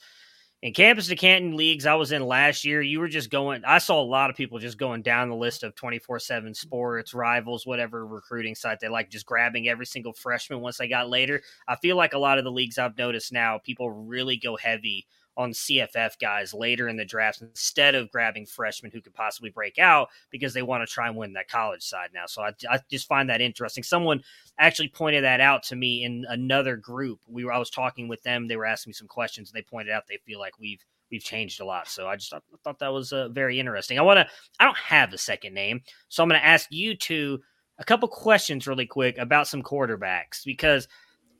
in 0.63 0.73
campus 0.73 1.07
to 1.07 1.15
Canton 1.15 1.55
leagues 1.55 1.85
I 1.85 1.93
was 1.93 2.11
in 2.11 2.25
last 2.25 2.65
year, 2.65 2.81
you 2.81 2.99
were 2.99 3.07
just 3.07 3.29
going. 3.29 3.63
I 3.63 3.77
saw 3.77 4.01
a 4.01 4.03
lot 4.03 4.31
of 4.31 4.35
people 4.35 4.57
just 4.57 4.79
going 4.79 5.03
down 5.03 5.29
the 5.29 5.35
list 5.35 5.61
of 5.61 5.75
twenty 5.75 5.99
four 5.99 6.17
seven 6.17 6.55
sports 6.55 7.13
rivals, 7.13 7.63
whatever 7.63 8.07
recruiting 8.07 8.55
site 8.55 8.79
they 8.79 8.89
like, 8.89 9.11
just 9.11 9.27
grabbing 9.27 9.67
every 9.67 9.85
single 9.85 10.13
freshman 10.13 10.61
once 10.61 10.77
they 10.77 10.87
got 10.87 11.11
later. 11.11 11.43
I 11.67 11.75
feel 11.75 11.95
like 11.95 12.13
a 12.13 12.19
lot 12.19 12.39
of 12.39 12.43
the 12.43 12.51
leagues 12.51 12.79
I've 12.79 12.97
noticed 12.97 13.31
now, 13.31 13.59
people 13.63 13.91
really 13.91 14.37
go 14.37 14.57
heavy 14.57 15.05
on 15.37 15.51
CFF 15.51 16.19
guys 16.19 16.53
later 16.53 16.89
in 16.89 16.97
the 16.97 17.05
draft 17.05 17.41
instead 17.41 17.95
of 17.95 18.11
grabbing 18.11 18.45
freshmen 18.45 18.91
who 18.91 19.01
could 19.01 19.13
possibly 19.13 19.49
break 19.49 19.79
out 19.79 20.09
because 20.31 20.53
they 20.53 20.61
want 20.61 20.85
to 20.85 20.93
try 20.93 21.07
and 21.07 21.15
win 21.15 21.33
that 21.33 21.47
college 21.47 21.83
side 21.83 22.09
now. 22.13 22.25
So 22.25 22.41
I, 22.41 22.51
I 22.69 22.79
just 22.89 23.07
find 23.07 23.29
that 23.29 23.41
interesting. 23.41 23.83
Someone 23.83 24.21
actually 24.57 24.89
pointed 24.89 25.23
that 25.23 25.39
out 25.39 25.63
to 25.63 25.75
me 25.75 26.03
in 26.03 26.25
another 26.29 26.75
group. 26.75 27.19
We 27.27 27.45
were 27.45 27.53
I 27.53 27.57
was 27.57 27.69
talking 27.69 28.07
with 28.07 28.21
them. 28.23 28.47
They 28.47 28.57
were 28.57 28.65
asking 28.65 28.91
me 28.91 28.95
some 28.95 29.07
questions 29.07 29.49
and 29.49 29.57
they 29.57 29.65
pointed 29.65 29.91
out 29.91 30.03
they 30.07 30.19
feel 30.25 30.39
like 30.39 30.59
we've 30.59 30.83
we've 31.11 31.23
changed 31.23 31.61
a 31.61 31.65
lot. 31.65 31.87
So 31.87 32.07
I 32.07 32.15
just 32.15 32.29
thought, 32.29 32.43
thought 32.63 32.79
that 32.79 32.93
was 32.93 33.13
uh, 33.13 33.29
very 33.29 33.59
interesting. 33.59 33.97
I 33.97 34.03
want 34.03 34.17
to 34.17 34.27
I 34.59 34.65
don't 34.65 34.77
have 34.77 35.13
a 35.13 35.17
second 35.17 35.53
name, 35.53 35.81
so 36.09 36.21
I'm 36.21 36.29
going 36.29 36.39
to 36.39 36.45
ask 36.45 36.67
you 36.71 36.95
two 36.95 37.39
a 37.79 37.85
couple 37.85 38.07
questions 38.09 38.67
really 38.67 38.85
quick 38.85 39.17
about 39.17 39.47
some 39.47 39.63
quarterbacks 39.63 40.43
because 40.45 40.87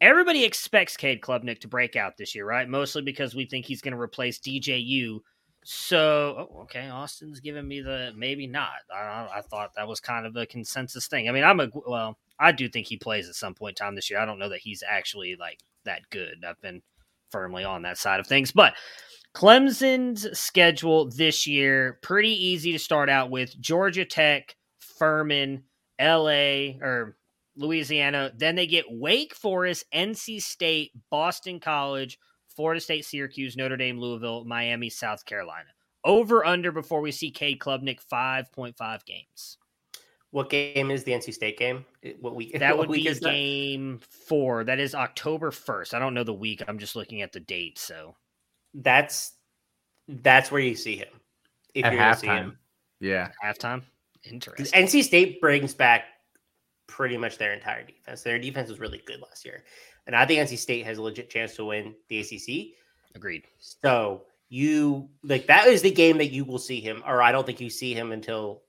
everybody 0.01 0.43
expects 0.43 0.97
Cade 0.97 1.21
Klubnik 1.21 1.59
to 1.61 1.67
break 1.67 1.95
out 1.95 2.17
this 2.17 2.35
year, 2.35 2.45
right? 2.45 2.67
Mostly 2.67 3.01
because 3.01 3.35
we 3.35 3.45
think 3.45 3.65
he's 3.65 3.81
going 3.81 3.93
to 3.93 3.99
replace 3.99 4.39
DJU. 4.39 5.19
So, 5.65 6.47
oh, 6.51 6.61
okay, 6.61 6.89
Austin's 6.89 7.41
giving 7.41 7.67
me 7.67 7.81
the 7.81 8.13
maybe 8.15 8.47
not. 8.47 8.69
I, 8.93 9.27
I 9.35 9.41
thought 9.41 9.71
that 9.75 9.87
was 9.87 9.99
kind 9.99 10.25
of 10.25 10.35
a 10.35 10.45
consensus 10.45 11.07
thing. 11.07 11.27
I 11.27 11.31
mean, 11.31 11.43
I'm 11.43 11.59
a 11.59 11.67
well, 11.85 12.17
I 12.39 12.53
do 12.53 12.69
think 12.69 12.87
he 12.87 12.97
plays 12.97 13.27
at 13.27 13.35
some 13.35 13.53
point 13.53 13.79
in 13.79 13.85
time 13.85 13.95
this 13.95 14.09
year. 14.09 14.19
I 14.19 14.25
don't 14.25 14.39
know 14.39 14.49
that 14.49 14.61
he's 14.61 14.83
actually 14.87 15.35
like 15.37 15.59
that 15.83 16.01
good. 16.11 16.45
I've 16.47 16.61
been 16.61 16.81
firmly 17.29 17.65
on 17.65 17.81
that 17.81 17.97
side 17.97 18.21
of 18.21 18.27
things, 18.27 18.51
but 18.51 18.73
Clemson's 19.35 20.39
schedule 20.39 21.09
this 21.09 21.45
year 21.45 21.99
pretty 22.01 22.31
easy 22.31 22.71
to 22.71 22.79
start 22.79 23.09
out 23.09 23.29
with: 23.29 23.59
Georgia 23.59 24.05
Tech, 24.05 24.55
Furman, 24.79 25.63
L.A. 25.99 26.79
or 26.81 27.17
Louisiana. 27.59 28.31
Then 28.35 28.55
they 28.55 28.65
get 28.65 28.85
Wake 28.89 29.35
Forest, 29.35 29.85
NC 29.93 30.41
State, 30.41 30.91
Boston 31.11 31.59
College, 31.59 32.17
Florida 32.55 32.81
State, 32.81 33.05
Syracuse, 33.05 33.55
Notre 33.55 33.77
Dame, 33.77 33.99
Louisville, 33.99 34.45
Miami, 34.45 34.89
South 34.89 35.25
Carolina. 35.25 35.69
Over 36.05 36.45
under 36.45 36.71
before 36.71 37.01
we 37.01 37.11
see 37.11 37.29
Cade 37.29 37.59
Klubnik 37.59 37.99
5.5 38.11 39.05
games. 39.05 39.57
What 40.31 40.49
game 40.49 40.91
is 40.91 41.03
the 41.03 41.11
NC 41.11 41.33
State 41.33 41.57
game? 41.57 41.85
What 42.21 42.35
week? 42.35 42.51
That 42.59 42.77
what 42.77 42.87
would 42.87 42.89
week 42.95 43.03
be 43.03 43.09
is 43.09 43.19
that? 43.19 43.31
game 43.31 43.99
four. 44.27 44.63
That 44.63 44.79
is 44.79 44.95
October 44.95 45.51
1st. 45.51 45.93
I 45.93 45.99
don't 45.99 46.13
know 46.13 46.23
the 46.23 46.33
week. 46.33 46.61
I'm 46.67 46.77
just 46.77 46.95
looking 46.95 47.21
at 47.21 47.33
the 47.33 47.39
date. 47.39 47.77
So 47.79 48.15
That's 48.73 49.33
that's 50.07 50.51
where 50.51 50.61
you 50.61 50.75
see 50.75 50.95
him. 50.97 51.07
If 51.73 51.85
At 51.85 51.93
you're 51.93 52.01
gonna 52.01 52.15
see 52.15 52.27
halftime. 52.27 52.37
him. 52.37 52.59
Yeah. 52.99 53.29
halftime. 53.43 53.81
Interesting. 54.23 54.85
NC 54.85 55.03
State 55.03 55.41
brings 55.41 55.73
back 55.73 56.03
pretty 56.89 57.17
much 57.17 57.37
their 57.37 57.53
entire 57.53 57.83
defense. 57.85 58.23
Their 58.23 58.39
defense 58.39 58.69
was 58.69 58.79
really 58.79 59.01
good 59.05 59.21
last 59.21 59.45
year. 59.45 59.63
And 60.07 60.15
I 60.15 60.25
think 60.25 60.39
NC 60.49 60.57
State 60.57 60.85
has 60.85 60.97
a 60.97 61.01
legit 61.01 61.29
chance 61.29 61.55
to 61.55 61.65
win 61.65 61.93
the 62.09 62.19
ACC. 62.19 62.75
Agreed. 63.15 63.43
So 63.59 64.23
you 64.49 65.07
like 65.23 65.45
that 65.47 65.67
is 65.67 65.81
the 65.83 65.91
game 65.91 66.17
that 66.17 66.31
you 66.31 66.43
will 66.43 66.57
see 66.57 66.79
him, 66.81 67.03
or 67.05 67.21
I 67.21 67.31
don't 67.31 67.45
think 67.45 67.61
you 67.61 67.69
see 67.69 67.93
him 67.93 68.11
until 68.11 68.63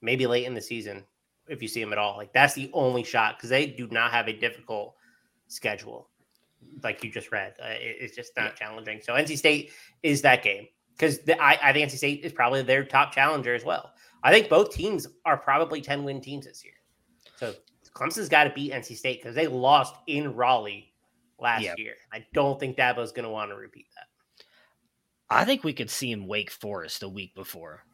maybe 0.00 0.26
late 0.26 0.44
in 0.46 0.54
the 0.54 0.60
season, 0.60 1.04
if 1.48 1.62
you 1.62 1.68
see 1.68 1.80
him 1.80 1.92
at 1.92 1.98
all. 1.98 2.16
Like 2.16 2.32
that's 2.32 2.54
the 2.54 2.70
only 2.72 3.04
shot 3.04 3.36
because 3.36 3.50
they 3.50 3.66
do 3.66 3.86
not 3.92 4.10
have 4.10 4.26
a 4.28 4.32
difficult 4.32 4.94
schedule, 5.46 6.08
like 6.82 7.04
you 7.04 7.10
just 7.10 7.30
read. 7.30 7.54
Uh, 7.62 7.68
it- 7.68 7.96
it's 8.00 8.16
just 8.16 8.32
not 8.36 8.56
challenging. 8.56 9.00
So 9.00 9.12
NC 9.14 9.36
State 9.38 9.70
is 10.02 10.22
that 10.22 10.42
game 10.42 10.66
because 10.96 11.20
I, 11.40 11.58
I 11.62 11.72
think 11.72 11.88
NC 11.88 11.96
State 11.98 12.24
is 12.24 12.32
probably 12.32 12.62
their 12.62 12.84
top 12.84 13.12
challenger 13.12 13.54
as 13.54 13.64
well. 13.64 13.92
I 14.24 14.32
think 14.32 14.48
both 14.48 14.72
teams 14.72 15.06
are 15.24 15.36
probably 15.36 15.80
ten 15.80 16.02
win 16.04 16.20
teams 16.20 16.46
this 16.46 16.64
year. 16.64 16.74
So 17.96 18.04
Clemson's 18.04 18.28
got 18.28 18.44
to 18.44 18.50
beat 18.50 18.72
NC 18.72 18.96
State 18.96 19.20
because 19.20 19.34
they 19.34 19.46
lost 19.46 19.94
in 20.06 20.34
Raleigh 20.34 20.92
last 21.38 21.62
Yep. 21.62 21.78
year. 21.78 21.94
I 22.12 22.24
don't 22.32 22.58
think 22.60 22.76
Dabo's 22.76 23.12
going 23.12 23.24
to 23.24 23.30
want 23.30 23.50
to 23.50 23.56
repeat 23.56 23.86
that. 23.96 24.44
I 25.30 25.44
think 25.44 25.64
we 25.64 25.72
could 25.72 25.90
see 25.90 26.10
him 26.10 26.26
Wake 26.26 26.50
Forest 26.50 27.02
a 27.02 27.08
week 27.08 27.34
before. 27.34 27.84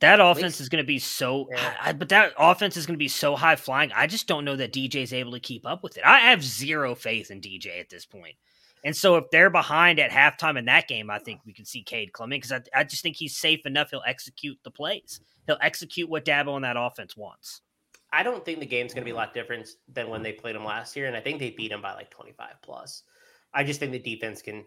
That 0.00 0.18
offense 0.18 0.54
least- 0.54 0.60
is 0.62 0.68
going 0.70 0.82
to 0.82 0.86
be 0.86 0.98
so, 0.98 1.46
Yeah. 1.52 1.76
I, 1.80 1.92
but 1.92 2.08
that 2.08 2.32
offense 2.38 2.76
is 2.78 2.86
going 2.86 2.94
to 2.94 2.98
be 3.02 3.08
so 3.08 3.36
high 3.36 3.56
flying. 3.56 3.92
I 3.92 4.06
just 4.06 4.26
don't 4.26 4.46
know 4.46 4.56
that 4.56 4.72
DJ's 4.72 5.12
able 5.12 5.32
to 5.32 5.40
keep 5.40 5.66
up 5.66 5.82
with 5.82 5.98
it. 5.98 6.04
I 6.06 6.20
have 6.30 6.42
zero 6.42 6.94
faith 6.94 7.30
in 7.30 7.40
DJ 7.42 7.80
at 7.80 7.90
this 7.90 8.06
point. 8.06 8.36
And 8.82 8.96
so 8.96 9.16
if 9.16 9.24
they're 9.30 9.50
behind 9.50 10.00
at 10.00 10.10
halftime 10.10 10.58
in 10.58 10.64
that 10.64 10.88
game, 10.88 11.10
I 11.10 11.18
think 11.18 11.42
we 11.44 11.52
can 11.52 11.66
see 11.66 11.82
Cade 11.82 12.12
Klubnik 12.12 12.30
because 12.42 12.52
I, 12.52 12.60
I 12.74 12.84
just 12.84 13.02
think 13.02 13.16
he's 13.16 13.36
safe 13.36 13.66
enough. 13.66 13.90
He'll 13.90 14.02
execute 14.06 14.56
the 14.64 14.70
plays. 14.70 15.20
He'll 15.46 15.58
execute 15.60 16.08
what 16.08 16.24
Dabo 16.24 16.56
and 16.56 16.64
that 16.64 16.78
offense 16.78 17.14
wants. 17.14 17.60
I 18.12 18.22
don't 18.22 18.44
think 18.44 18.60
the 18.60 18.66
game's 18.66 18.92
going 18.92 19.02
to 19.02 19.10
be 19.10 19.12
a 19.12 19.16
lot 19.16 19.34
different 19.34 19.68
than 19.92 20.08
when 20.08 20.22
they 20.22 20.32
played 20.32 20.56
them 20.56 20.64
last 20.64 20.96
year, 20.96 21.06
and 21.06 21.16
I 21.16 21.20
think 21.20 21.38
they 21.38 21.50
beat 21.50 21.70
them 21.70 21.82
by 21.82 21.94
like 21.94 22.10
25 22.10 22.54
plus. 22.62 23.04
I 23.54 23.64
just 23.64 23.80
think 23.80 23.92
the 23.92 23.98
defense 23.98 24.42
can, 24.42 24.64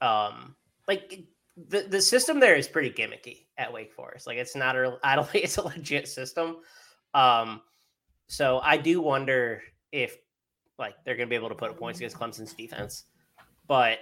um, 0.00 0.54
like 0.86 1.24
the 1.56 1.82
the 1.82 2.00
system 2.00 2.38
there 2.38 2.54
is 2.54 2.68
pretty 2.68 2.90
gimmicky 2.90 3.46
at 3.58 3.72
Wake 3.72 3.92
Forest. 3.92 4.26
Like 4.26 4.38
it's 4.38 4.54
not 4.54 4.76
a, 4.76 4.98
I 5.02 5.16
don't 5.16 5.28
think 5.30 5.44
it's 5.44 5.56
a 5.56 5.62
legit 5.62 6.08
system. 6.08 6.58
Um, 7.14 7.62
so 8.28 8.60
I 8.62 8.76
do 8.76 9.00
wonder 9.00 9.62
if 9.92 10.16
like 10.78 10.94
they're 11.04 11.16
going 11.16 11.28
to 11.28 11.30
be 11.30 11.36
able 11.36 11.48
to 11.48 11.54
put 11.54 11.70
up 11.70 11.78
points 11.78 11.98
against 11.98 12.18
Clemson's 12.18 12.52
defense, 12.52 13.04
but 13.66 13.98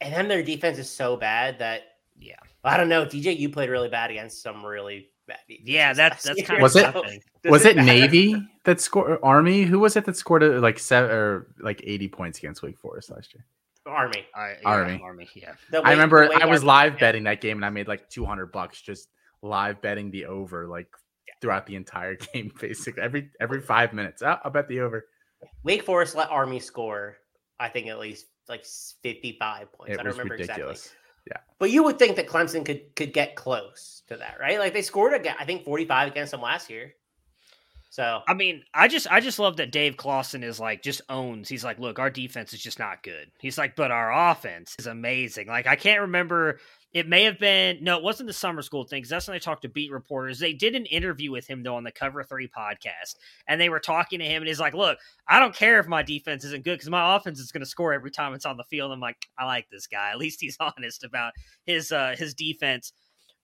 and 0.00 0.12
then 0.14 0.28
their 0.28 0.42
defense 0.42 0.78
is 0.78 0.90
so 0.90 1.16
bad 1.16 1.58
that 1.58 1.82
Yeah. 2.18 2.36
I 2.64 2.76
don't 2.76 2.88
know. 2.88 3.04
DJ, 3.04 3.38
you 3.38 3.48
played 3.48 3.70
really 3.70 3.88
bad 3.88 4.10
against 4.10 4.42
some 4.42 4.64
really 4.64 5.10
bad. 5.26 5.38
Yeah, 5.48 5.92
that, 5.92 6.12
last 6.12 6.24
that's 6.24 6.38
year, 6.38 6.46
kind 6.46 6.62
Was 6.62 6.76
of 6.76 6.96
it- 6.96 7.22
does 7.42 7.50
was 7.50 7.64
it 7.64 7.76
matter? 7.76 7.86
Navy 7.86 8.36
that 8.64 8.80
scored 8.80 9.18
Army? 9.22 9.62
Who 9.62 9.78
was 9.78 9.96
it 9.96 10.04
that 10.06 10.16
scored 10.16 10.42
uh, 10.42 10.60
like 10.60 10.78
seven 10.78 11.10
or 11.10 11.46
like 11.60 11.80
80 11.84 12.08
points 12.08 12.38
against 12.38 12.62
Wake 12.62 12.78
Forest 12.78 13.10
last 13.10 13.34
year? 13.34 13.44
Army? 13.86 14.26
All 14.34 14.42
right, 14.42 14.56
Army. 14.64 14.94
Yeah, 14.94 15.04
Army. 15.04 15.28
Yeah. 15.34 15.52
The 15.70 15.80
I 15.82 15.92
remember 15.92 16.24
I 16.24 16.44
was 16.46 16.60
Army- 16.62 16.66
live 16.66 16.92
yeah. 16.94 16.98
betting 17.00 17.24
that 17.24 17.40
game 17.40 17.56
and 17.58 17.64
I 17.64 17.70
made 17.70 17.86
like 17.86 18.08
200 18.10 18.46
bucks 18.50 18.80
just 18.82 19.08
live 19.42 19.80
betting 19.80 20.10
the 20.10 20.26
over 20.26 20.66
like 20.66 20.88
throughout 21.40 21.66
the 21.66 21.76
entire 21.76 22.16
game 22.34 22.50
basically 22.60 23.02
every 23.02 23.30
every 23.40 23.60
5 23.60 23.92
minutes. 23.92 24.22
Oh, 24.22 24.38
I'll 24.44 24.50
bet 24.50 24.66
the 24.68 24.80
over. 24.80 25.06
Wake 25.62 25.82
Forest 25.84 26.16
let 26.16 26.30
Army 26.30 26.58
score, 26.58 27.16
I 27.60 27.68
think 27.68 27.86
at 27.86 27.98
least 28.00 28.26
like 28.48 28.64
55 29.02 29.72
points. 29.72 29.92
It 29.94 30.00
I 30.00 30.02
don't 30.02 30.06
was 30.06 30.16
remember 30.18 30.34
ridiculous. 30.34 30.78
exactly. 30.86 31.00
Yeah. 31.26 31.38
But 31.58 31.70
you 31.70 31.82
would 31.82 31.98
think 31.98 32.16
that 32.16 32.28
Clemson 32.28 32.64
could 32.64 32.94
could 32.94 33.12
get 33.12 33.34
close 33.34 34.02
to 34.08 34.16
that, 34.16 34.38
right? 34.40 34.58
Like 34.58 34.72
they 34.72 34.82
scored 34.82 35.14
again, 35.14 35.36
I 35.38 35.44
think 35.44 35.64
45 35.64 36.08
against 36.08 36.32
them 36.32 36.40
last 36.40 36.70
year. 36.70 36.94
So 37.90 38.20
I 38.28 38.34
mean, 38.34 38.62
I 38.74 38.88
just 38.88 39.10
I 39.10 39.20
just 39.20 39.38
love 39.38 39.56
that 39.56 39.72
Dave 39.72 39.96
Clawson 39.96 40.42
is 40.42 40.60
like 40.60 40.82
just 40.82 41.00
owns. 41.08 41.48
He's 41.48 41.64
like, 41.64 41.78
look, 41.78 41.98
our 41.98 42.10
defense 42.10 42.52
is 42.52 42.60
just 42.60 42.78
not 42.78 43.02
good. 43.02 43.30
He's 43.40 43.56
like, 43.56 43.74
but 43.74 43.90
our 43.90 44.30
offense 44.30 44.74
is 44.78 44.86
amazing. 44.86 45.46
Like 45.46 45.66
I 45.66 45.76
can't 45.76 46.02
remember. 46.02 46.60
It 46.96 47.06
may 47.06 47.24
have 47.24 47.38
been 47.38 47.84
no, 47.84 47.98
it 47.98 48.02
wasn't 48.02 48.26
the 48.26 48.32
summer 48.32 48.62
school 48.62 48.84
thing 48.84 49.00
because 49.02 49.10
that's 49.10 49.28
when 49.28 49.34
I 49.34 49.38
talked 49.38 49.60
to 49.60 49.68
beat 49.68 49.92
reporters. 49.92 50.38
They 50.38 50.54
did 50.54 50.74
an 50.74 50.86
interview 50.86 51.30
with 51.30 51.46
him 51.46 51.62
though 51.62 51.76
on 51.76 51.84
the 51.84 51.92
Cover 51.92 52.22
Three 52.24 52.48
podcast, 52.48 53.16
and 53.46 53.60
they 53.60 53.68
were 53.68 53.80
talking 53.80 54.18
to 54.20 54.24
him, 54.24 54.40
and 54.40 54.48
he's 54.48 54.58
like, 54.58 54.72
"Look, 54.72 54.98
I 55.28 55.38
don't 55.38 55.54
care 55.54 55.78
if 55.78 55.86
my 55.86 56.02
defense 56.02 56.42
isn't 56.46 56.64
good 56.64 56.76
because 56.76 56.88
my 56.88 57.14
offense 57.14 57.38
is 57.38 57.52
going 57.52 57.60
to 57.60 57.66
score 57.66 57.92
every 57.92 58.10
time 58.10 58.32
it's 58.32 58.46
on 58.46 58.56
the 58.56 58.64
field." 58.64 58.92
I'm 58.92 59.00
like, 59.00 59.28
I 59.38 59.44
like 59.44 59.68
this 59.68 59.86
guy. 59.86 60.08
At 60.08 60.16
least 60.16 60.40
he's 60.40 60.56
honest 60.78 61.04
about 61.04 61.34
his 61.66 61.92
uh 61.92 62.14
his 62.16 62.32
defense. 62.32 62.94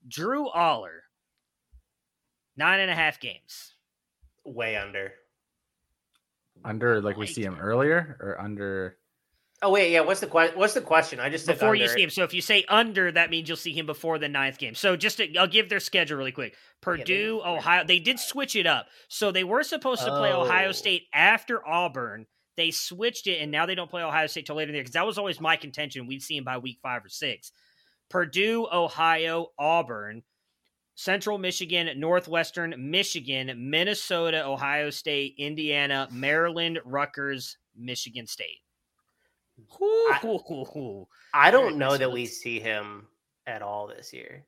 Drew 0.08 0.48
Allar, 0.48 1.00
nine 2.56 2.80
and 2.80 2.90
a 2.90 2.94
half 2.94 3.20
games. 3.20 3.74
way 4.46 4.76
under. 4.76 5.12
Under 6.64 7.02
like 7.02 7.18
we 7.18 7.26
see 7.26 7.44
him 7.44 7.58
earlier 7.60 8.16
or 8.18 8.40
under 8.40 8.96
Oh 9.64 9.70
wait, 9.70 9.92
yeah. 9.92 10.00
What's 10.00 10.20
the 10.20 10.26
question? 10.26 10.58
What's 10.58 10.74
the 10.74 10.80
question? 10.80 11.20
I 11.20 11.28
just 11.30 11.46
before 11.46 11.76
you 11.76 11.84
under. 11.84 11.94
see 11.94 12.02
him. 12.02 12.10
So 12.10 12.24
if 12.24 12.34
you 12.34 12.40
say 12.42 12.64
under, 12.68 13.12
that 13.12 13.30
means 13.30 13.48
you'll 13.48 13.56
see 13.56 13.72
him 13.72 13.86
before 13.86 14.18
the 14.18 14.28
ninth 14.28 14.58
game. 14.58 14.74
So 14.74 14.96
just 14.96 15.18
to, 15.18 15.36
I'll 15.36 15.46
give 15.46 15.68
their 15.68 15.78
schedule 15.80 16.18
really 16.18 16.32
quick. 16.32 16.54
Purdue, 16.80 17.38
don't- 17.38 17.58
Ohio. 17.58 17.84
They 17.86 18.00
did 18.00 18.18
switch 18.18 18.56
it 18.56 18.66
up. 18.66 18.86
So 19.08 19.30
they 19.30 19.44
were 19.44 19.62
supposed 19.62 20.02
to 20.04 20.10
play 20.10 20.32
Ohio 20.32 20.70
Oh. 20.70 20.72
State 20.72 21.04
after 21.14 21.66
Auburn. 21.66 22.26
They 22.56 22.70
switched 22.70 23.28
it, 23.28 23.38
and 23.38 23.50
now 23.50 23.64
they 23.64 23.74
don't 23.74 23.88
play 23.88 24.02
Ohio 24.02 24.26
State 24.26 24.46
till 24.46 24.56
later 24.56 24.68
in 24.68 24.72
the 24.72 24.76
year 24.78 24.82
because 24.82 24.94
that 24.94 25.06
was 25.06 25.16
always 25.16 25.40
my 25.40 25.56
contention. 25.56 26.06
We'd 26.06 26.22
see 26.22 26.36
him 26.36 26.44
by 26.44 26.58
week 26.58 26.80
five 26.82 27.04
or 27.04 27.08
six. 27.08 27.52
Purdue, 28.10 28.66
Ohio, 28.70 29.52
Auburn, 29.58 30.22
Central 30.96 31.38
Michigan, 31.38 31.88
Northwestern 31.98 32.74
Michigan, 32.90 33.70
Minnesota, 33.70 34.44
Ohio 34.44 34.90
State, 34.90 35.34
Indiana, 35.38 36.08
Maryland, 36.10 36.78
Rutgers, 36.84 37.56
Michigan 37.74 38.26
State. 38.26 38.58
Ooh. 39.80 41.06
I 41.34 41.50
Very 41.50 41.52
don't 41.62 41.76
know 41.78 41.96
that 41.96 42.10
we 42.12 42.26
see 42.26 42.60
him 42.60 43.06
at 43.46 43.62
all 43.62 43.86
this 43.86 44.12
year. 44.12 44.44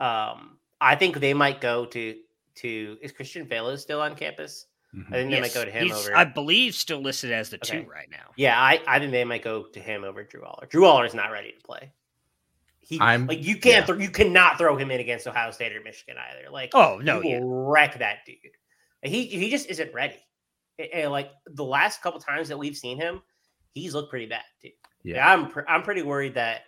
Um, 0.00 0.58
I 0.80 0.94
think 0.94 1.18
they 1.18 1.34
might 1.34 1.60
go 1.60 1.86
to 1.86 2.16
to. 2.56 2.98
Is 3.02 3.12
Christian 3.12 3.46
Veilleux 3.46 3.78
still 3.78 4.00
on 4.00 4.14
campus? 4.14 4.66
Mhm. 4.94 5.06
I 5.08 5.10
think 5.12 5.30
they 5.30 5.40
might 5.40 5.54
go 5.54 5.64
to 5.64 5.70
him 5.70 5.86
he's, 5.88 5.92
over. 5.96 6.16
I 6.16 6.24
believe, 6.24 6.74
still 6.74 7.00
listed 7.00 7.30
as 7.32 7.50
the 7.50 7.56
Okay. 7.56 7.82
two 7.82 7.90
right 7.90 8.10
now. 8.10 8.30
yeah, 8.36 8.60
I 8.60 8.80
I 8.86 8.98
think 8.98 9.12
they 9.12 9.24
might 9.24 9.42
go 9.42 9.64
to 9.64 9.80
him 9.80 10.04
over 10.04 10.22
Drew 10.24 10.42
Allar. 10.42 10.68
Drew 10.68 10.82
Allar 10.84 11.06
is 11.06 11.14
not 11.14 11.30
ready 11.30 11.52
to 11.52 11.60
play. 11.60 11.92
He 12.80 12.98
I'm- 13.00 13.26
like 13.26 13.44
you 13.44 13.54
can't 13.56 13.82
yeah. 13.82 13.84
throw 13.84 13.96
you 13.98 14.10
cannot 14.10 14.56
throw 14.56 14.76
him 14.76 14.90
in 14.90 15.00
against 15.00 15.26
Ohio 15.26 15.50
State 15.50 15.76
or 15.76 15.82
Michigan 15.82 16.16
either. 16.16 16.50
Like 16.50 16.70
Oh 16.74 16.98
no, 17.02 17.20
he 17.20 17.32
yeah. 17.32 17.40
wreck 17.42 17.98
that 17.98 18.24
dude. 18.24 18.36
He 19.02 19.26
he 19.26 19.50
just 19.50 19.68
isn't 19.68 19.92
ready. 19.92 20.16
And, 20.78 20.88
and, 20.92 21.10
like 21.12 21.32
the 21.46 21.64
last 21.64 22.00
couple 22.02 22.20
times 22.20 22.48
that 22.48 22.56
we've 22.58 22.76
seen 22.76 22.98
him, 22.98 23.20
he's 23.74 23.94
looked 23.94 24.10
pretty 24.10 24.26
bad 24.26 24.42
too. 24.60 24.70
Yeah. 25.02 25.16
Yeah, 25.16 25.32
I'm 25.32 25.48
pr- 25.48 25.68
I'm 25.68 25.82
pretty 25.82 26.02
worried 26.02 26.34
that 26.34 26.62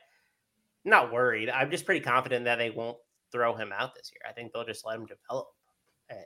not 0.84 1.12
worried. 1.12 1.50
I'm 1.50 1.70
just 1.70 1.84
pretty 1.84 2.00
confident 2.00 2.44
that 2.46 2.56
they 2.56 2.70
won't 2.70 2.96
throw 3.32 3.54
him 3.54 3.72
out 3.76 3.94
this 3.94 4.10
year. 4.12 4.28
I 4.28 4.32
think 4.32 4.52
they'll 4.52 4.64
just 4.64 4.86
let 4.86 4.96
him 4.96 5.06
develop. 5.06 5.48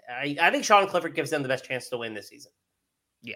I- 0.09 0.37
I, 0.41 0.51
think 0.51 0.65
Sean 0.65 0.87
Clifford 0.87 1.15
gives 1.15 1.31
them 1.31 1.43
the 1.43 1.49
best 1.49 1.65
chance 1.65 1.89
to 1.91 1.99
win 1.99 2.15
this 2.15 2.29
season. 2.29 2.53
Yeah. 3.23 3.35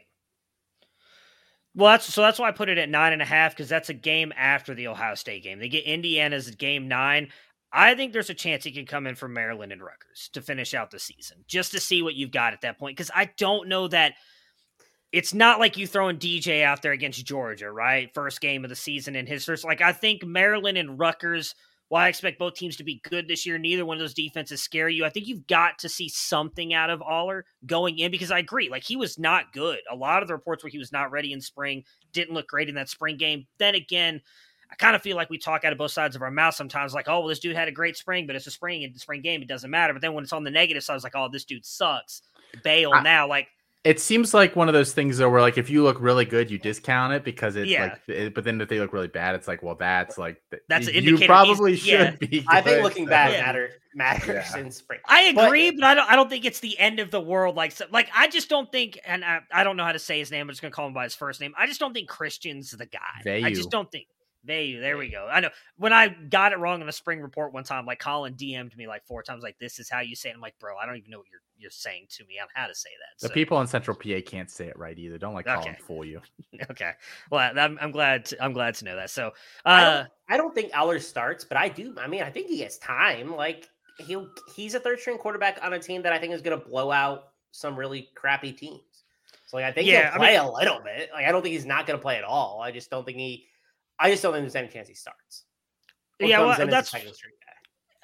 Well, 1.74 1.90
that's 1.92 2.12
so 2.12 2.22
that's 2.22 2.38
why 2.38 2.48
I 2.48 2.52
put 2.52 2.70
it 2.70 2.78
at 2.78 2.88
nine 2.88 3.12
and 3.12 3.20
a 3.20 3.26
half 3.26 3.52
because 3.52 3.68
that's 3.68 3.90
a 3.90 3.94
game 3.94 4.32
after 4.36 4.74
the 4.74 4.88
Ohio 4.88 5.14
State 5.14 5.42
game. 5.42 5.58
They 5.58 5.68
get 5.68 5.84
Indiana's 5.84 6.50
game 6.52 6.88
nine. 6.88 7.28
I 7.70 7.94
think 7.94 8.12
there's 8.12 8.30
a 8.30 8.34
chance 8.34 8.64
he 8.64 8.72
can 8.72 8.86
come 8.86 9.06
in 9.06 9.14
from 9.14 9.34
Maryland 9.34 9.72
and 9.72 9.82
Rutgers 9.82 10.30
to 10.32 10.40
finish 10.40 10.72
out 10.72 10.90
the 10.90 10.98
season, 10.98 11.44
just 11.46 11.72
to 11.72 11.80
see 11.80 12.02
what 12.02 12.14
you've 12.14 12.30
got 12.30 12.54
at 12.54 12.62
that 12.62 12.78
point. 12.78 12.96
Because 12.96 13.10
I 13.14 13.26
don't 13.36 13.68
know 13.68 13.88
that 13.88 14.14
it's 15.12 15.32
not 15.32 15.58
like 15.58 15.76
you 15.76 15.86
throwing 15.86 16.18
DJ 16.18 16.62
out 16.62 16.82
there 16.82 16.92
against 16.92 17.24
Georgia, 17.24 17.70
right? 17.70 18.12
First 18.12 18.40
game 18.40 18.64
of 18.64 18.68
the 18.68 18.76
season 18.76 19.16
in 19.16 19.26
his 19.26 19.44
first. 19.44 19.64
Like 19.64 19.80
I 19.80 19.92
think 19.92 20.24
Maryland 20.24 20.78
and 20.78 20.98
Rutgers. 20.98 21.54
While 21.90 22.04
I 22.04 22.08
expect 22.08 22.38
both 22.38 22.52
teams 22.52 22.76
to 22.76 22.84
be 22.84 23.00
good 23.08 23.28
this 23.28 23.46
year, 23.46 23.56
neither 23.56 23.86
one 23.86 23.96
of 23.96 24.00
those 24.02 24.12
defenses 24.12 24.60
scare 24.60 24.90
you. 24.90 25.06
I 25.06 25.08
think 25.08 25.26
you've 25.26 25.46
got 25.46 25.78
to 25.78 25.88
see 25.88 26.10
something 26.10 26.74
out 26.74 26.90
of 26.90 27.00
Allar 27.00 27.44
going 27.64 27.98
in 27.98 28.10
because 28.10 28.30
I 28.30 28.40
agree. 28.40 28.68
Like 28.68 28.84
he 28.84 28.96
was 28.96 29.18
not 29.18 29.54
good. 29.54 29.78
A 29.90 29.96
lot 29.96 30.20
of 30.20 30.28
the 30.28 30.34
reports 30.34 30.62
where 30.62 30.70
he 30.70 30.76
was 30.76 30.92
not 30.92 31.10
ready 31.10 31.32
in 31.32 31.40
spring 31.40 31.84
didn't 32.12 32.34
look 32.34 32.46
great 32.46 32.68
in 32.68 32.74
that 32.74 32.90
spring 32.90 33.16
game. 33.16 33.46
Then 33.56 33.74
again, 33.74 34.20
I 34.70 34.74
kind 34.74 34.94
of 34.94 35.00
feel 35.00 35.16
like 35.16 35.30
we 35.30 35.38
talk 35.38 35.64
out 35.64 35.72
of 35.72 35.78
both 35.78 35.92
sides 35.92 36.14
of 36.14 36.20
our 36.20 36.30
mouth 36.30 36.54
sometimes, 36.54 36.92
like, 36.92 37.08
oh, 37.08 37.20
well, 37.20 37.28
this 37.28 37.38
dude 37.38 37.56
had 37.56 37.68
a 37.68 37.72
great 37.72 37.96
spring, 37.96 38.26
but 38.26 38.36
it's 38.36 38.46
a 38.46 38.50
spring 38.50 38.82
in 38.82 38.92
the 38.92 38.98
spring 38.98 39.22
game, 39.22 39.40
it 39.40 39.48
doesn't 39.48 39.70
matter. 39.70 39.94
But 39.94 40.02
then 40.02 40.12
when 40.12 40.24
it's 40.24 40.32
on 40.34 40.44
the 40.44 40.50
negative 40.50 40.84
side, 40.84 40.96
it's 40.96 41.04
like, 41.04 41.16
oh, 41.16 41.28
this 41.32 41.46
dude 41.46 41.64
sucks. 41.64 42.20
Bail 42.62 42.92
I- 42.92 43.02
now. 43.02 43.26
Like, 43.26 43.48
It 43.84 44.00
seems 44.00 44.34
like 44.34 44.56
one 44.56 44.68
of 44.68 44.74
those 44.74 44.92
things 44.92 45.18
though, 45.18 45.30
where 45.30 45.40
like 45.40 45.56
if 45.56 45.70
you 45.70 45.82
look 45.82 45.98
really 46.00 46.24
good, 46.24 46.50
you 46.50 46.58
discount 46.58 47.12
it 47.12 47.24
because 47.24 47.54
it's 47.56 47.70
Yeah. 47.70 47.84
like. 47.84 48.00
It, 48.08 48.34
but 48.34 48.44
then 48.44 48.60
if 48.60 48.68
they 48.68 48.80
look 48.80 48.92
really 48.92 49.08
bad, 49.08 49.34
it's 49.36 49.46
like, 49.46 49.62
well, 49.62 49.76
that's 49.76 50.18
like 50.18 50.42
th- 50.50 50.62
That's 50.68 50.88
an 50.88 50.94
you 50.94 51.16
probably 51.26 51.76
should 51.76 51.88
yeah. 51.88 52.10
be. 52.16 52.44
I 52.48 52.60
think 52.60 52.78
good. 52.78 52.82
looking 52.84 53.06
bad 53.06 53.32
Yeah. 53.32 53.46
matter 53.46 53.70
matters 53.94 54.46
Yeah. 54.52 54.58
in 54.58 54.70
spring. 54.72 55.00
I 55.06 55.22
agree, 55.22 55.70
but, 55.70 55.84
I 55.84 55.94
don't. 55.94 56.10
I 56.10 56.16
don't 56.16 56.28
think 56.28 56.44
it's 56.44 56.60
the 56.60 56.78
end 56.78 56.98
of 56.98 57.10
the 57.10 57.20
world. 57.20 57.54
Like, 57.56 57.72
so, 57.72 57.84
like 57.90 58.08
I 58.14 58.28
just 58.28 58.48
don't 58.48 58.70
think, 58.70 58.98
and 59.06 59.24
I, 59.24 59.40
I 59.52 59.64
don't 59.64 59.76
know 59.76 59.84
how 59.84 59.92
to 59.92 59.98
say 59.98 60.18
his 60.18 60.30
name. 60.30 60.42
I'm 60.42 60.48
just 60.48 60.60
gonna 60.60 60.72
call 60.72 60.88
him 60.88 60.92
by 60.92 61.04
his 61.04 61.14
first 61.14 61.40
name. 61.40 61.54
I 61.56 61.66
just 61.66 61.78
don't 61.80 61.94
think 61.94 62.08
Christian's 62.08 62.72
the 62.72 62.86
guy. 62.86 63.40
I 63.44 63.52
just 63.52 63.70
don't 63.70 63.90
think 63.90 64.06
Veilleux. 64.46 64.80
There 64.80 64.96
we 64.98 65.08
go. 65.08 65.28
I 65.30 65.40
know 65.40 65.50
when 65.76 65.92
I 65.92 66.08
got 66.08 66.52
it 66.52 66.58
wrong 66.58 66.80
in 66.80 66.88
a 66.88 66.92
spring 66.92 67.20
report 67.20 67.52
one 67.52 67.64
time, 67.64 67.86
like 67.86 67.98
Colin 67.98 68.34
DM'd 68.34 68.76
me 68.76 68.86
like 68.86 69.04
four 69.06 69.22
times, 69.22 69.42
like 69.42 69.58
this 69.58 69.78
is 69.78 69.88
how 69.90 70.00
you 70.00 70.14
say 70.16 70.30
it. 70.30 70.34
I'm 70.34 70.40
like, 70.40 70.58
bro, 70.58 70.76
I 70.76 70.86
don't 70.86 70.96
even 70.96 71.10
know 71.10 71.18
what 71.18 71.26
you're 71.30 71.40
you're 71.60 71.70
saying 71.72 72.06
to 72.08 72.24
me 72.26 72.38
on 72.40 72.46
how 72.54 72.68
to 72.68 72.74
say 72.74 72.90
that. 73.00 73.20
The 73.20 73.28
So- 73.28 73.34
people 73.34 73.60
in 73.60 73.66
Central 73.66 73.96
PA 73.96 74.20
can't 74.24 74.48
say 74.48 74.68
it 74.68 74.78
right 74.78 74.96
either. 74.96 75.18
Don't 75.18 75.34
like 75.34 75.46
call 75.46 75.58
Okay. 75.58 75.72
them 75.72 75.76
fool 75.84 76.04
you. 76.04 76.20
Okay. 76.70 76.92
Well, 77.30 77.52
I'm, 77.58 77.78
I'm 77.80 77.90
glad. 77.90 78.24
To, 78.26 78.42
I'm 78.42 78.52
glad 78.52 78.74
to 78.76 78.84
know 78.84 78.96
that. 78.96 79.10
So, 79.10 79.32
I 79.64 79.82
uh, 79.82 79.96
don't, 79.96 80.08
I 80.28 80.36
don't 80.36 80.54
think 80.54 80.70
Eller 80.76 80.98
starts, 81.00 81.44
but 81.44 81.56
I 81.56 81.68
do. 81.68 81.94
I 82.00 82.06
mean, 82.06 82.22
I 82.22 82.30
think 82.30 82.46
he 82.48 82.58
gets 82.58 82.78
time. 82.78 83.34
Like 83.34 83.68
he'll 83.98 84.28
he's 84.54 84.74
a 84.74 84.80
third 84.80 85.00
string 85.00 85.18
quarterback 85.18 85.58
on 85.62 85.72
a 85.72 85.78
team 85.78 86.02
that 86.02 86.12
I 86.12 86.18
think 86.18 86.32
is 86.32 86.42
going 86.42 86.58
to 86.58 86.64
blow 86.64 86.90
out 86.92 87.30
some 87.50 87.76
really 87.76 88.08
crappy 88.14 88.52
teams. 88.52 89.04
So 89.46 89.56
like 89.56 89.66
I 89.66 89.72
think 89.72 89.88
Yeah, 89.88 90.08
I 90.08 90.10
he'll 90.12 90.18
play 90.18 90.36
a 90.36 90.46
little 90.48 90.80
bit. 90.84 91.10
Like 91.12 91.24
I 91.26 91.32
don't 91.32 91.42
think 91.42 91.54
he's 91.54 91.66
not 91.66 91.86
going 91.86 91.98
to 91.98 92.02
play 92.02 92.16
at 92.16 92.24
all. 92.24 92.60
I 92.62 92.70
just 92.70 92.90
don't 92.90 93.04
think 93.04 93.18
he. 93.18 93.46
I 93.98 94.10
just 94.10 94.22
don't 94.22 94.32
think 94.32 94.44
there's 94.44 94.54
any 94.56 94.68
chance 94.68 94.88
he 94.88 94.94
starts. 94.94 95.44
Or 96.20 96.26
Yeah, 96.26 96.40
well, 96.40 96.48
in 96.50 96.52
as 96.54 96.58
a 96.60 96.66
that's- 96.66 96.90
second 96.90 97.14
string 97.14 97.32
guy. 97.34 97.44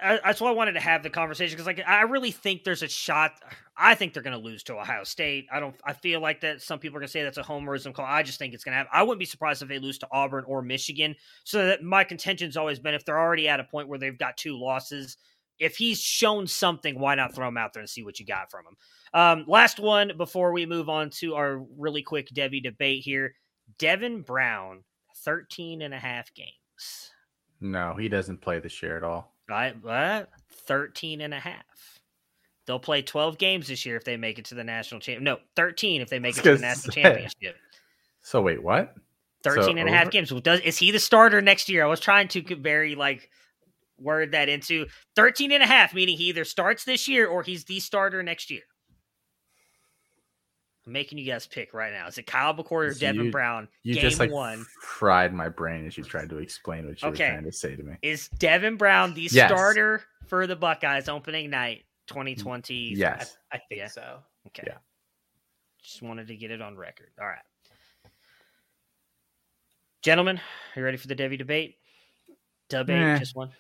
I, 0.00 0.20
that's 0.24 0.40
why 0.40 0.48
I 0.48 0.52
wanted 0.52 0.72
to 0.72 0.80
have 0.80 1.04
the 1.04 1.08
conversation 1.08 1.54
because, 1.54 1.66
like, 1.66 1.80
I 1.86 2.02
really 2.02 2.32
think 2.32 2.64
there's 2.64 2.82
a 2.82 2.88
shot. 2.88 3.30
I 3.76 3.94
think 3.94 4.12
they're 4.12 4.24
going 4.24 4.36
to 4.36 4.42
lose 4.44 4.64
to 4.64 4.74
Ohio 4.76 5.04
State. 5.04 5.46
I 5.52 5.60
don't. 5.60 5.74
I 5.84 5.92
feel 5.92 6.20
like 6.20 6.40
that 6.40 6.60
some 6.60 6.80
people 6.80 6.96
are 6.96 7.00
going 7.00 7.06
to 7.06 7.12
say 7.12 7.22
that's 7.22 7.38
a 7.38 7.42
homerism 7.44 7.94
call. 7.94 8.04
I 8.04 8.24
just 8.24 8.40
think 8.40 8.54
it's 8.54 8.64
going 8.64 8.72
to 8.72 8.78
happen. 8.78 8.90
I 8.92 9.04
wouldn't 9.04 9.20
be 9.20 9.24
surprised 9.24 9.62
if 9.62 9.68
they 9.68 9.78
lose 9.78 9.98
to 9.98 10.08
Auburn 10.10 10.44
or 10.48 10.62
Michigan. 10.62 11.14
So 11.44 11.64
that 11.66 11.84
my 11.84 12.02
contention's 12.02 12.56
always 12.56 12.80
been 12.80 12.92
if 12.92 13.04
they're 13.04 13.18
already 13.20 13.48
at 13.48 13.60
a 13.60 13.64
point 13.64 13.88
where 13.88 13.98
they've 13.98 14.18
got 14.18 14.36
two 14.36 14.58
losses, 14.58 15.16
if 15.60 15.76
he's 15.76 16.00
shown 16.00 16.48
something, 16.48 16.98
why 16.98 17.14
not 17.14 17.32
throw 17.32 17.46
him 17.46 17.56
out 17.56 17.72
there 17.72 17.80
and 17.80 17.88
see 17.88 18.02
what 18.02 18.18
you 18.18 18.26
got 18.26 18.50
from 18.50 18.64
him? 18.66 18.76
Um, 19.18 19.44
last 19.46 19.78
one 19.78 20.12
before 20.18 20.52
we 20.52 20.66
move 20.66 20.88
on 20.88 21.08
to 21.20 21.36
our 21.36 21.64
really 21.78 22.02
quick 22.02 22.28
Devy 22.34 22.60
debate 22.62 23.02
here. 23.04 23.36
Devin 23.78 24.22
Brown, 24.22 24.82
13 25.24 25.82
and 25.82 25.94
a 25.94 25.98
half 25.98 26.32
games. 26.34 27.10
No, 27.60 27.94
he 27.98 28.08
doesn't 28.08 28.40
play 28.40 28.60
this 28.60 28.82
year 28.82 28.96
at 28.96 29.04
all. 29.04 29.32
Right? 29.48 29.74
What? 29.82 30.30
13 30.66 31.20
and 31.20 31.34
a 31.34 31.40
half. 31.40 32.00
They'll 32.66 32.78
play 32.78 33.02
12 33.02 33.36
games 33.38 33.68
this 33.68 33.84
year 33.84 33.96
if 33.96 34.04
they 34.04 34.16
make 34.16 34.38
it 34.38 34.46
to 34.46 34.54
the 34.54 34.64
national 34.64 35.00
champ. 35.00 35.22
No, 35.22 35.38
13 35.56 36.00
if 36.00 36.08
they 36.08 36.18
make 36.18 36.36
it 36.36 36.42
to 36.44 36.54
the 36.54 36.60
national 36.60 36.94
say. 36.94 37.02
championship. 37.02 37.56
So 38.22 38.40
wait, 38.40 38.62
what? 38.62 38.94
13 39.42 39.76
and 39.76 39.88
a 39.88 39.92
half 39.92 40.10
games. 40.10 40.32
Well, 40.32 40.40
Does 40.40 40.60
is 40.60 40.78
he 40.78 40.90
the 40.90 40.98
starter 40.98 41.42
next 41.42 41.68
year? 41.68 41.84
I 41.84 41.86
was 41.86 42.00
trying 42.00 42.28
to 42.28 42.56
very 42.56 42.94
like 42.94 43.28
word 43.98 44.32
that 44.32 44.48
into 44.48 44.86
13 45.16 45.52
and 45.52 45.62
a 45.62 45.66
half, 45.66 45.92
meaning 45.94 46.16
he 46.16 46.24
either 46.24 46.44
starts 46.44 46.84
this 46.84 47.06
year 47.06 47.26
or 47.26 47.42
he's 47.42 47.64
the 47.64 47.80
starter 47.80 48.22
next 48.22 48.50
year. 48.50 48.62
I'm 50.86 50.92
making 50.92 51.16
you 51.18 51.24
guys 51.24 51.46
pick 51.46 51.72
right 51.72 51.92
now. 51.92 52.06
Is 52.06 52.18
it 52.18 52.26
Kyle 52.26 52.54
McCord 52.54 52.88
or 52.88 52.92
So 52.94 53.00
Devin 53.00 53.26
you- 53.26 53.30
Brown? 53.30 53.68
You 53.84 53.94
game 53.94 54.02
just 54.02 54.18
like 54.18 54.30
one. 54.30 54.64
fried 54.82 55.32
my 55.32 55.48
brain 55.48 55.86
as 55.86 55.96
you 55.96 56.04
tried 56.04 56.28
to 56.30 56.38
explain 56.38 56.86
what 56.86 57.00
you 57.00 57.08
Okay. 57.08 57.24
were 57.24 57.30
trying 57.32 57.44
to 57.44 57.52
say 57.52 57.74
to 57.76 57.82
me. 57.82 57.94
Is 58.02 58.28
Devin 58.28 58.76
Brown 58.76 59.14
the 59.14 59.22
Yes. 59.30 59.50
starter 59.50 60.04
for 60.26 60.46
the 60.46 60.56
Buckeyes 60.56 61.08
opening 61.08 61.48
night 61.50 61.86
2020? 62.06 62.92
I, 62.92 62.96
Yes. 62.98 63.36
I 63.50 63.58
think 63.58 63.78
Yeah. 63.78 63.86
so. 63.88 64.22
Okay. 64.48 64.64
Yeah. 64.66 64.78
Just 65.82 66.02
wanted 66.02 66.26
to 66.28 66.36
get 66.36 66.50
it 66.50 66.60
on 66.60 66.76
record. 66.76 67.10
All 67.18 67.26
right. 67.26 67.42
Gentlemen, 70.02 70.36
are 70.38 70.78
you 70.80 70.84
ready 70.84 70.98
for 70.98 71.06
the 71.08 71.16
Devy 71.16 71.38
debate? 71.38 71.78
Debate, 72.68 73.02
Eh, 73.02 73.18
just 73.18 73.34
one. 73.34 73.52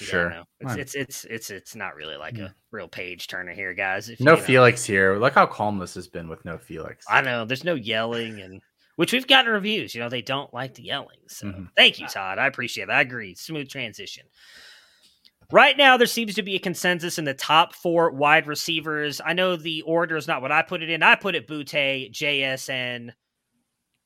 Yeah, 0.00 0.06
Sure. 0.06 0.30
no. 0.30 0.44
It's, 0.60 0.74
it's 0.76 0.94
it's 0.94 1.24
it's 1.24 1.50
it's 1.50 1.74
not 1.74 1.94
really 1.96 2.16
like 2.16 2.38
a 2.38 2.54
real 2.70 2.88
page 2.88 3.28
turner 3.28 3.52
here, 3.52 3.74
guys. 3.74 4.08
If 4.08 4.20
No 4.20 4.32
you 4.32 4.36
know. 4.38 4.42
Felix 4.42 4.84
here. 4.84 5.18
Look 5.18 5.34
how 5.34 5.46
calm 5.46 5.78
this 5.78 5.94
has 5.94 6.08
been 6.08 6.28
with 6.28 6.44
no 6.44 6.56
Felix. 6.58 7.04
I 7.10 7.20
know 7.20 7.44
there's 7.44 7.64
no 7.64 7.74
yelling 7.74 8.40
and 8.40 8.62
which 8.96 9.12
we've 9.12 9.26
gotten 9.26 9.52
reviews. 9.52 9.94
You 9.94 10.00
know, 10.00 10.08
they 10.08 10.22
don't 10.22 10.52
like 10.54 10.74
the 10.74 10.82
yelling. 10.84 11.18
So 11.28 11.46
Mhm. 11.46 11.68
thank 11.76 11.98
you, 11.98 12.06
Todd. 12.06 12.38
I 12.38 12.46
appreciate 12.46 12.86
that. 12.86 12.96
I 12.96 13.00
agree. 13.02 13.34
Smooth 13.34 13.68
transition. 13.68 14.24
Right 15.50 15.76
now, 15.76 15.98
there 15.98 16.06
seems 16.06 16.34
to 16.36 16.42
be 16.42 16.54
a 16.54 16.58
consensus 16.58 17.18
in 17.18 17.26
the 17.26 17.34
top 17.34 17.74
four 17.74 18.10
wide 18.10 18.46
receivers. 18.46 19.20
I 19.24 19.34
know 19.34 19.56
the 19.56 19.82
order 19.82 20.16
is 20.16 20.26
not 20.26 20.40
what 20.40 20.52
I 20.52 20.62
put 20.62 20.82
it 20.82 20.88
in. 20.88 21.02
I 21.02 21.14
put 21.16 21.34
it 21.34 21.46
Boutte, 21.46 22.10
JSN, 22.10 23.12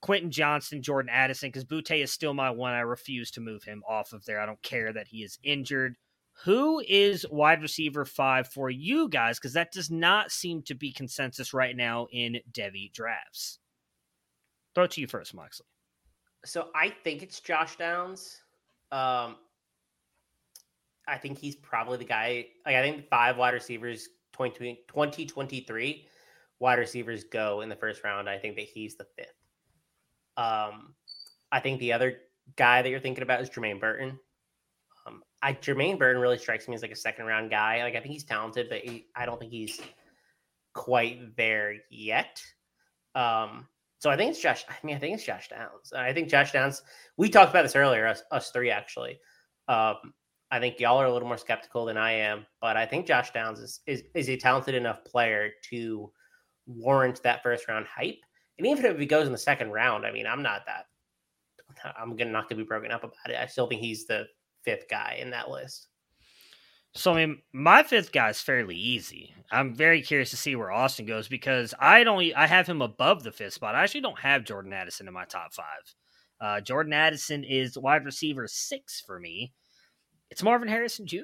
Quentin 0.07 0.31
Johnston, 0.31 0.83
Jordan 0.83 1.11
Addison, 1.13 1.49
because 1.49 1.65
Boutte 1.65 2.01
is 2.01 2.13
still 2.13 2.33
my 2.33 2.49
one. 2.49 2.73
I 2.73 2.79
refuse 2.83 3.29
to 3.33 3.41
move 3.41 3.65
him 3.65 3.83
off 3.89 4.13
of 4.13 4.25
there. 4.25 4.39
I 4.39 4.47
don't 4.47 4.63
care 4.63 4.93
that 4.93 5.09
he 5.09 5.25
is 5.25 5.37
injured. 5.43 5.97
Who 6.45 6.81
is 6.87 7.27
wide 7.29 7.61
receiver 7.61 8.05
five 8.05 8.47
for 8.47 8.71
you 8.71 9.09
guys? 9.09 9.37
Because 9.37 9.55
that 9.55 9.73
does 9.73 9.91
not 9.91 10.31
seem 10.31 10.63
to 10.63 10.77
be 10.77 10.93
consensus 10.93 11.53
right 11.53 11.75
now 11.75 12.07
in 12.13 12.39
Devy 12.53 12.93
drafts. 12.93 13.59
Throw 14.77 14.85
it 14.85 14.93
to 14.93 15.01
you 15.01 15.09
first, 15.09 15.35
Moxley. 15.35 15.67
So 16.45 16.69
I 16.73 16.91
think 17.03 17.25
it's 17.25 17.41
Josh 17.41 17.75
Downs. 17.75 18.43
Um, 18.93 19.35
I 21.09 21.19
think 21.19 21.37
he's 21.37 21.57
probably 21.57 21.99
the 21.99 22.05
guy. 22.05 22.47
Like 22.65 22.77
I 22.77 22.83
think 22.83 23.09
five 23.09 23.39
wide 23.39 23.55
receivers 23.55 24.09
20, 24.35 24.85
2023 24.87 26.07
wide 26.61 26.79
receivers 26.79 27.25
go 27.25 27.63
in 27.63 27.69
the 27.69 27.75
first 27.75 28.05
round. 28.05 28.29
I 28.29 28.39
think 28.39 28.55
that 28.55 28.67
he's 28.67 28.95
the 28.95 29.07
fifth. 29.17 29.35
Um, 30.37 30.95
I 31.53 31.61
think 31.61 31.81
the 31.81 31.93
other 31.93 32.19
guy 32.57 32.83
that 32.83 32.89
you're 32.89 33.01
thinking 33.01 33.23
about 33.23 33.41
is 33.41 33.51
Jermaine 33.51 33.81
Burton. 33.81 34.19
Um, 35.07 35.23
I 35.43 35.55
Jermaine 35.55 35.99
Burton 35.99 36.21
really 36.21 36.39
strikes 36.39 36.69
me 36.69 36.75
as 36.75 36.83
like 36.83 36.91
a 36.91 36.97
second 36.97 37.27
round 37.27 37.51
guy. 37.51 37.83
Like 37.83 37.95
I 37.95 38.01
think 38.01 38.13
he's 38.13 38.25
talented, 38.25 38.69
but 38.69 38.81
he, 38.81 39.07
I 39.15 39.27
don't 39.27 39.39
think 39.39 39.53
he's 39.53 39.81
quite 40.75 41.37
there 41.37 41.75
yet. 41.91 42.43
Um, 43.15 43.67
so 43.99 44.11
I 44.11 44.17
think 44.17 44.31
it's 44.31 44.41
Josh. 44.41 44.65
I 44.69 44.75
mean, 44.85 44.97
I 44.97 44.99
think 44.99 45.15
it's 45.15 45.25
Josh 45.25 45.49
Downs. 45.49 45.93
I 45.95 46.13
think 46.13 46.29
Josh 46.29 46.53
Downs. 46.53 46.83
We 47.17 47.29
talked 47.29 47.51
about 47.51 47.63
this 47.63 47.77
earlier, 47.77 48.07
us, 48.07 48.23
us 48.31 48.51
three 48.51 48.71
actually. 48.71 49.19
Um, 49.69 49.97
I 50.51 50.61
think 50.61 50.79
y'all 50.79 50.99
are 50.99 51.07
a 51.07 51.13
little 51.13 51.27
more 51.27 51.39
skeptical 51.39 51.87
than 51.87 51.97
I 51.97 52.13
am, 52.13 52.47
but 52.61 52.77
I 52.77 52.87
think 52.87 53.07
Josh 53.07 53.33
Downs 53.33 53.59
is 53.59 53.81
is, 53.87 54.05
is 54.15 54.29
a 54.29 54.37
talented 54.37 54.75
enough 54.75 55.05
player 55.05 55.51
to 55.71 56.13
warrant 56.67 57.23
that 57.23 57.43
first 57.43 57.67
round 57.69 57.87
hype. 57.87 58.21
And 58.59 58.67
even 58.67 58.85
if 58.87 58.99
he 58.99 59.07
goes 59.07 59.27
in 59.27 59.33
the 59.33 59.39
second 59.39 59.71
round, 59.71 60.07
I 60.07 60.13
mean, 60.13 60.27
I'm 60.27 60.43
not 60.43 60.67
that. 60.67 60.87
I'm 61.99 62.17
gonna 62.17 62.31
not 62.31 62.49
gonna 62.49 62.63
be 62.63 62.67
broken 62.67 62.91
up 62.91 63.05
about 63.05 63.29
it. 63.29 63.37
I 63.37 63.47
still 63.47 63.67
think 63.67 63.81
he's 63.81 64.07
the 64.07 64.27
fifth 64.63 64.87
guy 64.89 65.19
in 65.21 65.31
that 65.31 65.51
list. 65.51 65.89
So 66.95 67.13
I 67.13 67.27
mean, 67.27 67.43
my 67.53 67.83
fifth 67.83 68.13
guy 68.13 68.31
is 68.31 68.41
fairly 68.41 68.77
easy. 68.77 69.35
I'm 69.51 69.75
very 69.75 70.01
curious 70.01 70.31
to 70.31 70.37
see 70.37 70.57
where 70.57 70.73
Austin 70.73 71.05
goes 71.07 71.29
because 71.29 71.75
I 71.79 72.05
don't. 72.05 72.33
I 72.35 72.47
have 72.47 72.67
him 72.67 72.81
above 72.81 73.23
the 73.23 73.33
fifth 73.33 73.55
spot. 73.55 73.75
I 73.75 73.83
actually 73.83 74.01
don't 74.01 74.19
have 74.19 74.45
Jordan 74.45 74.73
Addison 74.73 75.07
in 75.07 75.15
my 75.15 75.27
top 75.27 75.53
five. 75.53 75.95
Uh, 76.41 76.61
Jordan 76.61 76.93
Addison 76.93 77.45
is 77.45 77.79
wide 77.79 78.05
receiver 78.05 78.47
six 78.49 79.03
for 79.07 79.21
me. 79.21 79.53
It's 80.31 80.43
Marvin 80.43 80.69
Harrison 80.69 81.07
Jr. 81.07 81.19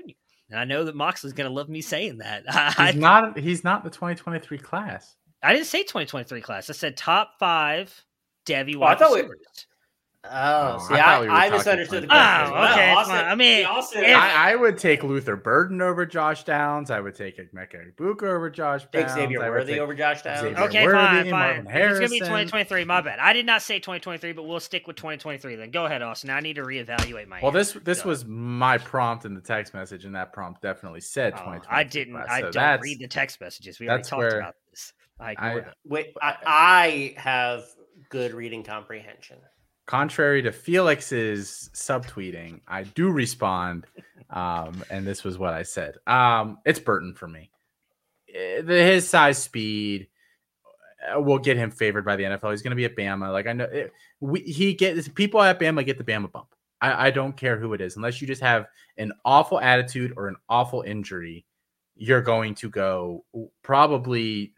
And 0.51 0.61
I 0.61 0.65
know 0.65 0.85
that 0.85 0.95
Moxley's 0.95 1.33
going 1.33 1.49
to 1.49 1.55
love 1.55 1.71
me 1.71 1.81
saying 1.81 2.19
that. 2.19 2.45
He's 2.79 2.97
not. 2.97 3.39
He's 3.39 3.65
not 3.65 3.85
the 3.85 3.91
2023 3.91 4.59
class. 4.59 5.17
I 5.43 5.53
didn't 5.53 5.67
say 5.67 5.83
2023 5.83 6.41
class. 6.41 6.71
I 6.71 6.73
said 6.73 6.97
top 6.97 7.39
five 7.39 8.05
Devy 8.47 8.77
Well, 8.77 8.89
oh, 8.89 8.93
I 8.93 8.95
thought 8.97 9.11
we- 9.13 9.17
receivers. 9.19 9.67
Oh, 10.25 10.79
Oh, 10.81 10.87
see, 10.89 10.95
I 10.95 11.17
I, 11.17 11.21
we 11.21 11.29
I 11.29 11.51
misunderstood 11.51 12.05
the 12.05 12.07
question. 12.07 12.23
Oh, 12.33 12.45
as 12.47 12.51
well. 12.53 12.73
okay, 12.75 12.93
Austin- 12.93 13.17
I 13.17 13.35
mean, 13.35 13.67
Austin, 13.67 14.05
if- 14.05 14.17
I, 14.17 14.53
I 14.53 14.55
would 14.55 14.79
take 14.79 15.03
Luther 15.03 15.35
Burden 15.35 15.83
over 15.83 16.07
Josh 16.07 16.45
Downs. 16.45 16.93
I 16.93 17.01
would 17.01 17.17
take 17.17 17.39
Emeka 17.39 17.93
Egbuka 17.93 18.23
over 18.23 18.49
Josh 18.49 18.83
take 18.93 19.07
Downs. 19.09 19.15
Xavier 19.15 19.41
Worthy 19.41 19.73
take- 19.73 19.81
over 19.81 19.95
Josh 19.95 20.23
Downs. 20.23 20.43
Xavier 20.43 20.61
Okay, 20.61 20.85
Worthy, 20.87 20.97
fine, 20.97 21.25
fine. 21.25 21.65
Marvin 21.65 21.67
If 21.67 21.91
It's 21.91 21.99
gonna 21.99 22.09
be 22.11 22.19
2023. 22.21 22.85
My 22.85 23.01
bad. 23.01 23.19
I 23.19 23.33
did 23.33 23.47
not 23.47 23.63
say 23.63 23.81
2023, 23.81 24.31
but 24.33 24.45
we'll 24.45 24.61
stick 24.61 24.87
with 24.87 24.95
2023. 24.95 25.57
Then 25.57 25.73
go 25.73 25.87
ahead, 25.87 26.03
Austin. 26.03 26.31
I 26.31 26.39
need 26.39 26.55
to 26.55 26.63
reevaluate 26.63 27.27
my. 27.27 27.41
Well, 27.43 27.57
answer. 27.57 27.81
this 27.81 27.85
this 27.85 28.03
Go. 28.03 28.11
was 28.11 28.25
my 28.25 28.79
prompt 28.79 29.25
in 29.25 29.35
the 29.35 29.41
text 29.41 29.75
message, 29.75 30.05
and 30.05 30.15
that 30.15 30.33
prompt 30.33 30.63
definitely 30.63 31.01
said 31.01 31.33
Oh, 31.35 31.39
2023. 31.39 31.77
I 31.77 31.83
didn't. 31.83 32.15
class. 32.15 32.29
I 32.31 32.41
So 32.43 32.51
don't 32.53 32.81
read 32.81 33.01
the 33.01 33.09
text 33.09 33.41
messages. 33.41 33.81
We 33.81 33.89
already 33.89 34.05
talked 34.05 34.19
where 34.19 34.39
about 34.39 34.55
this. 34.55 34.62
I 35.23 35.35
I- 35.39 35.65
Wait, 35.85 36.15
I, 36.21 36.37
I 36.47 37.15
have 37.17 37.65
good 38.09 38.33
reading 38.35 38.63
comprehension. 38.63 39.39
Contrary 39.87 40.43
to 40.43 40.53
Felix's 40.53 41.71
subtweeting, 41.75 42.61
I 42.69 42.85
do 42.85 43.11
respond, 43.11 43.87
um, 44.31 44.83
and 44.91 45.05
this 45.07 45.25
was 45.25 45.39
what 45.39 45.55
I 45.55 45.65
said. 45.65 45.97
Um, 46.07 46.59
it's 46.65 46.79
Burton 46.79 47.15
for 47.15 47.27
me. 47.29 47.51
Eh, 48.33 48.63
the- 48.63 48.83
His 48.85 49.09
size, 49.09 49.39
speed 49.39 50.09
uh, 51.15 51.21
will 51.21 51.39
get 51.39 51.57
him 51.57 51.71
favored 51.71 52.05
by 52.05 52.15
the 52.17 52.23
NFL. 52.25 52.53
He's 52.53 52.63
going 52.63 52.71
to 52.71 52.77
be 52.77 52.85
at 52.85 52.97
Bama. 52.97 53.33
Like 53.33 53.47
I 53.49 53.53
know, 53.55 53.65
it, 53.65 53.93
we, 54.21 54.41
he 54.41 54.75
gets 54.75 55.09
people 55.09 55.43
at 55.43 55.59
Bama 55.59 55.85
get 55.85 55.99
the 55.99 56.05
Bama 56.05 56.31
bump. 56.31 56.49
I, 56.81 57.09
I 57.09 57.11
don't 57.11 57.37
care 57.37 57.59
who 57.59 57.75
it 57.75 57.81
is, 57.81 57.97
unless 57.97 58.21
you 58.21 58.27
just 58.27 58.43
have 58.43 58.67
an 58.99 59.13
awful 59.25 59.61
attitude 59.61 60.15
or 60.17 60.29
an 60.29 60.37
awful 60.49 60.83
injury. 60.83 61.45
You're 61.97 62.23
going 62.23 62.55
to 62.57 62.71
go 62.71 63.25
probably 63.63 64.55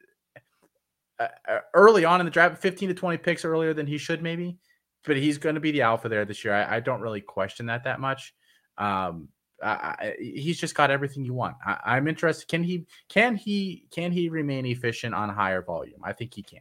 early 1.75 2.05
on 2.05 2.21
in 2.21 2.25
the 2.25 2.31
draft, 2.31 2.61
15 2.61 2.89
to 2.89 2.95
20 2.95 3.19
picks 3.19 3.45
earlier 3.45 3.75
than 3.75 3.87
he 3.87 3.99
should, 3.99 4.23
maybe. 4.23 4.59
But 5.05 5.17
he's 5.17 5.39
going 5.39 5.55
to 5.55 5.61
be 5.61 5.71
the 5.71 5.83
alpha 5.83 6.09
there 6.09 6.25
this 6.25 6.45
year. 6.45 6.55
I, 6.55 6.77
I 6.77 6.81
don't 6.81 7.01
really 7.01 7.21
question 7.21 7.67
that 7.67 7.85
that 7.85 8.01
much. 8.01 8.35
Um, 8.79 9.29
I, 9.63 9.69
I, 9.69 10.15
he's 10.19 10.59
just 10.59 10.75
got 10.75 10.91
everything 10.91 11.25
you 11.25 11.35
want. 11.35 11.57
I, 11.65 11.79
I'm 11.85 12.09
interested. 12.09 12.49
Can 12.49 12.63
he? 12.63 12.87
Can 13.09 13.37
he? 13.37 13.87
Can 13.91 14.13
he 14.13 14.29
remain 14.29 14.67
efficient 14.67 15.15
on 15.15 15.29
higher 15.29 15.63
volume? 15.63 16.01
I 16.03 16.13
think 16.13 16.35
he 16.35 16.43
can. 16.43 16.61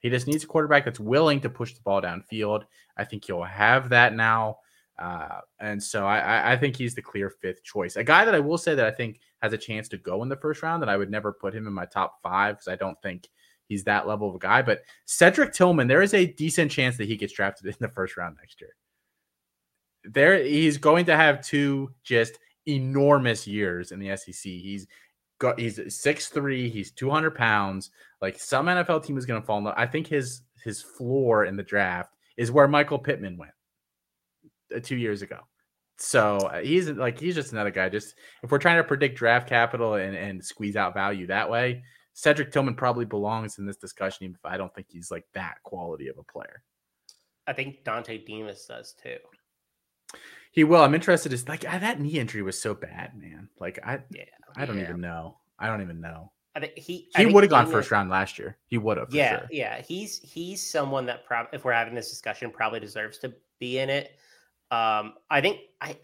He 0.00 0.10
just 0.10 0.26
needs 0.26 0.42
a 0.42 0.46
quarterback 0.46 0.84
that's 0.84 0.98
willing 0.98 1.40
to 1.42 1.50
push 1.50 1.74
the 1.74 1.82
ball 1.82 2.02
downfield. 2.02 2.64
I 2.96 3.04
think 3.04 3.24
he'll 3.24 3.42
have 3.42 3.90
that 3.90 4.14
now. 4.14 4.58
Uh, 4.98 5.40
and 5.60 5.82
so 5.82 6.06
I- 6.06 6.52
I 6.52 6.56
think 6.56 6.76
he's 6.76 6.94
the 6.94 7.02
clear 7.02 7.30
fifth 7.30 7.62
choice. 7.62 7.96
A 7.96 8.04
guy 8.04 8.24
that 8.24 8.34
I 8.34 8.40
will 8.40 8.58
say 8.58 8.74
that 8.74 8.86
I 8.86 8.90
think 8.90 9.20
has 9.40 9.52
a 9.52 9.58
chance 9.58 9.88
to 9.88 9.96
go 9.96 10.22
in 10.22 10.28
the 10.28 10.36
first 10.36 10.62
round, 10.62 10.82
that 10.82 10.88
I 10.88 10.96
would 10.96 11.10
never 11.10 11.32
put 11.32 11.54
him 11.54 11.66
in 11.66 11.72
my 11.72 11.86
top 11.86 12.20
five 12.22 12.56
because 12.56 12.68
I 12.68 12.76
don't 12.76 13.00
think 13.02 13.28
he's 13.72 13.84
that 13.84 14.06
level 14.06 14.28
of 14.28 14.34
a 14.34 14.38
guy. 14.38 14.62
But 14.62 14.82
Cedric 15.06 15.52
Tillman, 15.52 15.88
there 15.88 16.02
is 16.02 16.14
a 16.14 16.26
decent 16.26 16.70
chance 16.70 16.96
that 16.98 17.08
he 17.08 17.16
gets 17.16 17.32
drafted 17.32 17.66
in 17.66 17.76
the 17.80 17.88
first 17.88 18.16
round 18.16 18.36
next 18.38 18.60
year. 18.60 18.74
There, 20.04 20.42
he's 20.42 20.78
going 20.78 21.06
to 21.06 21.16
have 21.16 21.44
two 21.44 21.92
just 22.04 22.38
enormous 22.66 23.46
years 23.46 23.92
in 23.92 23.98
the 23.98 24.16
SEC. 24.16 24.34
He's 24.42 24.86
got 25.38 25.58
he's 25.58 25.80
six 25.94 26.28
three. 26.28 26.68
He's 26.68 26.90
two 26.90 27.10
hundred 27.10 27.34
pounds. 27.34 27.90
Like 28.20 28.38
some 28.38 28.66
NFL 28.66 29.04
team 29.04 29.16
is 29.16 29.26
going 29.26 29.40
to 29.40 29.46
fall 29.46 29.58
in 29.58 29.64
love. 29.64 29.74
I 29.76 29.86
think 29.86 30.06
his 30.06 30.42
his 30.64 30.82
floor 30.82 31.44
in 31.44 31.56
the 31.56 31.62
draft 31.62 32.14
is 32.36 32.50
where 32.50 32.68
Michael 32.68 32.98
Pittman 32.98 33.36
went 33.36 33.52
uh, 34.74 34.80
two 34.80 34.96
years 34.96 35.22
ago. 35.22 35.38
So 35.98 36.38
uh, 36.38 36.60
he's 36.60 36.88
like 36.88 37.20
he's 37.20 37.36
just 37.36 37.52
another 37.52 37.70
guy. 37.70 37.88
Just 37.88 38.14
if 38.42 38.50
we're 38.50 38.58
trying 38.58 38.78
to 38.78 38.84
predict 38.84 39.16
draft 39.16 39.48
capital 39.48 39.94
and, 39.94 40.16
and 40.16 40.44
squeeze 40.44 40.74
out 40.74 40.94
value 40.94 41.28
that 41.28 41.48
way, 41.48 41.82
Cedric 42.14 42.52
Tillman 42.52 42.74
probably 42.74 43.04
belongs 43.04 43.58
in 43.58 43.66
this 43.66 43.76
discussion. 43.76 44.24
Even 44.24 44.34
if 44.36 44.44
I 44.44 44.56
don't 44.56 44.74
think 44.74 44.86
he's 44.90 45.10
like 45.10 45.24
that 45.34 45.56
quality 45.62 46.08
of 46.08 46.18
a 46.18 46.22
player. 46.24 46.62
I 47.46 47.52
think 47.52 47.84
Dontay 47.84 48.24
Demus 48.26 48.66
does 48.66 48.94
too. 49.02 49.16
He 50.52 50.64
will. 50.64 50.82
I'm 50.82 50.94
interested. 50.94 51.32
Is 51.32 51.48
like 51.48 51.64
ah, 51.68 51.78
that 51.78 52.00
knee 52.00 52.18
injury 52.18 52.42
was 52.42 52.60
so 52.60 52.74
bad, 52.74 53.16
man. 53.16 53.48
Like 53.58 53.78
I, 53.84 54.00
Yeah, 54.10 54.24
I 54.56 54.66
don't 54.66 54.76
Yeah. 54.78 54.84
even 54.84 55.00
know. 55.00 55.38
I 55.58 55.66
don't 55.66 55.80
even 55.80 56.00
know. 56.00 56.30
I 56.54 56.60
think 56.60 56.76
he 56.76 57.08
He 57.16 57.24
would 57.24 57.42
have 57.42 57.50
gone 57.50 57.66
first 57.66 57.90
round 57.90 58.10
last 58.10 58.38
year. 58.38 58.58
He 58.66 58.76
would 58.76 58.98
have. 58.98 59.12
Yeah, 59.12 59.38
sure. 59.38 59.48
yeah. 59.50 59.80
He's 59.80 60.18
he's 60.18 60.64
someone 60.70 61.06
that 61.06 61.24
probably 61.24 61.56
if 61.56 61.64
we're 61.64 61.72
having 61.72 61.94
this 61.94 62.10
discussion, 62.10 62.50
probably 62.50 62.80
deserves 62.80 63.16
to 63.18 63.32
be 63.58 63.78
in 63.78 63.88
it. 63.88 64.12
Um, 64.70 65.14
I 65.30 65.40
think 65.40 65.60
I 65.80 65.96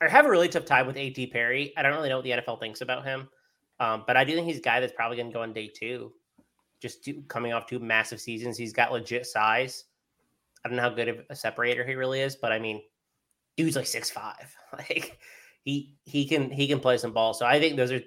I 0.00 0.08
have 0.08 0.24
a 0.24 0.30
really 0.30 0.48
tough 0.48 0.64
time 0.64 0.86
with 0.86 0.96
A.T. 0.96 1.26
Perry. 1.26 1.74
I 1.76 1.82
don't 1.82 1.92
really 1.92 2.08
know 2.08 2.16
what 2.16 2.24
the 2.24 2.30
NFL 2.30 2.58
thinks 2.58 2.80
about 2.80 3.04
him, 3.04 3.28
um, 3.80 4.04
but 4.06 4.16
I 4.16 4.22
do 4.24 4.34
think 4.34 4.46
he's 4.46 4.58
a 4.58 4.62
guy 4.62 4.78
that's 4.78 4.92
probably 4.92 5.16
going 5.16 5.28
to 5.30 5.34
go 5.34 5.42
on 5.42 5.52
day 5.52 5.66
two. 5.68 6.12
Just 6.80 7.04
two, 7.04 7.22
coming 7.28 7.52
off 7.52 7.66
two 7.66 7.78
massive 7.78 8.20
seasons, 8.20 8.56
he's 8.56 8.72
got 8.72 8.92
legit 8.92 9.26
size. 9.26 9.84
I 10.64 10.68
don't 10.68 10.76
know 10.76 10.82
how 10.82 10.90
good 10.90 11.08
of 11.08 11.18
a 11.30 11.34
separator 11.36 11.84
he 11.84 11.94
really 11.94 12.20
is, 12.20 12.36
but 12.36 12.52
I 12.52 12.58
mean, 12.58 12.82
dude's 13.56 13.76
like 13.76 13.86
six 13.86 14.10
five. 14.10 14.54
Like 14.78 15.18
he 15.64 15.94
he 16.04 16.24
can 16.26 16.48
he 16.50 16.68
can 16.68 16.78
play 16.80 16.96
some 16.96 17.12
ball. 17.12 17.34
So 17.34 17.44
I 17.44 17.58
think 17.58 17.76
those 17.76 17.90
are 17.90 18.00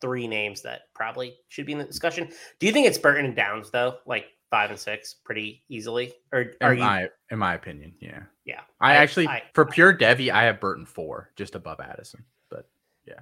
three 0.00 0.26
names 0.26 0.62
that 0.62 0.92
probably 0.94 1.36
should 1.48 1.64
be 1.64 1.72
in 1.72 1.78
the 1.78 1.84
discussion. 1.84 2.28
Do 2.58 2.66
you 2.66 2.72
think 2.72 2.86
it's 2.88 2.98
Burton 2.98 3.24
and 3.24 3.36
Downs 3.36 3.70
though, 3.70 3.98
like 4.04 4.26
five 4.50 4.70
and 4.70 4.78
six, 4.78 5.14
pretty 5.24 5.62
easily, 5.68 6.12
or 6.32 6.52
are 6.60 6.72
In 6.72 6.78
you? 6.78 6.84
my 6.84 7.08
in 7.30 7.38
my 7.38 7.54
opinion, 7.54 7.94
yeah. 8.00 8.24
yeah, 8.44 8.60
I, 8.80 8.92
I- 8.92 8.96
actually 8.96 9.28
I- 9.28 9.44
for 9.54 9.64
pure 9.64 9.96
Devy, 9.96 10.30
I 10.30 10.42
have 10.44 10.60
Burton 10.60 10.84
four, 10.86 11.30
just 11.36 11.54
above 11.54 11.80
Addison. 11.80 12.24
But 12.50 12.68
Yeah, 13.06 13.20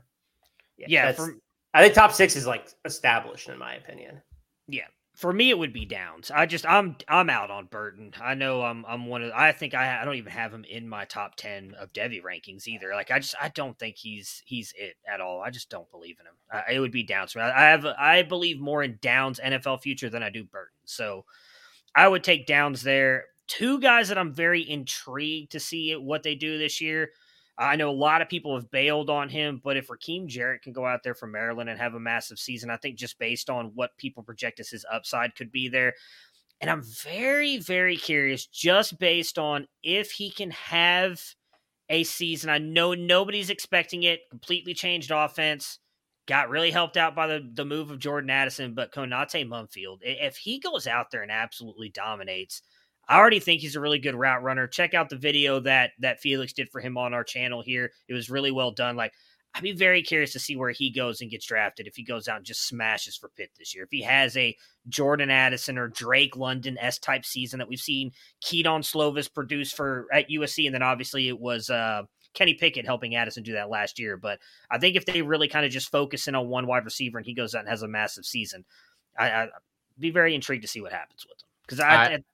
that's- 0.89 1.17
for, 1.17 1.37
I 1.75 1.83
think 1.83 1.95
top 1.95 2.13
six 2.13 2.37
is 2.37 2.47
like 2.47 2.67
established 2.85 3.49
in 3.49 3.59
my 3.59 3.75
opinion. 3.75 4.23
yeah. 4.69 4.87
For 5.15 5.31
me, 5.31 5.51
it 5.51 5.59
would 5.59 5.75
be 5.75 5.85
Downs. 5.85 6.31
I 6.35 6.47
just 6.47 6.65
I'm 6.65 6.97
I'm 7.07 7.29
out 7.29 7.51
on 7.51 7.67
Burton. 7.67 8.13
I 8.21 8.33
know 8.33 8.63
I'm 8.63 8.83
I'm 8.89 9.07
one 9.07 9.23
of. 9.23 9.31
I 9.33 9.53
think 9.53 9.75
I 9.75 10.01
I 10.01 10.07
don't 10.07 10.15
even 10.15 10.33
have 10.33 10.55
him 10.55 10.65
in 10.65 10.89
my 10.89 11.05
top 11.05 11.37
ten 11.37 11.75
of 11.79 11.93
Devy 11.93 12.23
rankings 12.23 12.67
either. 12.67 12.93
Like 12.95 13.11
I 13.11 13.19
just 13.19 13.35
I 13.41 13.51
don't 13.51 13.79
think 13.79 13.97
he's 13.99 14.43
he's 14.47 14.73
it 14.75 14.95
at 15.07 15.21
all. 15.21 15.43
I 15.43 15.51
just 15.51 15.69
don't 15.69 15.91
believe 15.91 16.17
in 16.19 16.25
him. 16.27 16.33
I, 16.51 16.73
it 16.73 16.81
would 16.81 16.93
be 16.93 17.03
Downs. 17.03 17.37
I 17.37 17.43
I 17.43 17.65
have 17.67 17.85
I 17.85 18.23
believe 18.23 18.59
more 18.59 18.83
in 18.83 18.99
Downs 19.03 19.39
NFL 19.39 19.83
future 19.83 20.09
than 20.09 20.23
I 20.23 20.31
do 20.31 20.45
Burton. 20.45 20.73
So 20.87 21.27
I 21.95 22.09
would 22.09 22.25
take 22.25 22.47
Downs 22.47 22.83
there. 22.83 23.27
Two 23.49 23.81
guys 23.81 24.09
that 24.09 24.17
I'm 24.17 24.33
very 24.33 24.69
intrigued 24.69 25.53
to 25.53 25.61
see 25.61 25.93
what 25.93 26.23
they 26.23 26.35
do 26.35 26.57
this 26.57 26.81
year. 26.81 27.11
I 27.59 27.77
know 27.77 27.91
a 27.91 27.93
lot 27.93 28.23
of 28.23 28.29
people 28.29 28.55
have 28.55 28.71
bailed 28.71 29.11
on 29.11 29.29
him, 29.29 29.61
but 29.63 29.77
if 29.77 29.89
Rakim 29.89 30.27
Jarrett 30.27 30.63
can 30.63 30.73
go 30.73 30.87
out 30.87 31.03
there 31.05 31.15
for 31.15 31.27
Maryland 31.27 31.69
and 31.69 31.79
have 31.79 31.95
a 31.95 32.01
massive 32.01 32.39
season, 32.39 32.71
I 32.71 32.77
think 32.79 32.97
just 32.97 33.19
based 33.19 33.51
on 33.51 33.73
what 33.75 33.97
people 33.99 34.23
project 34.23 34.59
as 34.59 34.71
his 34.71 34.87
upside 34.91 35.35
could 35.35 35.53
be 35.53 35.69
there. 35.69 35.95
And 36.61 36.71
I'm 36.71 36.83
very, 36.83 37.59
very 37.59 37.97
curious, 37.97 38.47
just 38.47 38.99
based 38.99 39.39
on 39.39 39.67
if 39.83 40.13
he 40.13 40.31
can 40.31 40.51
have 40.53 41.21
a 41.89 42.05
season. 42.05 42.49
I 42.49 42.59
know 42.59 42.95
nobody's 42.95 43.51
expecting 43.51 44.05
it, 44.05 44.21
completely 44.31 44.73
changed 44.73 45.11
offense, 45.11 45.79
got 46.27 46.49
really 46.49 46.71
helped 46.71 46.97
out 46.97 47.15
by 47.15 47.27
the, 47.27 47.51
the 47.53 47.65
move 47.65 47.91
of 47.91 47.99
Jordan 47.99 48.31
Addison, 48.31 48.75
but 48.75 48.93
Konata 48.93 49.47
Mumpfield, 49.47 49.99
if 50.03 50.37
he 50.37 50.59
goes 50.59 50.87
out 50.87 51.11
there 51.11 51.23
and 51.23 51.33
absolutely 51.33 51.91
dominates, 51.91 52.63
I 53.09 53.19
already 53.19 53.41
think 53.41 53.61
he's 53.61 53.77
a 53.77 53.81
really 53.81 53.99
good 53.99 54.15
route 54.15 54.43
runner. 54.43 54.67
Check 54.67 54.95
out 54.95 55.09
the 55.09 55.17
video 55.17 55.61
that 55.61 55.91
that 56.01 56.21
Felix 56.21 56.53
did 56.53 56.71
for 56.71 56.81
him 56.81 56.97
on 56.97 57.15
our 57.15 57.25
channel 57.25 57.63
here. 57.63 57.93
It 58.09 58.15
was 58.15 58.31
really 58.31 58.51
well 58.51 58.71
done. 58.71 58.97
Like 58.97 59.13
I'd 59.55 59.63
be 59.63 59.73
very 59.73 60.03
curious 60.03 60.33
to 60.33 60.39
see 60.39 60.57
where 60.57 60.71
he 60.71 60.91
goes 60.91 61.21
and 61.21 61.31
gets 61.31 61.45
drafted. 61.45 61.87
If 61.87 61.97
he 61.97 62.05
goes 62.05 62.27
out 62.27 62.39
and 62.39 62.47
just 62.47 62.67
smashes 62.67 63.17
for 63.17 63.29
Pitt 63.37 63.51
this 63.59 63.75
year, 63.75 63.85
if 63.85 63.91
he 63.91 64.03
has 64.03 64.37
a 64.37 64.57
Jordan 64.89 65.31
Addison 65.31 65.77
or 65.77 65.89
Drake 65.89 66.37
London 66.37 66.79
S 66.81 66.99
type 66.99 67.27
season 67.27 67.59
that 67.59 67.69
we've 67.69 67.79
seen 67.79 68.13
Kedon 68.41 68.81
Slovis 68.81 69.33
produce 69.33 69.71
for 69.71 70.07
at 70.13 70.31
USC, 70.31 70.65
and 70.65 70.75
then 70.75 70.83
obviously 70.83 71.29
it 71.29 71.39
was 71.39 71.69
uh, 71.69 72.03
Kenny 72.33 72.55
Pickett 72.55 72.87
helping 72.87 73.15
Addison 73.15 73.43
do 73.43 73.53
that 73.53 73.69
last 73.69 73.99
year. 73.99 74.17
But 74.17 74.39
I 74.71 74.79
think 74.79 74.97
if 74.97 75.05
they 75.05 75.21
really 75.21 75.49
kind 75.49 75.67
of 75.67 75.73
just 75.73 75.91
focus 75.91 76.29
in 76.29 76.35
on 76.35 76.49
one 76.49 76.67
wide 76.67 76.87
receiver 76.87 77.19
and 77.19 77.27
he 77.27 77.35
goes 77.35 77.55
out 77.55 77.61
and 77.61 77.69
has 77.69 77.83
a 77.83 77.89
massive 77.89 78.25
season, 78.25 78.65
I, 79.19 79.43
would 79.43 79.51
be 79.99 80.11
very 80.11 80.35
intrigued 80.35 80.63
to 80.63 80.69
see 80.69 80.81
what 80.81 80.93
happens 80.93 81.27
with 81.29 81.43
him 81.43 81.49
because 81.67 81.81
I, 81.81 82.15
I. 82.15 82.25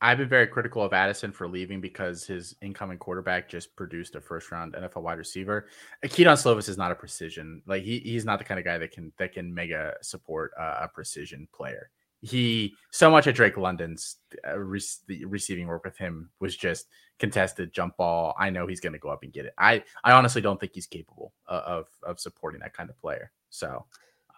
I've 0.00 0.18
been 0.18 0.28
very 0.28 0.46
critical 0.46 0.82
of 0.82 0.92
Addison 0.92 1.32
for 1.32 1.48
leaving 1.48 1.80
because 1.80 2.26
his 2.26 2.54
incoming 2.60 2.98
quarterback 2.98 3.48
just 3.48 3.74
produced 3.76 4.14
a 4.14 4.20
first 4.20 4.50
round 4.50 4.74
NFL 4.74 5.02
wide 5.02 5.18
receiver. 5.18 5.68
Kedon 6.02 6.36
Slovis 6.36 6.68
is 6.68 6.76
not 6.76 6.92
a 6.92 6.94
precision. 6.94 7.62
Like 7.66 7.82
he, 7.82 8.00
he's 8.00 8.24
not 8.24 8.38
the 8.38 8.44
kind 8.44 8.58
of 8.58 8.64
guy 8.64 8.78
that 8.78 8.92
can 8.92 9.12
that 9.18 9.32
can 9.32 9.52
mega 9.52 9.94
support 10.02 10.52
uh, 10.58 10.80
a 10.82 10.88
precision 10.88 11.48
player. 11.54 11.90
He 12.22 12.74
so 12.90 13.10
much 13.10 13.26
at 13.26 13.34
Drake 13.34 13.56
London's 13.56 14.16
uh, 14.46 14.58
re- 14.58 14.80
the 15.06 15.24
receiving 15.24 15.66
work 15.66 15.84
with 15.84 15.96
him 15.96 16.30
was 16.40 16.56
just 16.56 16.86
contested 17.18 17.72
jump 17.72 17.96
ball. 17.96 18.34
I 18.38 18.50
know 18.50 18.66
he's 18.66 18.80
going 18.80 18.94
to 18.94 18.98
go 18.98 19.08
up 19.08 19.22
and 19.22 19.32
get 19.32 19.46
it. 19.46 19.54
I 19.58 19.82
I 20.04 20.12
honestly 20.12 20.42
don't 20.42 20.60
think 20.60 20.72
he's 20.74 20.86
capable 20.86 21.32
of 21.46 21.62
of, 21.62 21.86
of 22.02 22.20
supporting 22.20 22.60
that 22.60 22.74
kind 22.74 22.90
of 22.90 22.98
player. 22.98 23.30
So 23.50 23.86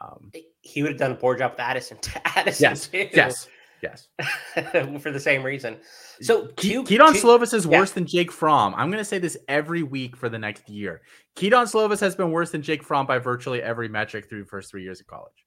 um, 0.00 0.30
he 0.60 0.82
would 0.82 0.92
have 0.92 1.00
done 1.00 1.12
a 1.12 1.16
poor 1.16 1.36
job 1.36 1.52
with 1.52 1.60
Addison. 1.60 1.98
Addison 2.24 2.62
yes, 2.62 2.86
too. 2.88 3.08
yes. 3.12 3.48
Yes. 3.82 4.08
for 5.00 5.10
the 5.10 5.20
same 5.20 5.42
reason. 5.42 5.76
So 6.20 6.48
Ke- 6.48 6.84
Kedon 6.86 7.14
Slovis 7.14 7.54
is 7.54 7.64
yeah. 7.64 7.78
worse 7.78 7.92
than 7.92 8.06
Jake 8.06 8.32
Fromm. 8.32 8.74
I'm 8.74 8.90
going 8.90 9.00
to 9.00 9.04
say 9.04 9.18
this 9.18 9.36
every 9.46 9.82
week 9.82 10.16
for 10.16 10.28
the 10.28 10.38
next 10.38 10.68
year. 10.68 11.02
Kedon 11.36 11.66
Slovis 11.66 12.00
has 12.00 12.16
been 12.16 12.30
worse 12.30 12.50
than 12.50 12.62
Jake 12.62 12.82
Fromm 12.82 13.06
by 13.06 13.18
virtually 13.18 13.62
every 13.62 13.88
metric 13.88 14.28
through 14.28 14.42
the 14.42 14.48
first 14.48 14.70
three 14.70 14.82
years 14.82 15.00
of 15.00 15.06
college. 15.06 15.44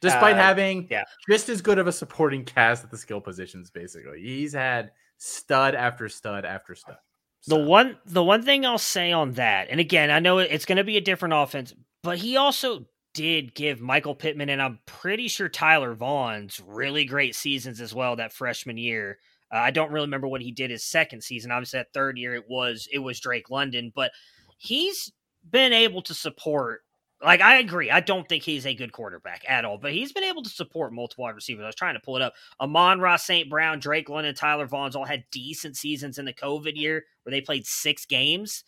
Despite 0.00 0.36
uh, 0.36 0.42
having 0.42 0.86
yeah. 0.90 1.04
just 1.28 1.48
as 1.48 1.62
good 1.62 1.78
of 1.78 1.86
a 1.86 1.92
supporting 1.92 2.44
cast 2.44 2.84
at 2.84 2.90
the 2.90 2.98
skill 2.98 3.20
positions, 3.20 3.70
basically. 3.70 4.20
He's 4.20 4.52
had 4.52 4.90
stud 5.18 5.74
after 5.74 6.08
stud 6.08 6.44
after 6.44 6.74
stud. 6.74 6.96
So. 7.40 7.56
The 7.56 7.64
one 7.64 7.98
the 8.06 8.22
one 8.22 8.42
thing 8.42 8.64
I'll 8.66 8.78
say 8.78 9.12
on 9.12 9.32
that, 9.32 9.68
and 9.70 9.80
again, 9.80 10.10
I 10.10 10.18
know 10.18 10.38
it's 10.38 10.64
going 10.64 10.76
to 10.76 10.84
be 10.84 10.96
a 10.96 11.00
different 11.00 11.34
offense, 11.34 11.74
but 12.02 12.18
he 12.18 12.36
also 12.36 12.86
did 13.14 13.54
give 13.54 13.80
Michael 13.80 14.14
Pittman 14.14 14.50
and 14.50 14.60
I'm 14.60 14.80
pretty 14.86 15.28
sure 15.28 15.48
Tyler 15.48 15.94
Vaughns 15.94 16.60
really 16.66 17.04
great 17.04 17.34
seasons 17.34 17.80
as 17.80 17.94
well 17.94 18.16
that 18.16 18.32
freshman 18.32 18.76
year. 18.76 19.18
Uh, 19.52 19.58
I 19.58 19.70
don't 19.70 19.92
really 19.92 20.06
remember 20.06 20.28
what 20.28 20.42
he 20.42 20.50
did 20.50 20.70
his 20.70 20.84
second 20.84 21.22
season. 21.22 21.52
Obviously, 21.52 21.78
that 21.78 21.92
third 21.94 22.18
year 22.18 22.34
it 22.34 22.44
was 22.48 22.88
it 22.92 22.98
was 22.98 23.20
Drake 23.20 23.50
London, 23.50 23.92
but 23.94 24.10
he's 24.58 25.12
been 25.48 25.72
able 25.72 26.02
to 26.02 26.14
support. 26.14 26.80
Like 27.22 27.40
I 27.40 27.58
agree, 27.58 27.90
I 27.90 28.00
don't 28.00 28.28
think 28.28 28.42
he's 28.42 28.66
a 28.66 28.74
good 28.74 28.92
quarterback 28.92 29.44
at 29.48 29.64
all, 29.64 29.78
but 29.78 29.92
he's 29.92 30.12
been 30.12 30.24
able 30.24 30.42
to 30.42 30.50
support 30.50 30.92
multiple 30.92 31.22
wide 31.22 31.36
receivers. 31.36 31.62
I 31.62 31.68
was 31.68 31.76
trying 31.76 31.94
to 31.94 32.00
pull 32.00 32.16
it 32.16 32.22
up. 32.22 32.34
Amon-Ra 32.60 33.16
St. 33.16 33.48
Brown, 33.48 33.78
Drake 33.78 34.10
London, 34.10 34.34
Tyler 34.34 34.66
Vaughns 34.66 34.94
all 34.94 35.06
had 35.06 35.24
decent 35.30 35.76
seasons 35.76 36.18
in 36.18 36.26
the 36.26 36.34
COVID 36.34 36.76
year 36.76 37.04
where 37.22 37.30
they 37.30 37.40
played 37.40 37.66
six 37.66 38.04
games. 38.04 38.64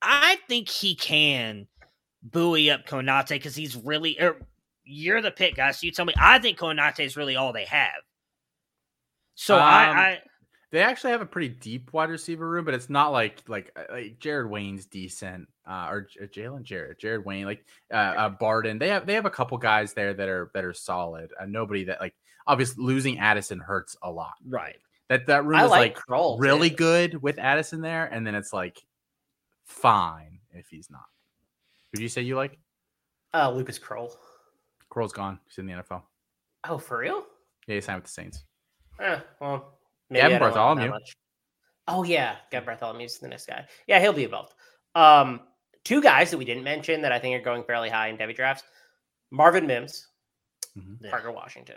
I 0.00 0.38
think 0.48 0.68
he 0.68 0.94
can 0.94 1.66
buoy 2.22 2.70
up 2.70 2.86
Konate 2.86 3.30
because 3.30 3.54
he's 3.54 3.76
really. 3.76 4.16
Er, 4.20 4.36
you're 4.84 5.22
the 5.22 5.30
pick, 5.30 5.54
guys. 5.54 5.78
So 5.78 5.86
you 5.86 5.92
tell 5.92 6.04
me. 6.04 6.14
I 6.18 6.38
think 6.38 6.58
Konate 6.58 7.04
is 7.04 7.16
really 7.16 7.36
all 7.36 7.52
they 7.52 7.64
have. 7.64 8.02
So 9.34 9.56
um, 9.56 9.62
I, 9.62 9.84
I, 9.90 10.22
they 10.70 10.80
actually 10.80 11.12
have 11.12 11.20
a 11.20 11.26
pretty 11.26 11.48
deep 11.48 11.92
wide 11.92 12.10
receiver 12.10 12.48
room, 12.48 12.64
but 12.64 12.74
it's 12.74 12.90
not 12.90 13.12
like 13.12 13.42
like 13.46 13.70
uh, 13.76 13.92
like 13.92 14.18
Jared 14.18 14.50
Wayne's 14.50 14.86
decent, 14.86 15.48
uh, 15.66 15.88
or, 15.90 16.08
or 16.20 16.26
Jalen 16.26 16.62
Jarrett, 16.62 16.98
Jared 16.98 17.24
Wayne, 17.24 17.44
like 17.44 17.64
uh, 17.92 17.96
uh, 17.96 18.28
Barden. 18.30 18.78
They 18.78 18.88
have 18.88 19.06
they 19.06 19.14
have 19.14 19.26
a 19.26 19.30
couple 19.30 19.58
guys 19.58 19.92
there 19.92 20.14
that 20.14 20.28
are 20.28 20.50
that 20.54 20.64
are 20.64 20.72
solid. 20.72 21.30
Uh, 21.38 21.46
nobody 21.46 21.84
that 21.84 22.00
like 22.00 22.14
obviously 22.46 22.84
losing 22.84 23.18
Addison 23.18 23.58
hurts 23.58 23.96
a 24.02 24.10
lot. 24.10 24.34
Right. 24.46 24.76
That 25.08 25.26
that 25.26 25.44
room 25.44 25.60
I 25.60 25.64
is 25.64 25.70
like, 25.70 25.98
like 26.08 26.40
really 26.40 26.70
good 26.70 27.22
with 27.22 27.38
Addison 27.38 27.82
there, 27.82 28.06
and 28.06 28.26
then 28.26 28.34
it's 28.34 28.52
like 28.52 28.80
fine 29.64 30.38
if 30.52 30.68
he's 30.68 30.90
not. 30.90 31.04
Who 31.92 31.98
do 31.98 32.02
you 32.02 32.08
say 32.08 32.22
you 32.22 32.36
like? 32.36 32.58
Uh, 33.34 33.50
Lucas 33.50 33.78
Krull. 33.78 34.12
Krull's 34.90 35.12
gone. 35.12 35.38
He's 35.46 35.58
in 35.58 35.66
the 35.66 35.72
NFL. 35.72 36.02
Oh, 36.68 36.78
for 36.78 36.98
real? 36.98 37.24
Yeah, 37.66 37.76
he 37.76 37.80
signed 37.80 37.96
with 37.96 38.04
the 38.04 38.10
Saints. 38.10 38.44
Eh, 39.00 39.18
well, 39.40 39.78
maybe 40.10 40.22
Gavin 40.22 40.38
Bartholomew. 40.38 40.92
Oh 41.88 42.04
yeah, 42.04 42.36
Gavin 42.50 42.66
Bartholomew's 42.66 43.18
the 43.18 43.28
next 43.28 43.46
guy. 43.46 43.66
Yeah, 43.86 44.00
he'll 44.00 44.12
be 44.12 44.24
involved. 44.24 44.54
Um, 44.94 45.40
two 45.84 46.02
guys 46.02 46.30
that 46.30 46.38
we 46.38 46.44
didn't 46.44 46.64
mention 46.64 47.02
that 47.02 47.12
I 47.12 47.18
think 47.18 47.40
are 47.40 47.44
going 47.44 47.64
fairly 47.64 47.88
high 47.88 48.08
in 48.08 48.16
Devy 48.16 48.36
drafts: 48.36 48.64
Marvin 49.30 49.66
Mims, 49.66 50.08
mm-hmm. 50.78 51.08
Parker 51.08 51.32
Washington. 51.32 51.76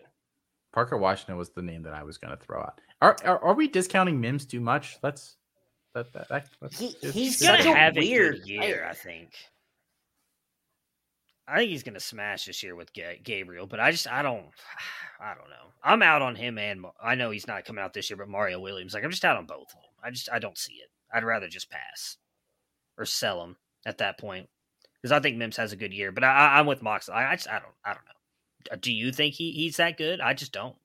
Parker 0.74 0.98
Washington 0.98 1.38
was 1.38 1.50
the 1.52 1.62
name 1.62 1.84
that 1.84 1.94
I 1.94 2.04
was 2.04 2.18
going 2.18 2.38
to 2.38 2.44
throw 2.44 2.60
out. 2.60 2.82
Are, 3.02 3.16
are, 3.24 3.40
are 3.44 3.54
we 3.54 3.68
discounting 3.70 4.20
Mims 4.20 4.46
too 4.46 4.60
much? 4.60 4.98
Let's 5.02 5.38
that 5.94 6.12
that, 6.14 6.28
that 6.30 6.74
he, 6.74 6.96
he's 7.02 7.42
gonna 7.42 7.64
have 7.64 7.98
a 7.98 8.02
weird 8.02 8.46
year. 8.46 8.86
I 8.88 8.94
think. 8.94 9.32
I 11.48 11.58
think 11.58 11.70
he's 11.70 11.84
going 11.84 11.94
to 11.94 12.00
smash 12.00 12.46
this 12.46 12.64
year 12.64 12.76
with 12.76 12.92
Gabriel, 13.24 13.68
but 13.68 13.80
I 13.80 13.92
just 13.92 14.08
I 14.08 14.22
don't 14.22 14.46
I 15.20 15.34
don't 15.36 15.50
know. 15.50 15.72
I'm 15.84 16.02
out 16.02 16.22
on 16.22 16.36
him 16.36 16.58
and 16.58 16.86
I 17.02 17.16
know 17.16 17.30
he's 17.30 17.48
not 17.48 17.66
coming 17.66 17.84
out 17.84 17.94
this 17.94 18.10
year, 18.10 18.18
but 18.18 18.30
Mario 18.30 18.60
Williams 18.60 18.94
like 18.94 19.04
I'm 19.04 19.12
just 19.12 19.26
out 19.26 19.38
on 19.38 19.46
both 19.46 19.68
of 19.70 19.74
them. 19.74 19.92
I 20.04 20.12
just 20.12 20.30
I 20.32 20.40
don't 20.40 20.58
see 20.58 20.74
it. 20.74 20.90
I'd 21.14 21.24
rather 21.24 21.48
just 21.48 21.70
pass 21.70 22.18
or 22.98 23.06
sell 23.06 23.44
him 23.44 23.58
at 23.86 24.00
that 24.00 24.20
point 24.20 24.50
because 25.02 25.12
I 25.12 25.20
think 25.20 25.38
Mims 25.38 25.58
has 25.58 25.72
a 25.72 25.78
good 25.78 25.94
year, 25.94 26.12
but 26.12 26.24
I, 26.24 26.60
am 26.60 26.66
with 26.66 26.82
Mox. 26.82 27.10
I, 27.10 27.32
I 27.32 27.36
just 27.36 27.50
I 27.50 27.60
don't 27.60 27.74
I 27.84 27.90
don't 27.90 28.06
know. 28.06 28.72
Uh, 28.72 28.78
do 28.80 28.92
you 28.92 29.12
think 29.12 29.36
he, 29.36 29.52
he's 29.52 29.78
that 29.78 29.98
good? 29.98 30.20
I 30.20 30.34
just 30.34 30.52
don't. 30.52 30.76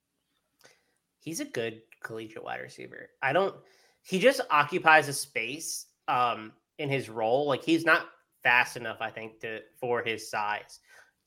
He's 1.20 1.40
a 1.40 1.44
good 1.46 1.80
collegiate 2.02 2.44
wide 2.44 2.60
receiver. 2.60 3.08
I 3.22 3.32
don't. 3.32 3.54
He 4.02 4.18
just 4.18 4.40
occupies 4.50 5.08
a 5.08 5.12
space 5.12 5.86
um, 6.08 6.52
in 6.78 6.90
his 6.90 7.08
role. 7.08 7.46
Like 7.46 7.64
he's 7.64 7.84
not 7.84 8.06
fast 8.42 8.76
enough, 8.76 8.98
I 9.00 9.10
think, 9.10 9.40
to 9.40 9.60
for 9.78 10.02
his 10.02 10.30
size 10.30 10.80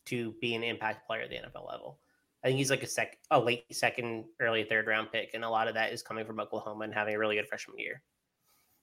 to 0.06 0.34
be 0.42 0.56
an 0.56 0.64
impact 0.64 1.08
player 1.08 1.22
at 1.22 1.30
the 1.30 1.38
NFL 1.38 1.70
level. 1.70 2.00
I 2.44 2.48
think 2.48 2.58
he's 2.58 2.70
like 2.70 2.84
a 2.84 2.88
sec, 2.88 3.18
a 3.32 3.40
late 3.40 3.64
second, 3.72 4.26
early 4.42 4.64
third 4.66 4.88
round 4.88 5.12
pick, 5.12 5.32
and 5.34 5.44
a 5.44 5.50
lot 5.50 5.68
of 5.68 5.76
that 5.76 5.94
is 5.94 6.02
coming 6.02 6.26
from 6.26 6.40
Oklahoma 6.40 6.84
and 6.84 6.94
having 6.94 7.16
a 7.16 7.20
really 7.20 7.36
good 7.36 7.48
freshman 7.48 7.80
year. 7.80 8.02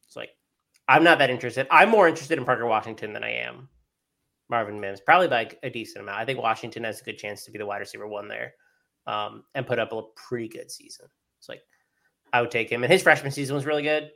It's 0.07 0.17
like 0.17 0.31
I'm 0.89 1.05
not 1.05 1.19
that 1.19 1.31
interested. 1.31 1.67
I'm 1.71 1.91
more 1.91 2.09
interested 2.09 2.39
in 2.39 2.45
Parker 2.45 2.67
Washington 2.67 3.13
than 3.13 3.23
I 3.23 3.33
am 3.33 3.69
Marvin 4.49 4.81
Mims, 4.81 5.01
probably 5.01 5.29
by 5.29 5.51
a 5.63 5.71
decent 5.71 6.03
amount. 6.03 6.19
I 6.19 6.25
think 6.25 6.41
Washington 6.41 6.85
has 6.85 7.01
a 7.01 7.05
good 7.05 7.19
chance 7.19 7.45
to 7.45 7.51
be 7.51 7.59
the 7.59 7.67
wide 7.67 7.79
receiver 7.79 8.09
one 8.09 8.29
there, 8.29 8.55
um, 9.07 9.45
and 9.55 9.67
put 9.67 9.79
up 9.79 9.93
a 9.93 10.03
pretty 10.17 10.49
good 10.49 10.71
season. 10.71 11.07
It's 11.39 11.49
like 11.49 11.63
I 12.33 12.41
would 12.41 12.51
take 12.51 12.71
him, 12.71 12.83
and 12.83 12.93
his 12.93 13.03
freshman 13.03 13.31
season 13.31 13.55
was 13.55 13.67
really 13.67 13.83
good. 13.83 14.11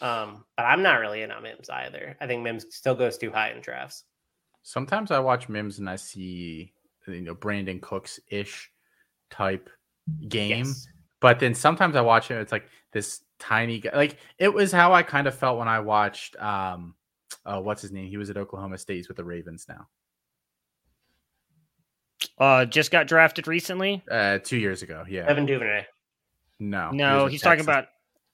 Um, 0.00 0.44
but 0.56 0.64
I'm 0.64 0.82
not 0.82 1.00
really 1.00 1.22
in 1.22 1.30
on 1.30 1.42
Mims 1.42 1.68
either. 1.68 2.16
I 2.20 2.26
think 2.26 2.42
Mims 2.42 2.66
still 2.70 2.94
goes 2.94 3.18
too 3.18 3.30
high 3.30 3.50
in 3.50 3.60
drafts. 3.60 4.04
Sometimes 4.62 5.10
I 5.10 5.18
watch 5.18 5.48
Mims 5.48 5.78
and 5.78 5.88
I 5.88 5.96
see 5.96 6.72
you 7.06 7.20
know 7.22 7.34
Brandin 7.34 7.80
Cooks 7.80 8.20
ish 8.28 8.70
type 9.30 9.70
game, 10.28 10.66
yes. 10.66 10.88
but 11.20 11.40
then 11.40 11.54
sometimes 11.54 11.96
I 11.96 12.00
watch 12.00 12.28
him. 12.28 12.38
It's 12.38 12.52
like 12.52 12.68
this 12.92 13.22
tiny 13.38 13.80
guy. 13.80 13.90
Like 13.94 14.16
it 14.38 14.52
was 14.52 14.70
how 14.72 14.92
I 14.92 15.02
kind 15.02 15.26
of 15.26 15.34
felt 15.34 15.58
when 15.58 15.68
I 15.68 15.80
watched 15.80 16.36
um, 16.40 16.94
oh, 17.46 17.60
what's 17.60 17.82
his 17.82 17.92
name? 17.92 18.08
He 18.08 18.16
was 18.16 18.30
at 18.30 18.36
Oklahoma 18.36 18.78
State. 18.78 18.96
He's 18.96 19.08
with 19.08 19.16
the 19.16 19.24
Ravens 19.24 19.66
now. 19.68 19.88
Uh, 22.38 22.64
just 22.64 22.90
got 22.90 23.06
drafted 23.06 23.46
recently. 23.46 24.02
Uh, 24.10 24.38
two 24.38 24.58
years 24.58 24.82
ago. 24.82 25.04
Yeah, 25.08 25.24
Evan 25.26 25.46
Duvernay. 25.46 25.86
No, 26.60 26.90
no, 26.90 27.26
he's 27.26 27.40
Texas. 27.40 27.64
talking 27.64 27.64
about 27.64 27.88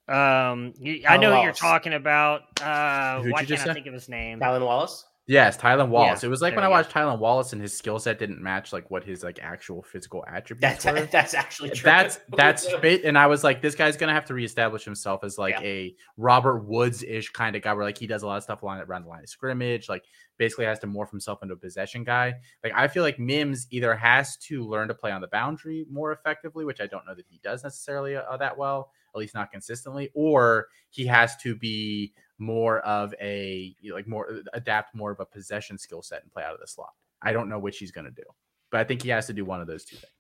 um, 0.08 0.74
you, 0.78 1.02
I 1.08 1.16
know 1.16 1.30
what 1.30 1.44
you're 1.44 1.52
talking 1.52 1.94
about. 1.94 2.42
Uh, 2.60 3.22
why 3.22 3.44
can't 3.44 3.68
I 3.68 3.74
think 3.74 3.86
of 3.86 3.94
his 3.94 4.08
name? 4.08 4.42
Alan 4.42 4.62
Wallace. 4.62 5.04
Yes, 5.26 5.56
Tylan 5.56 5.88
Wallace. 5.88 6.22
Yeah, 6.22 6.26
it 6.26 6.30
was 6.30 6.42
like 6.42 6.54
when 6.54 6.64
I 6.64 6.68
watched 6.68 6.90
Tylan 6.90 7.18
Wallace 7.18 7.54
and 7.54 7.62
his 7.62 7.74
skill 7.74 7.98
set 7.98 8.18
didn't 8.18 8.42
match 8.42 8.74
like 8.74 8.90
what 8.90 9.04
his 9.04 9.24
like 9.24 9.38
actual 9.40 9.82
physical 9.82 10.22
attributes 10.28 10.84
That's 10.84 11.00
were. 11.00 11.06
that's 11.12 11.32
actually 11.32 11.70
true. 11.70 11.82
That's 11.82 12.18
that's 12.36 12.70
fit, 12.82 13.04
and 13.04 13.16
I 13.16 13.26
was 13.26 13.42
like, 13.42 13.62
this 13.62 13.74
guy's 13.74 13.96
gonna 13.96 14.12
have 14.12 14.26
to 14.26 14.34
reestablish 14.34 14.84
himself 14.84 15.24
as 15.24 15.38
like 15.38 15.54
Yeah. 15.60 15.66
a 15.66 15.96
Robert 16.18 16.64
Woods 16.64 17.02
ish 17.02 17.30
kind 17.30 17.56
of 17.56 17.62
guy, 17.62 17.72
where 17.72 17.86
like 17.86 17.96
he 17.96 18.06
does 18.06 18.22
a 18.22 18.26
lot 18.26 18.36
of 18.36 18.42
stuff 18.42 18.62
along 18.62 18.80
around 18.80 19.04
the 19.04 19.08
line 19.08 19.22
of 19.22 19.28
scrimmage, 19.30 19.88
like 19.88 20.04
basically 20.36 20.66
has 20.66 20.78
to 20.80 20.86
morph 20.86 21.10
himself 21.10 21.42
into 21.42 21.54
a 21.54 21.58
possession 21.58 22.04
guy. 22.04 22.34
Like 22.62 22.74
I 22.76 22.88
feel 22.88 23.02
like 23.02 23.18
Mims 23.18 23.66
either 23.70 23.96
has 23.96 24.36
to 24.48 24.62
learn 24.62 24.88
to 24.88 24.94
play 24.94 25.10
on 25.10 25.22
the 25.22 25.28
boundary 25.28 25.86
more 25.90 26.12
effectively, 26.12 26.66
which 26.66 26.82
I 26.82 26.86
don't 26.86 27.06
know 27.06 27.14
that 27.14 27.24
he 27.26 27.40
does 27.42 27.64
necessarily 27.64 28.16
uh, 28.16 28.36
that 28.36 28.58
well, 28.58 28.90
at 29.14 29.18
least 29.18 29.34
not 29.34 29.50
consistently, 29.50 30.10
or 30.14 30.68
he 30.90 31.06
has 31.06 31.36
to 31.36 31.54
be 31.54 32.12
more 32.38 32.80
of 32.80 33.14
a 33.20 33.74
like 33.92 34.06
more 34.08 34.30
uh, 34.30 34.40
adapt 34.54 34.94
more 34.94 35.10
of 35.10 35.20
a 35.20 35.26
possession 35.26 35.78
skill 35.78 36.02
set 36.02 36.22
and 36.22 36.32
play 36.32 36.42
out 36.42 36.54
of 36.54 36.60
the 36.60 36.66
slot. 36.66 36.92
I 37.22 37.32
don't 37.32 37.48
know 37.48 37.58
which 37.58 37.78
he's 37.78 37.92
gonna 37.92 38.10
do, 38.10 38.24
but 38.70 38.80
I 38.80 38.84
think 38.84 39.02
he 39.02 39.10
has 39.10 39.26
to 39.28 39.32
do 39.32 39.44
one 39.44 39.60
of 39.60 39.66
those 39.66 39.84
two 39.84 39.96
things. 39.96 40.10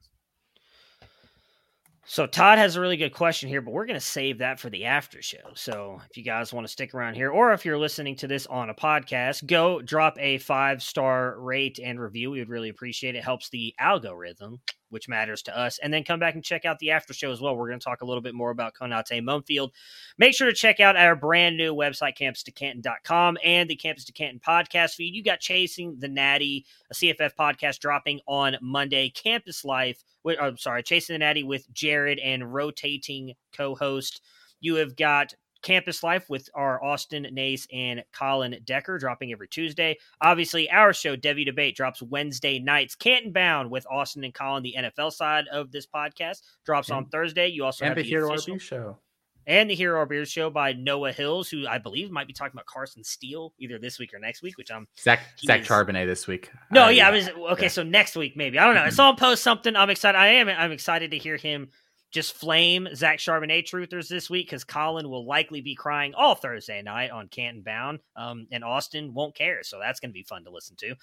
So 2.06 2.26
Todd 2.26 2.58
has 2.58 2.76
a 2.76 2.80
really 2.82 2.98
good 2.98 3.14
question 3.14 3.48
here, 3.48 3.62
but 3.62 3.70
we're 3.72 3.86
going 3.86 3.98
to 3.98 4.04
save 4.04 4.38
that 4.38 4.60
for 4.60 4.68
the 4.68 4.84
after 4.84 5.22
show. 5.22 5.52
So 5.54 6.00
if 6.10 6.18
you 6.18 6.22
guys 6.22 6.52
want 6.52 6.66
to 6.66 6.72
stick 6.72 6.94
around 6.94 7.14
here, 7.14 7.30
or 7.30 7.54
if 7.54 7.64
you're 7.64 7.78
listening 7.78 8.14
to 8.16 8.26
this 8.26 8.46
on 8.46 8.68
a 8.68 8.74
podcast, 8.74 9.46
go 9.46 9.80
drop 9.80 10.18
a 10.20 10.36
five 10.38 10.82
star 10.82 11.40
rate 11.40 11.80
and 11.82 11.98
review. 11.98 12.30
We 12.30 12.40
would 12.40 12.50
really 12.50 12.68
appreciate 12.68 13.14
it. 13.14 13.24
Helps 13.24 13.48
the 13.48 13.74
algorithm, 13.78 14.60
which 14.94 15.08
matters 15.08 15.42
to 15.42 15.58
us. 15.58 15.78
And 15.82 15.92
then 15.92 16.04
come 16.04 16.20
back 16.20 16.34
and 16.34 16.42
check 16.42 16.64
out 16.64 16.78
the 16.78 16.92
after 16.92 17.12
show 17.12 17.32
as 17.32 17.40
well. 17.40 17.56
We're 17.56 17.68
going 17.68 17.80
to 17.80 17.84
talk 17.84 18.00
a 18.00 18.06
little 18.06 18.22
bit 18.22 18.34
more 18.34 18.50
about 18.50 18.74
Konate 18.74 19.20
Mumpfield. 19.22 19.72
Make 20.16 20.34
sure 20.34 20.46
to 20.46 20.54
check 20.54 20.78
out 20.78 20.96
our 20.96 21.16
brand 21.16 21.56
new 21.56 21.74
website, 21.74 22.16
campusdecanton.com, 22.16 23.38
and 23.44 23.68
the 23.68 23.74
Campus 23.76 24.04
to 24.04 24.12
Canton 24.12 24.40
podcast 24.40 24.94
feed. 24.94 25.14
You 25.14 25.22
got 25.22 25.40
Chasing 25.40 25.96
the 25.98 26.08
Natty, 26.08 26.64
a 26.90 26.94
CFF 26.94 27.32
podcast 27.38 27.80
dropping 27.80 28.20
on 28.28 28.56
Monday. 28.62 29.10
Campus 29.10 29.64
Life, 29.64 30.04
with, 30.22 30.38
I'm 30.40 30.56
sorry, 30.56 30.84
Chasing 30.84 31.14
the 31.14 31.18
Natty 31.18 31.42
with 31.42 31.70
Jared 31.74 32.20
and 32.20 32.54
rotating 32.54 33.34
co-host. 33.52 34.22
You 34.60 34.76
have 34.76 34.96
got 34.96 35.34
Campus 35.64 36.04
Life 36.04 36.30
with 36.30 36.48
our 36.54 36.82
Austin 36.84 37.26
Nace 37.32 37.66
and 37.72 38.04
Colin 38.12 38.56
Decker 38.64 38.98
dropping 38.98 39.32
every 39.32 39.48
Tuesday. 39.48 39.96
Obviously, 40.20 40.70
our 40.70 40.92
show, 40.92 41.16
Devy 41.16 41.44
Debate, 41.44 41.74
drops 41.74 42.00
Wednesday 42.00 42.60
nights. 42.60 42.94
Canton 42.94 43.32
Bound 43.32 43.70
with 43.70 43.84
Austin 43.90 44.22
and 44.22 44.32
Colin, 44.32 44.62
the 44.62 44.76
NFL 44.78 45.12
side 45.12 45.46
of 45.48 45.72
this 45.72 45.86
podcast, 45.86 46.42
drops 46.64 46.90
on 46.90 47.06
Thursday. 47.06 47.48
You 47.48 47.64
also 47.64 47.84
and 47.84 47.90
have 47.90 47.96
the 47.96 48.02
the 48.04 48.08
Hero 48.08 48.32
official- 48.32 48.58
show. 48.58 48.98
and 49.46 49.68
the 49.68 49.74
Hero 49.74 49.98
Our 49.98 50.06
Beers 50.06 50.30
show 50.30 50.48
by 50.48 50.72
Noah 50.72 51.12
Hills, 51.12 51.50
who 51.50 51.66
I 51.66 51.76
believe 51.78 52.10
might 52.10 52.26
be 52.26 52.32
talking 52.32 52.52
about 52.54 52.64
Carson 52.66 53.04
Steele 53.04 53.52
either 53.58 53.78
this 53.78 53.98
week 53.98 54.14
or 54.14 54.18
next 54.18 54.42
week, 54.42 54.56
which 54.56 54.70
I'm 54.70 54.86
Zach 54.98 55.20
Zach 55.44 55.62
Charbonnet 55.62 56.06
this 56.06 56.26
week. 56.26 56.50
no, 56.70 56.84
Uh, 56.84 56.88
yeah, 56.90 57.08
I 57.08 57.10
was 57.10 57.28
okay. 57.28 57.62
yeah. 57.64 57.68
So 57.68 57.82
next 57.82 58.16
week, 58.16 58.36
maybe 58.36 58.58
I 58.58 58.64
don't 58.66 58.74
know. 58.74 58.82
I 58.84 58.88
saw 58.90 59.10
him 59.10 59.16
post 59.16 59.42
something. 59.42 59.76
I'm 59.76 59.90
excited. 59.90 60.16
I 60.18 60.28
am. 60.28 60.48
I'm 60.48 60.72
excited 60.72 61.10
to 61.10 61.18
hear 61.18 61.36
him 61.36 61.68
just 62.14 62.32
flame 62.32 62.88
Zach 62.94 63.18
Charbonnet 63.18 63.64
truthers 63.64 64.08
this 64.08 64.30
week 64.30 64.46
because 64.46 64.62
Colin 64.62 65.10
will 65.10 65.26
likely 65.26 65.60
be 65.60 65.74
crying 65.74 66.14
all 66.14 66.36
Thursday 66.36 66.80
night 66.80 67.10
on 67.10 67.26
Canton 67.26 67.62
Bound, 67.62 67.98
um, 68.14 68.46
and 68.52 68.62
Austin 68.62 69.12
won't 69.12 69.34
care. 69.34 69.64
So 69.64 69.80
that's 69.80 69.98
going 69.98 70.10
to 70.10 70.14
be 70.14 70.22
fun 70.22 70.44
to 70.44 70.50
listen 70.50 70.76
to. 70.76 70.94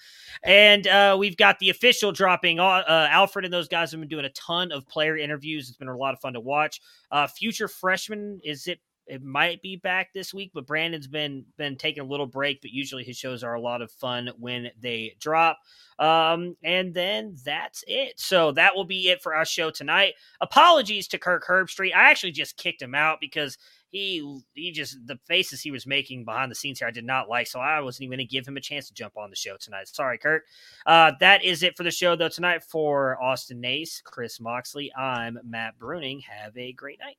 And 0.42 0.86
uh, 0.86 1.16
we've 1.20 1.36
got 1.36 1.58
the 1.58 1.68
official 1.68 2.12
dropping. 2.12 2.58
Uh, 2.58 2.64
uh, 2.64 3.08
Alfred 3.10 3.44
and 3.44 3.52
those 3.52 3.68
guys 3.68 3.90
have 3.90 4.00
been 4.00 4.08
doing 4.08 4.24
a 4.24 4.30
ton 4.30 4.72
of 4.72 4.88
player 4.88 5.16
interviews. 5.18 5.68
It's 5.68 5.76
been 5.76 5.88
a 5.88 5.96
lot 5.96 6.14
of 6.14 6.20
fun 6.20 6.32
to 6.32 6.40
watch. 6.40 6.80
Uh, 7.10 7.26
future 7.26 7.68
freshman 7.68 8.40
is 8.42 8.66
it 8.66 8.80
it 9.06 9.22
might 9.22 9.60
be 9.62 9.76
back 9.76 10.12
this 10.12 10.32
week, 10.32 10.52
but 10.54 10.66
Brandon's 10.66 11.08
been 11.08 11.44
been 11.56 11.76
taking 11.76 12.02
a 12.02 12.06
little 12.06 12.26
break, 12.26 12.60
but 12.60 12.70
usually 12.70 13.04
his 13.04 13.16
shows 13.16 13.42
are 13.42 13.54
a 13.54 13.60
lot 13.60 13.82
of 13.82 13.90
fun 13.90 14.30
when 14.38 14.70
they 14.80 15.16
drop. 15.18 15.58
Um, 15.98 16.56
and 16.62 16.94
then 16.94 17.36
that's 17.44 17.84
it. 17.86 18.18
So 18.18 18.52
that 18.52 18.74
will 18.74 18.84
be 18.84 19.08
it 19.08 19.22
for 19.22 19.34
our 19.34 19.44
show 19.44 19.70
tonight. 19.70 20.14
Apologies 20.40 21.08
to 21.08 21.18
Kirk 21.18 21.44
Herbstreit. 21.46 21.94
I 21.94 22.10
actually 22.10 22.32
just 22.32 22.56
kicked 22.56 22.80
him 22.80 22.94
out 22.94 23.18
because 23.20 23.58
he 23.88 24.40
he 24.54 24.72
just 24.72 24.96
the 25.06 25.18
faces 25.26 25.60
he 25.60 25.70
was 25.70 25.86
making 25.86 26.24
behind 26.24 26.50
the 26.50 26.56
scenes 26.56 26.78
here 26.78 26.88
I 26.88 26.92
did 26.92 27.04
not 27.04 27.28
like. 27.28 27.46
So 27.46 27.60
I 27.60 27.80
wasn't 27.80 28.04
even 28.04 28.18
gonna 28.18 28.26
give 28.26 28.46
him 28.46 28.56
a 28.56 28.60
chance 28.60 28.88
to 28.88 28.94
jump 28.94 29.16
on 29.16 29.30
the 29.30 29.36
show 29.36 29.56
tonight. 29.58 29.88
Sorry, 29.88 30.16
Kirk. 30.16 30.44
Uh, 30.86 31.12
that 31.20 31.44
is 31.44 31.62
it 31.62 31.76
for 31.76 31.82
the 31.82 31.90
show 31.90 32.16
though 32.16 32.28
tonight 32.28 32.62
for 32.62 33.22
Austin 33.22 33.60
Nace, 33.60 34.00
Chris 34.02 34.40
Moxley. 34.40 34.92
I'm 34.94 35.38
Matt 35.44 35.78
Bruning. 35.78 36.22
Have 36.22 36.56
a 36.56 36.72
great 36.72 36.98
night. 37.00 37.16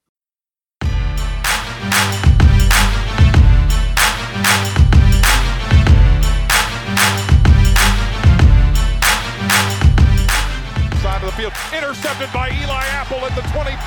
Of 11.23 11.31
the 11.31 11.39
field. 11.39 11.55
Intercepted 11.71 12.27
by 12.35 12.51
Eli 12.51 12.83
Apple 12.99 13.23
at 13.23 13.31
the 13.31 13.47
25. 13.55 13.79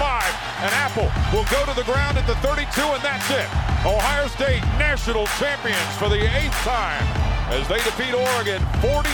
And 0.64 0.72
Apple 0.80 1.12
will 1.36 1.44
go 1.52 1.60
to 1.68 1.76
the 1.76 1.84
ground 1.84 2.16
at 2.16 2.24
the 2.24 2.32
32, 2.40 2.64
and 2.64 3.02
that's 3.04 3.28
it. 3.28 3.44
Ohio 3.84 4.24
State 4.32 4.64
national 4.80 5.28
champions 5.36 5.84
for 6.00 6.08
the 6.08 6.16
eighth 6.16 6.56
time 6.64 7.04
as 7.52 7.68
they 7.68 7.76
defeat 7.84 8.16
Oregon 8.16 8.64
42 8.80 9.04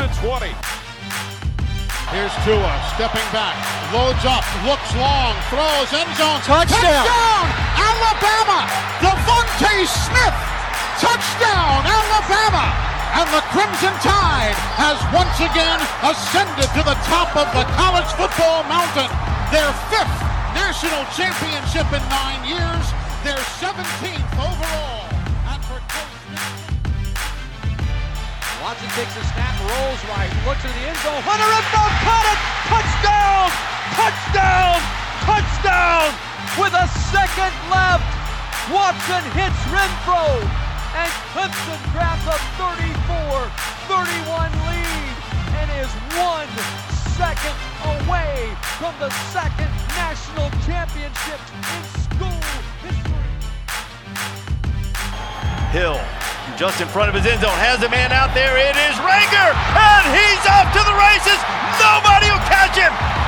to 0.00 0.08
20. 0.16 0.48
Here's 2.08 2.32
Tua 2.48 2.72
stepping 2.96 3.28
back, 3.36 3.52
loads 3.92 4.24
up, 4.24 4.48
looks 4.64 4.88
long, 4.96 5.36
throws 5.52 5.92
end 5.92 6.08
zone, 6.16 6.40
touchdown, 6.48 7.44
Alabama! 7.76 8.64
DeVonta 9.04 9.84
Smith, 9.84 10.36
touchdown, 11.04 11.84
Alabama! 11.84 12.87
And 13.16 13.28
the 13.32 13.44
Crimson 13.54 13.94
Tide 14.04 14.58
has 14.76 14.98
once 15.14 15.38
again 15.40 15.80
ascended 16.04 16.68
to 16.76 16.82
the 16.84 16.98
top 17.08 17.32
of 17.38 17.48
the 17.56 17.64
college 17.78 18.10
football 18.20 18.64
mountain. 18.68 19.08
Their 19.48 19.72
fifth 19.88 20.18
national 20.52 21.04
championship 21.16 21.88
in 21.94 22.02
nine 22.12 22.42
years, 22.44 22.84
their 23.24 23.40
17th 23.56 24.28
overall. 24.36 25.08
And 25.48 25.60
for 25.64 25.80
Watson 28.60 28.90
takes 28.92 29.16
a 29.16 29.24
snap, 29.32 29.56
rolls 29.64 30.02
right, 30.12 30.28
looks 30.44 30.60
at 30.60 30.74
the 30.74 30.84
end 30.84 30.98
zone. 31.00 31.22
Hunter 31.24 31.48
Renfrow 31.48 31.88
caught 32.04 32.26
it! 32.28 32.40
Touchdown! 32.68 33.48
Touchdown! 33.96 34.78
Touchdown! 35.24 36.08
With 36.60 36.74
a 36.76 36.86
second 37.08 37.54
left, 37.72 38.04
Watson 38.68 39.24
hits 39.32 39.56
Renfrow, 39.72 40.67
and 40.98 41.12
Clemson 41.30 41.78
grabs 41.94 42.26
a 42.26 42.34
34-31 42.58 44.50
lead 44.66 45.14
and 45.62 45.70
is 45.78 45.92
one 46.18 46.50
second 47.14 47.54
away 48.02 48.50
from 48.82 48.90
the 48.98 49.10
second 49.30 49.70
national 49.94 50.50
championship 50.66 51.38
in 51.54 51.82
school 52.02 52.40
history. 52.82 53.30
Hill 55.70 56.00
just 56.56 56.80
in 56.80 56.88
front 56.88 57.08
of 57.08 57.14
his 57.14 57.26
end 57.30 57.40
zone 57.42 57.54
has 57.62 57.84
a 57.84 57.88
man 57.88 58.10
out 58.10 58.34
there. 58.34 58.58
It 58.58 58.74
is 58.74 58.96
Rager, 58.98 59.54
and 59.54 60.04
he's 60.10 60.42
off 60.50 60.72
to 60.74 60.82
the 60.82 60.96
races. 60.98 61.38
Nobody 61.78 62.26
will 62.26 62.42
catch 62.50 62.74
him. 62.74 63.27